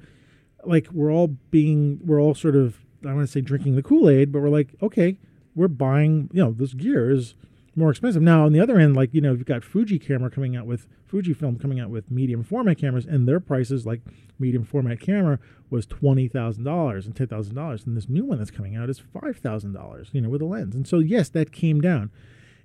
like 0.65 0.87
we're 0.91 1.11
all 1.11 1.27
being 1.51 1.99
we're 2.03 2.19
all 2.19 2.33
sort 2.33 2.55
of 2.55 2.79
i 3.05 3.13
want 3.13 3.25
to 3.25 3.31
say 3.31 3.41
drinking 3.41 3.75
the 3.75 3.83
kool-aid 3.83 4.31
but 4.31 4.41
we're 4.41 4.49
like 4.49 4.75
okay 4.81 5.17
we're 5.53 5.67
buying 5.67 6.29
you 6.33 6.43
know 6.43 6.51
this 6.51 6.73
gear 6.73 7.11
is 7.11 7.35
more 7.75 7.91
expensive. 7.91 8.21
Now, 8.21 8.45
on 8.45 8.53
the 8.53 8.59
other 8.59 8.79
end, 8.79 8.95
like, 8.95 9.13
you 9.13 9.21
know, 9.21 9.33
you've 9.33 9.45
got 9.45 9.63
Fuji 9.63 9.99
camera 9.99 10.29
coming 10.29 10.55
out 10.55 10.65
with 10.65 10.87
Fujifilm 11.11 11.61
coming 11.61 11.79
out 11.79 11.89
with 11.89 12.09
medium 12.09 12.43
format 12.43 12.77
cameras, 12.77 13.05
and 13.05 13.27
their 13.27 13.39
prices, 13.39 13.85
like 13.85 14.01
medium 14.39 14.63
format 14.63 14.99
camera, 14.99 15.39
was 15.69 15.85
twenty 15.85 16.27
thousand 16.27 16.63
dollars 16.63 17.05
and 17.05 17.15
ten 17.15 17.27
thousand 17.27 17.55
dollars, 17.55 17.85
and 17.85 17.95
this 17.95 18.09
new 18.09 18.25
one 18.25 18.37
that's 18.37 18.51
coming 18.51 18.75
out 18.75 18.89
is 18.89 18.99
five 18.99 19.37
thousand 19.37 19.73
dollars, 19.73 20.09
you 20.13 20.21
know, 20.21 20.29
with 20.29 20.41
a 20.41 20.45
lens. 20.45 20.75
And 20.75 20.87
so, 20.87 20.99
yes, 20.99 21.29
that 21.29 21.51
came 21.51 21.81
down 21.81 22.11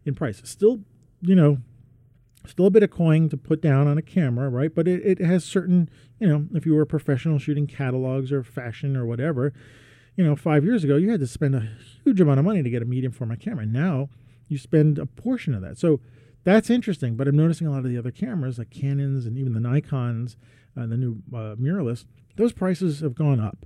in 0.05 0.15
price. 0.15 0.41
Still, 0.45 0.81
you 1.21 1.35
know, 1.35 1.59
still 2.47 2.67
a 2.67 2.71
bit 2.71 2.83
of 2.83 2.91
coin 2.91 3.29
to 3.29 3.37
put 3.37 3.61
down 3.61 3.87
on 3.87 3.99
a 3.99 4.03
camera, 4.03 4.49
right? 4.49 4.75
But 4.75 4.89
it, 4.89 5.05
it 5.05 5.25
has 5.25 5.45
certain, 5.45 5.91
you 6.19 6.27
know, 6.27 6.47
if 6.55 6.65
you 6.65 6.75
were 6.75 6.83
a 6.83 6.87
professional 6.87 7.39
shooting 7.39 7.67
catalogs 7.67 8.33
or 8.33 8.43
fashion 8.43 8.97
or 8.97 9.05
whatever, 9.05 9.53
you 10.17 10.25
know, 10.25 10.35
five 10.37 10.65
years 10.65 10.83
ago, 10.83 10.97
you 10.97 11.11
had 11.11 11.21
to 11.21 11.27
spend 11.27 11.55
a 11.55 11.69
huge 12.05 12.21
amount 12.21 12.39
of 12.39 12.45
money 12.47 12.63
to 12.63 12.71
get 12.71 12.83
a 12.83 12.87
medium 12.87 13.13
format 13.13 13.41
camera. 13.41 13.67
Now, 13.67 14.09
you 14.51 14.59
spend 14.59 14.99
a 14.99 15.07
portion 15.07 15.55
of 15.55 15.63
that. 15.63 15.79
So 15.79 16.01
that's 16.45 16.69
interesting. 16.69 17.17
But 17.17 17.29
I'm 17.29 17.37
noticing 17.37 17.67
a 17.67 17.71
lot 17.71 17.79
of 17.79 17.91
the 17.91 17.97
other 17.97 18.11
cameras, 18.11 18.59
like 18.59 18.71
Canons 18.71 19.25
and 19.25 19.39
even 19.39 19.55
the 19.55 19.61
Nikon's, 19.61 20.37
uh, 20.77 20.87
the 20.87 20.97
new 20.97 21.23
uh, 21.33 21.55
mirrorless, 21.57 22.05
those 22.37 22.53
prices 22.53 23.01
have 23.01 23.15
gone 23.15 23.41
up. 23.41 23.65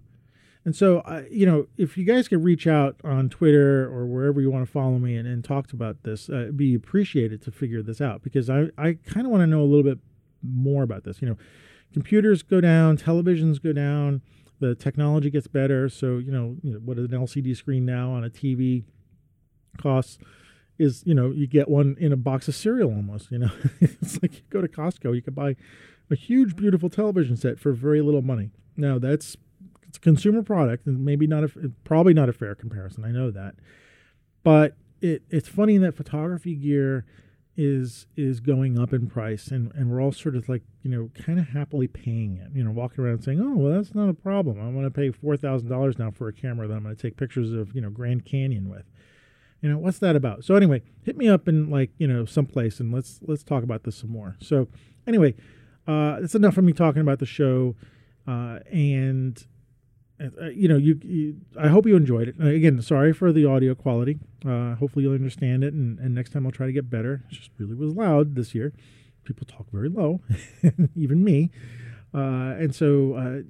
And 0.66 0.74
so, 0.74 1.00
uh, 1.00 1.22
you 1.30 1.44
know, 1.44 1.66
if 1.76 1.98
you 1.98 2.04
guys 2.04 2.28
could 2.28 2.42
reach 2.42 2.66
out 2.66 2.96
on 3.04 3.28
Twitter 3.28 3.84
or 3.84 4.06
wherever 4.06 4.40
you 4.40 4.50
want 4.50 4.64
to 4.64 4.70
follow 4.70 4.98
me 4.98 5.16
and, 5.16 5.28
and 5.28 5.44
talk 5.44 5.72
about 5.72 6.02
this, 6.04 6.30
uh, 6.30 6.36
it'd 6.36 6.56
be 6.56 6.74
appreciated 6.74 7.42
to 7.42 7.50
figure 7.50 7.82
this 7.82 8.00
out 8.00 8.22
because 8.22 8.48
I, 8.48 8.68
I 8.78 8.94
kind 9.06 9.26
of 9.26 9.30
want 9.30 9.42
to 9.42 9.46
know 9.46 9.60
a 9.60 9.64
little 9.64 9.82
bit 9.82 9.98
more 10.42 10.82
about 10.82 11.04
this. 11.04 11.20
You 11.20 11.28
know, 11.28 11.36
computers 11.92 12.42
go 12.42 12.62
down, 12.62 12.96
televisions 12.96 13.62
go 13.62 13.74
down, 13.74 14.22
the 14.60 14.74
technology 14.74 15.30
gets 15.30 15.46
better. 15.46 15.90
So, 15.90 16.16
you 16.16 16.32
know, 16.32 16.56
you 16.62 16.72
know 16.72 16.78
what 16.78 16.96
an 16.96 17.08
LCD 17.08 17.54
screen 17.56 17.84
now 17.84 18.12
on 18.12 18.24
a 18.24 18.30
TV 18.30 18.84
costs 19.76 20.18
is 20.78 21.02
you 21.06 21.14
know 21.14 21.30
you 21.30 21.46
get 21.46 21.68
one 21.68 21.96
in 22.00 22.12
a 22.12 22.16
box 22.16 22.48
of 22.48 22.54
cereal 22.54 22.90
almost 22.90 23.30
you 23.30 23.38
know? 23.38 23.50
It's 23.80 24.20
like 24.22 24.34
you 24.34 24.42
go 24.50 24.60
to 24.60 24.68
costco 24.68 25.14
you 25.14 25.22
can 25.22 25.34
buy 25.34 25.56
a 26.10 26.14
huge 26.14 26.56
beautiful 26.56 26.90
television 26.90 27.36
set 27.36 27.58
for 27.58 27.72
very 27.72 28.02
little 28.02 28.22
money. 28.22 28.50
Now 28.76 28.98
that's 28.98 29.36
it's 29.86 29.98
a 29.98 30.00
consumer 30.00 30.42
product 30.42 30.86
and 30.86 31.04
maybe 31.04 31.26
not 31.26 31.44
a 31.44 31.50
probably 31.84 32.14
not 32.14 32.28
a 32.28 32.32
fair 32.32 32.54
comparison 32.54 33.04
i 33.04 33.10
know 33.10 33.30
that. 33.30 33.54
But 34.42 34.76
it 35.00 35.22
it's 35.30 35.48
funny 35.48 35.78
that 35.78 35.94
photography 35.94 36.54
gear 36.54 37.04
is 37.56 38.06
is 38.16 38.40
going 38.40 38.78
up 38.78 38.92
in 38.92 39.06
price 39.06 39.48
and 39.48 39.72
and 39.74 39.90
we're 39.90 40.02
all 40.02 40.12
sort 40.12 40.34
of 40.34 40.48
like 40.48 40.62
you 40.82 40.90
know 40.90 41.10
kind 41.14 41.38
of 41.38 41.48
happily 41.48 41.86
paying 41.86 42.36
it 42.36 42.50
you 42.52 42.64
know 42.64 42.72
walking 42.72 43.04
around 43.04 43.22
saying 43.22 43.40
oh 43.40 43.56
well 43.56 43.72
that's 43.74 43.94
not 43.94 44.08
a 44.08 44.14
problem. 44.14 44.58
I'm 44.60 44.72
going 44.72 44.84
to 44.84 44.90
pay 44.90 45.10
$4000 45.10 45.98
now 45.98 46.10
for 46.10 46.28
a 46.28 46.32
camera 46.32 46.66
that 46.66 46.74
i'm 46.74 46.82
going 46.82 46.96
to 46.96 47.00
take 47.00 47.16
pictures 47.16 47.52
of 47.52 47.74
you 47.74 47.80
know 47.80 47.90
grand 47.90 48.24
canyon 48.24 48.68
with 48.68 48.84
you 49.64 49.70
know 49.70 49.78
what's 49.78 49.98
that 50.00 50.14
about? 50.14 50.44
So 50.44 50.56
anyway 50.56 50.82
hit 51.04 51.16
me 51.16 51.26
up 51.26 51.48
in 51.48 51.70
like 51.70 51.90
you 51.96 52.06
know 52.06 52.26
someplace 52.26 52.80
and 52.80 52.92
let's 52.92 53.20
let's 53.22 53.42
talk 53.42 53.62
about 53.64 53.84
this 53.84 53.96
some 53.96 54.10
more. 54.10 54.36
So 54.38 54.68
anyway 55.06 55.34
uh 55.88 56.20
that's 56.20 56.34
enough 56.34 56.58
of 56.58 56.64
me 56.64 56.74
talking 56.74 57.00
about 57.00 57.18
the 57.18 57.24
show 57.24 57.74
uh 58.28 58.58
and 58.70 59.42
uh, 60.20 60.48
you 60.48 60.68
know 60.68 60.76
you, 60.76 61.00
you, 61.02 61.36
i 61.58 61.68
hope 61.68 61.86
you 61.86 61.96
enjoyed 61.96 62.28
it. 62.28 62.34
Uh, 62.38 62.48
again 62.48 62.82
sorry 62.82 63.14
for 63.14 63.32
the 63.32 63.46
audio 63.46 63.74
quality. 63.74 64.18
Uh 64.46 64.74
hopefully 64.74 65.04
you'll 65.04 65.14
understand 65.14 65.64
it 65.64 65.72
and, 65.72 65.98
and 65.98 66.14
next 66.14 66.34
time 66.34 66.44
i'll 66.44 66.52
try 66.52 66.66
to 66.66 66.72
get 66.72 66.90
better. 66.90 67.24
It 67.30 67.34
just 67.34 67.50
really 67.56 67.74
was 67.74 67.94
loud 67.94 68.34
this 68.34 68.54
year. 68.54 68.74
People 69.24 69.46
talk 69.46 69.70
very 69.72 69.88
low 69.88 70.20
even 70.94 71.24
me. 71.24 71.50
Uh 72.12 72.52
and 72.60 72.74
so 72.74 73.14
uh 73.14 73.42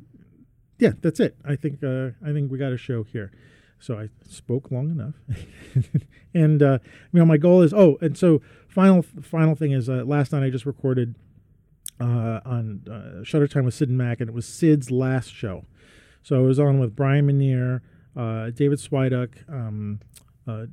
yeah 0.78 0.92
that's 1.00 1.18
it. 1.18 1.36
I 1.44 1.56
think 1.56 1.82
uh 1.82 2.10
i 2.24 2.32
think 2.32 2.52
we 2.52 2.58
got 2.58 2.72
a 2.72 2.78
show 2.78 3.02
here 3.02 3.32
so 3.78 3.98
I 3.98 4.08
spoke 4.28 4.70
long 4.70 4.90
enough, 4.90 5.14
and 6.34 6.62
uh, 6.62 6.78
you 7.12 7.18
know 7.18 7.26
my 7.26 7.36
goal 7.36 7.62
is 7.62 7.74
oh, 7.74 7.98
and 8.00 8.16
so 8.16 8.40
final 8.68 9.02
final 9.02 9.54
thing 9.54 9.72
is 9.72 9.88
uh, 9.88 10.04
last 10.04 10.32
night 10.32 10.42
I 10.42 10.50
just 10.50 10.66
recorded 10.66 11.14
uh, 12.00 12.40
on 12.44 12.82
uh, 12.90 13.24
Shutter 13.24 13.48
Time 13.48 13.64
with 13.64 13.74
Sid 13.74 13.88
and 13.88 13.98
Mac, 13.98 14.20
and 14.20 14.28
it 14.28 14.34
was 14.34 14.46
Sid's 14.46 14.90
last 14.90 15.32
show. 15.32 15.64
So 16.22 16.36
I 16.36 16.40
was 16.40 16.58
on 16.58 16.78
with 16.78 16.96
Brian 16.96 17.26
Minier, 17.26 17.82
uh, 18.16 18.50
David 18.50 18.78
Swiduck, 18.78 19.30
um, 19.48 20.00
uh, 20.48 20.66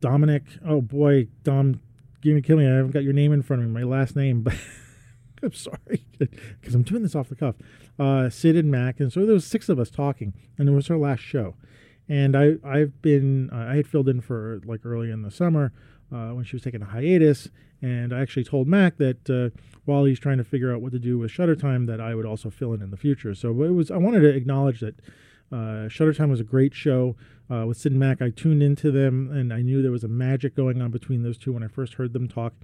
Dominic. 0.00 0.44
Oh 0.66 0.80
boy, 0.80 1.28
Dom, 1.44 1.80
give 2.20 2.34
me 2.34 2.42
kill 2.42 2.56
me. 2.56 2.66
I 2.66 2.76
haven't 2.76 2.90
got 2.90 3.04
your 3.04 3.12
name 3.12 3.32
in 3.32 3.42
front 3.42 3.62
of 3.62 3.68
me, 3.68 3.74
my 3.74 3.84
last 3.84 4.16
name, 4.16 4.42
but 4.42 4.54
I'm 5.42 5.52
sorry 5.52 6.04
because 6.18 6.74
I'm 6.74 6.82
doing 6.82 7.02
this 7.02 7.14
off 7.14 7.28
the 7.28 7.36
cuff. 7.36 7.54
Uh, 7.98 8.28
Sid 8.28 8.56
and 8.56 8.70
Mac, 8.70 9.00
and 9.00 9.12
so 9.12 9.24
there 9.24 9.34
was 9.34 9.46
six 9.46 9.68
of 9.68 9.78
us 9.78 9.90
talking, 9.90 10.34
and 10.58 10.68
it 10.68 10.72
was 10.72 10.90
our 10.90 10.98
last 10.98 11.20
show 11.20 11.54
And 12.08 12.36
I 12.36 12.54
I've 12.64 13.02
been 13.02 13.50
I 13.50 13.76
had 13.76 13.86
filled 13.86 14.08
in 14.08 14.20
for 14.20 14.60
like 14.64 14.84
early 14.84 15.10
in 15.10 15.22
the 15.22 15.30
summer 15.30 15.72
uh, 16.12 16.28
when 16.28 16.44
she 16.44 16.54
was 16.54 16.62
taking 16.62 16.82
a 16.82 16.86
hiatus, 16.86 17.48
and 17.82 18.12
I 18.12 18.20
actually 18.20 18.44
told 18.44 18.68
Mac 18.68 18.96
that 18.98 19.28
uh, 19.28 19.56
while 19.84 20.04
he's 20.04 20.20
trying 20.20 20.38
to 20.38 20.44
figure 20.44 20.72
out 20.72 20.80
what 20.80 20.92
to 20.92 20.98
do 20.98 21.18
with 21.18 21.30
Shutter 21.30 21.56
Time, 21.56 21.86
that 21.86 22.00
I 22.00 22.14
would 22.14 22.26
also 22.26 22.50
fill 22.50 22.72
in 22.72 22.82
in 22.82 22.90
the 22.90 22.96
future. 22.96 23.34
So 23.34 23.50
it 23.62 23.70
was 23.72 23.90
I 23.90 23.96
wanted 23.96 24.20
to 24.20 24.28
acknowledge 24.28 24.80
that 24.80 25.00
uh, 25.52 25.88
Shutter 25.88 26.14
Time 26.14 26.30
was 26.30 26.40
a 26.40 26.44
great 26.44 26.74
show. 26.74 27.16
Uh, 27.48 27.64
with 27.64 27.76
Sid 27.76 27.92
and 27.92 28.00
Mac, 28.00 28.20
I 28.20 28.30
tuned 28.30 28.62
into 28.62 28.90
them, 28.90 29.30
and 29.30 29.52
I 29.52 29.62
knew 29.62 29.80
there 29.80 29.92
was 29.92 30.02
a 30.02 30.08
magic 30.08 30.56
going 30.56 30.82
on 30.82 30.90
between 30.90 31.22
those 31.22 31.38
two 31.38 31.52
when 31.52 31.62
I 31.62 31.68
first 31.68 31.94
heard 31.94 32.12
them 32.12 32.26
talk. 32.26 32.54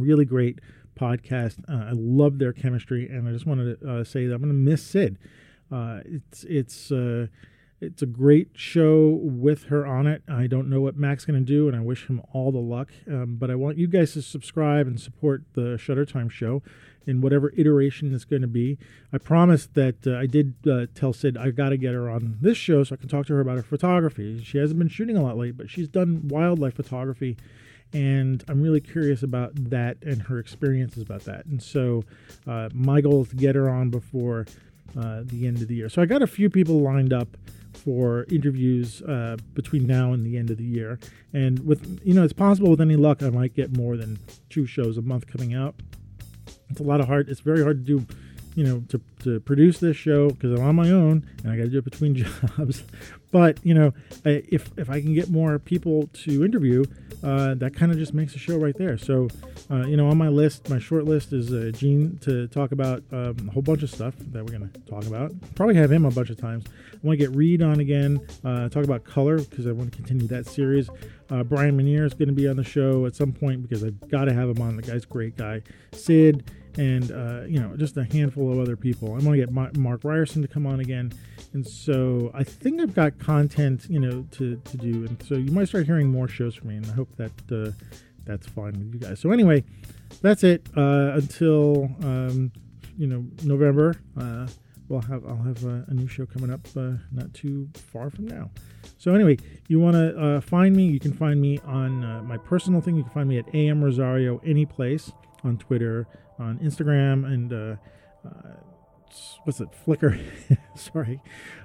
Really 0.00 0.24
great 0.24 0.60
podcast. 0.98 1.60
Uh, 1.68 1.90
I 1.90 1.92
love 1.92 2.38
their 2.38 2.52
chemistry, 2.52 3.08
and 3.08 3.28
I 3.28 3.32
just 3.32 3.46
wanted 3.46 3.80
to 3.80 4.00
uh, 4.00 4.04
say 4.04 4.26
that 4.26 4.34
I'm 4.34 4.40
going 4.40 4.52
to 4.52 4.58
miss 4.58 4.82
Sid. 4.82 5.18
It's 5.70 6.44
it's 6.44 6.92
it's 7.84 8.02
a 8.02 8.06
great 8.06 8.48
show 8.54 9.18
with 9.22 9.64
her 9.64 9.86
on 9.86 10.06
it. 10.06 10.22
I 10.28 10.46
don't 10.46 10.68
know 10.68 10.80
what 10.80 10.96
Mac's 10.96 11.24
going 11.24 11.38
to 11.38 11.44
do, 11.44 11.68
and 11.68 11.76
I 11.76 11.80
wish 11.80 12.06
him 12.06 12.22
all 12.32 12.50
the 12.50 12.58
luck. 12.58 12.90
Um, 13.08 13.36
but 13.36 13.50
I 13.50 13.54
want 13.54 13.78
you 13.78 13.86
guys 13.86 14.12
to 14.14 14.22
subscribe 14.22 14.86
and 14.86 14.98
support 15.00 15.42
the 15.54 15.78
Shutter 15.78 16.04
Time 16.04 16.28
show 16.28 16.62
in 17.06 17.20
whatever 17.20 17.52
iteration 17.56 18.14
it's 18.14 18.24
going 18.24 18.42
to 18.42 18.48
be. 18.48 18.78
I 19.12 19.18
promised 19.18 19.74
that 19.74 20.06
uh, 20.06 20.16
I 20.16 20.26
did 20.26 20.54
uh, 20.66 20.86
tell 20.94 21.12
Sid 21.12 21.36
I've 21.36 21.56
got 21.56 21.68
to 21.68 21.76
get 21.76 21.92
her 21.92 22.08
on 22.08 22.38
this 22.40 22.56
show 22.56 22.82
so 22.82 22.94
I 22.94 22.96
can 22.96 23.08
talk 23.08 23.26
to 23.26 23.34
her 23.34 23.40
about 23.40 23.56
her 23.56 23.62
photography. 23.62 24.42
She 24.42 24.58
hasn't 24.58 24.78
been 24.78 24.88
shooting 24.88 25.16
a 25.16 25.22
lot 25.22 25.36
lately, 25.36 25.52
but 25.52 25.70
she's 25.70 25.88
done 25.88 26.28
wildlife 26.28 26.74
photography 26.74 27.36
and 27.92 28.42
I'm 28.48 28.60
really 28.60 28.80
curious 28.80 29.22
about 29.22 29.52
that 29.70 29.98
and 30.02 30.22
her 30.22 30.38
experiences 30.38 31.02
about 31.02 31.24
that. 31.24 31.46
And 31.46 31.62
so, 31.62 32.04
uh, 32.46 32.68
my 32.74 33.00
goal 33.00 33.22
is 33.22 33.28
to 33.28 33.36
get 33.36 33.54
her 33.54 33.70
on 33.70 33.90
before 33.90 34.46
uh, 34.98 35.22
the 35.24 35.46
end 35.46 35.62
of 35.62 35.68
the 35.68 35.76
year. 35.76 35.88
So 35.88 36.02
I 36.02 36.06
got 36.06 36.20
a 36.20 36.26
few 36.26 36.50
people 36.50 36.80
lined 36.80 37.12
up 37.12 37.36
for 37.84 38.24
interviews 38.30 39.02
uh, 39.02 39.36
between 39.54 39.86
now 39.86 40.12
and 40.12 40.24
the 40.24 40.36
end 40.38 40.50
of 40.50 40.56
the 40.56 40.64
year. 40.64 40.98
And 41.32 41.64
with 41.66 42.00
you 42.04 42.14
know, 42.14 42.24
it's 42.24 42.32
possible 42.32 42.70
with 42.70 42.80
any 42.80 42.96
luck, 42.96 43.22
I 43.22 43.30
might 43.30 43.54
get 43.54 43.76
more 43.76 43.96
than 43.96 44.18
two 44.48 44.66
shows 44.66 44.96
a 44.96 45.02
month 45.02 45.26
coming 45.26 45.54
out. 45.54 45.74
It's 46.70 46.80
a 46.80 46.84
lot 46.84 47.00
of 47.00 47.06
hard. 47.06 47.28
It's 47.28 47.40
very 47.40 47.62
hard 47.62 47.86
to 47.86 47.98
do 48.00 48.06
you 48.54 48.64
know, 48.64 48.84
to, 48.88 49.00
to 49.24 49.40
produce 49.40 49.78
this 49.78 49.96
show 49.96 50.30
because 50.30 50.58
I'm 50.58 50.66
on 50.66 50.76
my 50.76 50.90
own 50.90 51.26
and 51.42 51.52
I 51.52 51.56
got 51.56 51.64
to 51.64 51.68
do 51.70 51.78
it 51.78 51.84
between 51.84 52.14
jobs. 52.56 52.84
But 53.34 53.58
you 53.64 53.74
know, 53.74 53.92
if 54.24 54.70
if 54.76 54.88
I 54.88 55.00
can 55.00 55.12
get 55.12 55.28
more 55.28 55.58
people 55.58 56.08
to 56.22 56.44
interview, 56.44 56.84
uh, 57.24 57.54
that 57.54 57.74
kind 57.74 57.90
of 57.90 57.98
just 57.98 58.14
makes 58.14 58.36
a 58.36 58.38
show 58.38 58.56
right 58.58 58.78
there. 58.78 58.96
So, 58.96 59.26
uh, 59.68 59.86
you 59.88 59.96
know, 59.96 60.06
on 60.06 60.16
my 60.16 60.28
list, 60.28 60.70
my 60.70 60.78
short 60.78 61.04
list 61.04 61.32
is 61.32 61.52
uh, 61.52 61.72
Gene 61.74 62.16
to 62.20 62.46
talk 62.46 62.70
about 62.70 63.02
um, 63.10 63.34
a 63.48 63.50
whole 63.50 63.62
bunch 63.62 63.82
of 63.82 63.90
stuff 63.90 64.14
that 64.18 64.44
we're 64.44 64.56
to 64.56 64.68
talk 64.88 65.04
about. 65.06 65.32
Probably 65.56 65.74
have 65.74 65.90
him 65.90 66.04
a 66.04 66.12
bunch 66.12 66.30
of 66.30 66.36
times. 66.36 66.64
I 66.92 66.96
want 67.02 67.18
to 67.18 67.26
get 67.26 67.34
Reed 67.34 67.60
on 67.60 67.80
again, 67.80 68.24
uh, 68.44 68.68
talk 68.68 68.84
about 68.84 69.02
color 69.02 69.38
because 69.38 69.66
I 69.66 69.72
want 69.72 69.90
to 69.90 69.96
continue 69.96 70.28
that 70.28 70.46
series. 70.46 70.88
Uh, 71.28 71.42
Bryan 71.42 71.76
Minear 71.76 72.04
is 72.04 72.14
going 72.14 72.28
to 72.28 72.34
be 72.34 72.46
on 72.46 72.54
the 72.54 72.62
show 72.62 73.04
at 73.04 73.16
some 73.16 73.32
point 73.32 73.62
because 73.62 73.82
I've 73.82 74.08
got 74.08 74.26
to 74.26 74.32
have 74.32 74.48
him 74.48 74.62
on. 74.62 74.76
The 74.76 74.82
guy's 74.82 75.04
great 75.04 75.36
guy. 75.36 75.62
Sid 75.90 76.48
and 76.78 77.10
uh, 77.12 77.42
you 77.46 77.60
know 77.60 77.76
just 77.76 77.96
a 77.96 78.04
handful 78.04 78.52
of 78.52 78.58
other 78.58 78.76
people. 78.76 79.08
I 79.08 79.18
want 79.18 79.32
to 79.32 79.36
get 79.36 79.50
Mark 79.50 80.04
Ryerson 80.04 80.42
to 80.42 80.48
come 80.48 80.66
on 80.66 80.80
again, 80.80 81.12
and 81.52 81.66
so 81.66 82.30
I 82.34 82.44
think 82.44 82.80
I've 82.80 82.94
got 82.94 83.18
content 83.18 83.86
you 83.88 84.00
know 84.00 84.26
to, 84.32 84.56
to 84.56 84.76
do, 84.76 85.04
and 85.04 85.22
so 85.22 85.34
you 85.34 85.52
might 85.52 85.68
start 85.68 85.86
hearing 85.86 86.10
more 86.10 86.28
shows 86.28 86.54
from 86.54 86.68
me, 86.68 86.76
and 86.76 86.86
I 86.86 86.92
hope 86.92 87.14
that 87.16 87.32
uh, 87.52 87.72
that's 88.24 88.46
fine 88.46 88.72
with 88.72 88.94
you 88.94 89.00
guys. 89.00 89.20
So 89.20 89.30
anyway, 89.30 89.64
that's 90.20 90.44
it 90.44 90.66
uh, 90.76 91.12
until 91.14 91.90
um, 92.02 92.52
you 92.98 93.06
know 93.06 93.24
November. 93.44 93.96
Uh, 94.16 94.46
we'll 94.88 95.00
have 95.02 95.24
I'll 95.26 95.42
have 95.42 95.64
a, 95.64 95.84
a 95.88 95.94
new 95.94 96.08
show 96.08 96.26
coming 96.26 96.50
up 96.50 96.60
uh, 96.76 96.92
not 97.12 97.32
too 97.34 97.68
far 97.74 98.10
from 98.10 98.26
now. 98.26 98.50
So 98.98 99.14
anyway, 99.14 99.38
you 99.68 99.80
want 99.80 99.96
to 99.96 100.18
uh, 100.18 100.40
find 100.40 100.74
me? 100.74 100.86
You 100.86 101.00
can 101.00 101.12
find 101.12 101.40
me 101.40 101.58
on 101.64 102.26
my 102.26 102.36
personal 102.38 102.80
thing. 102.80 102.96
You 102.96 103.02
can 103.02 103.12
find 103.12 103.28
me 103.28 103.38
at 103.38 103.54
AM 103.54 103.82
Rosario 103.82 104.40
any 104.44 104.66
place 104.66 105.12
on 105.44 105.58
Twitter 105.58 106.06
on 106.38 106.58
Instagram 106.58 107.24
and 107.26 107.52
uh, 107.52 107.76
uh, 108.26 108.54
what's 109.44 109.60
it, 109.60 109.68
Flickr. 109.86 110.20
Sorry. 110.74 111.20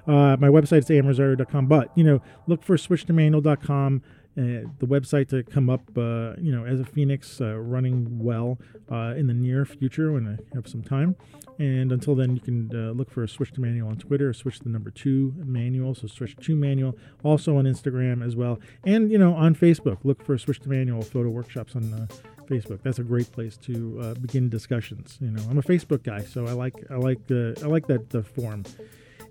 Uh, 0.06 0.36
my 0.38 0.48
website 0.48 0.78
is 0.78 0.88
amrosario.com. 0.88 1.66
But, 1.66 1.90
you 1.96 2.04
know, 2.04 2.22
look 2.46 2.62
for 2.62 2.76
switchtomanual.com. 2.76 4.02
Uh, 4.38 4.62
the 4.78 4.86
website 4.86 5.28
to 5.28 5.42
come 5.42 5.68
up, 5.68 5.82
uh, 5.98 6.34
you 6.38 6.52
know, 6.52 6.64
as 6.64 6.78
a 6.78 6.84
Phoenix, 6.84 7.40
uh, 7.40 7.56
running 7.56 8.22
well 8.22 8.58
uh, 8.90 9.14
in 9.16 9.26
the 9.26 9.34
near 9.34 9.64
future 9.64 10.12
when 10.12 10.38
I 10.38 10.54
have 10.54 10.68
some 10.68 10.82
time. 10.82 11.16
And 11.58 11.90
until 11.90 12.14
then, 12.14 12.36
you 12.36 12.40
can 12.40 12.70
uh, 12.72 12.92
look 12.92 13.10
for 13.10 13.24
a 13.24 13.28
Switch 13.28 13.52
to 13.52 13.60
Manual 13.60 13.88
on 13.88 13.96
Twitter, 13.96 14.32
switch 14.32 14.60
the 14.60 14.68
number 14.68 14.90
two 14.90 15.34
manual, 15.36 15.94
so 15.94 16.06
Switch 16.06 16.36
to 16.36 16.56
Manual, 16.56 16.96
also 17.24 17.56
on 17.58 17.64
Instagram 17.64 18.24
as 18.24 18.36
well. 18.36 18.60
And, 18.86 19.10
you 19.10 19.18
know, 19.18 19.34
on 19.34 19.54
Facebook, 19.56 19.98
look 20.04 20.24
for 20.24 20.38
Switch 20.38 20.60
to 20.60 20.68
Manual 20.68 21.02
photo 21.02 21.28
workshops 21.28 21.74
on 21.74 21.92
uh, 21.92 22.06
Facebook. 22.50 22.82
That's 22.82 22.98
a 22.98 23.04
great 23.04 23.30
place 23.32 23.56
to 23.58 24.00
uh, 24.02 24.14
begin 24.14 24.48
discussions. 24.48 25.16
You 25.20 25.30
know, 25.30 25.42
I'm 25.48 25.58
a 25.58 25.62
Facebook 25.62 26.02
guy, 26.02 26.22
so 26.22 26.46
I 26.46 26.52
like 26.52 26.74
I 26.90 26.96
like 26.96 27.20
uh, 27.30 27.54
I 27.62 27.66
like 27.66 27.86
that 27.86 28.10
the 28.10 28.22
form. 28.22 28.64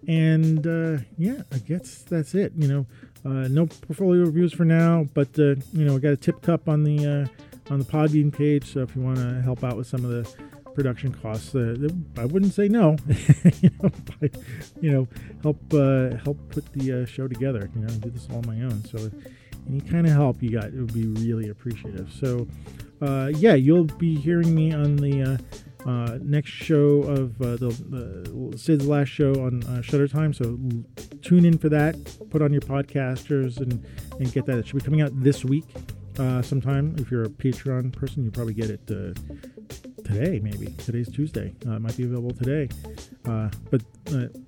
And 0.07 0.65
uh, 0.65 1.03
yeah, 1.17 1.41
I 1.51 1.57
guess 1.57 2.03
that's 2.09 2.33
it. 2.33 2.53
You 2.55 2.67
know, 2.67 2.85
uh, 3.25 3.49
no 3.49 3.67
portfolio 3.67 4.23
reviews 4.23 4.53
for 4.53 4.63
now, 4.63 5.05
but 5.13 5.37
uh, 5.37 5.55
you 5.73 5.85
know, 5.85 5.97
I 5.97 5.99
got 5.99 6.13
a 6.13 6.17
tip 6.17 6.41
cup 6.41 6.69
on 6.69 6.83
the 6.83 7.05
uh, 7.05 7.73
on 7.73 7.79
the 7.79 7.85
Podbean 7.85 8.31
page. 8.31 8.73
So 8.73 8.81
if 8.81 8.95
you 8.95 9.01
want 9.01 9.17
to 9.17 9.41
help 9.41 9.63
out 9.63 9.75
with 9.75 9.87
some 9.87 10.05
of 10.05 10.11
the 10.11 10.33
production 10.73 11.13
costs, 11.13 11.53
I 11.53 12.25
wouldn't 12.25 12.53
say 12.53 12.69
no. 12.69 12.95
you 13.61 13.69
know, 13.81 13.89
by, 14.21 14.29
you 14.79 14.91
know, 14.91 15.07
help 15.43 15.59
help 16.23 16.37
put 16.49 16.71
the 16.71 17.05
show 17.05 17.27
together. 17.27 17.69
You 17.75 17.81
know, 17.81 17.87
do 17.95 18.09
this 18.09 18.27
all 18.31 18.37
on 18.37 18.47
my 18.47 18.61
own. 18.63 18.85
So 18.85 19.11
any 19.67 19.81
kind 19.81 20.07
of 20.07 20.13
help 20.13 20.41
you 20.41 20.51
got, 20.51 20.65
it 20.65 20.75
would 20.75 20.93
be 20.93 21.05
really 21.05 21.49
appreciative. 21.49 22.11
So 22.11 22.47
uh, 23.01 23.31
yeah, 23.35 23.55
you'll 23.55 23.85
be 23.85 24.15
hearing 24.15 24.53
me 24.53 24.73
on 24.73 24.97
the 24.97 25.23
uh, 25.85 25.89
uh, 25.89 26.17
next 26.21 26.49
show 26.49 27.01
of 27.03 27.41
uh, 27.41 27.55
the 27.55 28.53
Sid's 28.57 28.85
last 28.85 29.07
show 29.07 29.31
on 29.45 29.63
uh, 29.63 29.81
Shutter 29.81 30.07
Time. 30.07 30.33
So 30.33 30.59
tune 31.21 31.45
in 31.45 31.57
for 31.57 31.69
that. 31.69 31.95
Put 32.29 32.41
on 32.41 32.51
your 32.51 32.61
podcasters 32.61 33.57
and 33.57 33.85
and 34.19 34.31
get 34.33 34.45
that. 34.47 34.57
It 34.57 34.67
should 34.67 34.77
be 34.79 34.83
coming 34.83 35.01
out 35.01 35.11
this 35.13 35.45
week 35.45 35.65
uh, 36.17 36.41
sometime. 36.41 36.95
If 36.99 37.09
you're 37.09 37.23
a 37.23 37.29
Patreon 37.29 37.93
person, 37.93 38.25
you 38.25 38.31
probably 38.31 38.53
get 38.53 38.69
it 38.69 38.85
today. 38.87 40.39
Maybe 40.43 40.67
today's 40.77 41.09
Tuesday. 41.09 41.55
it 41.61 41.81
might 41.81 41.95
be 41.95 42.03
available 42.03 42.31
today, 42.31 42.67
but 43.23 43.81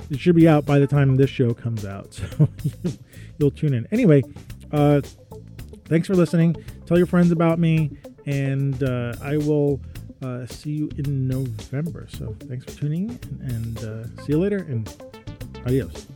it 0.09 0.19
should 0.19 0.35
be 0.35 0.49
out 0.49 0.65
by 0.65 0.79
the 0.79 0.87
time 0.87 1.15
this 1.15 1.29
show 1.29 1.53
comes 1.53 1.85
out. 1.85 2.19
So 2.31 2.49
you'll 3.37 3.51
tune 3.51 3.73
in 3.73 3.87
anyway. 3.91 4.21
thanks 5.85 6.07
for 6.07 6.15
listening. 6.15 6.55
Tell 6.85 6.97
your 6.97 7.07
friends 7.07 7.31
about 7.31 7.57
me 7.57 7.97
and 8.31 8.81
uh, 8.83 9.13
I 9.21 9.37
will 9.37 9.81
uh, 10.21 10.45
see 10.45 10.71
you 10.71 10.89
in 10.97 11.27
November. 11.27 12.07
So 12.09 12.35
thanks 12.47 12.65
for 12.65 12.79
tuning 12.79 13.09
in, 13.09 13.19
and 13.41 13.77
uh, 13.79 14.23
see 14.23 14.33
you 14.33 14.39
later, 14.39 14.59
and 14.69 14.87
adios. 15.65 16.07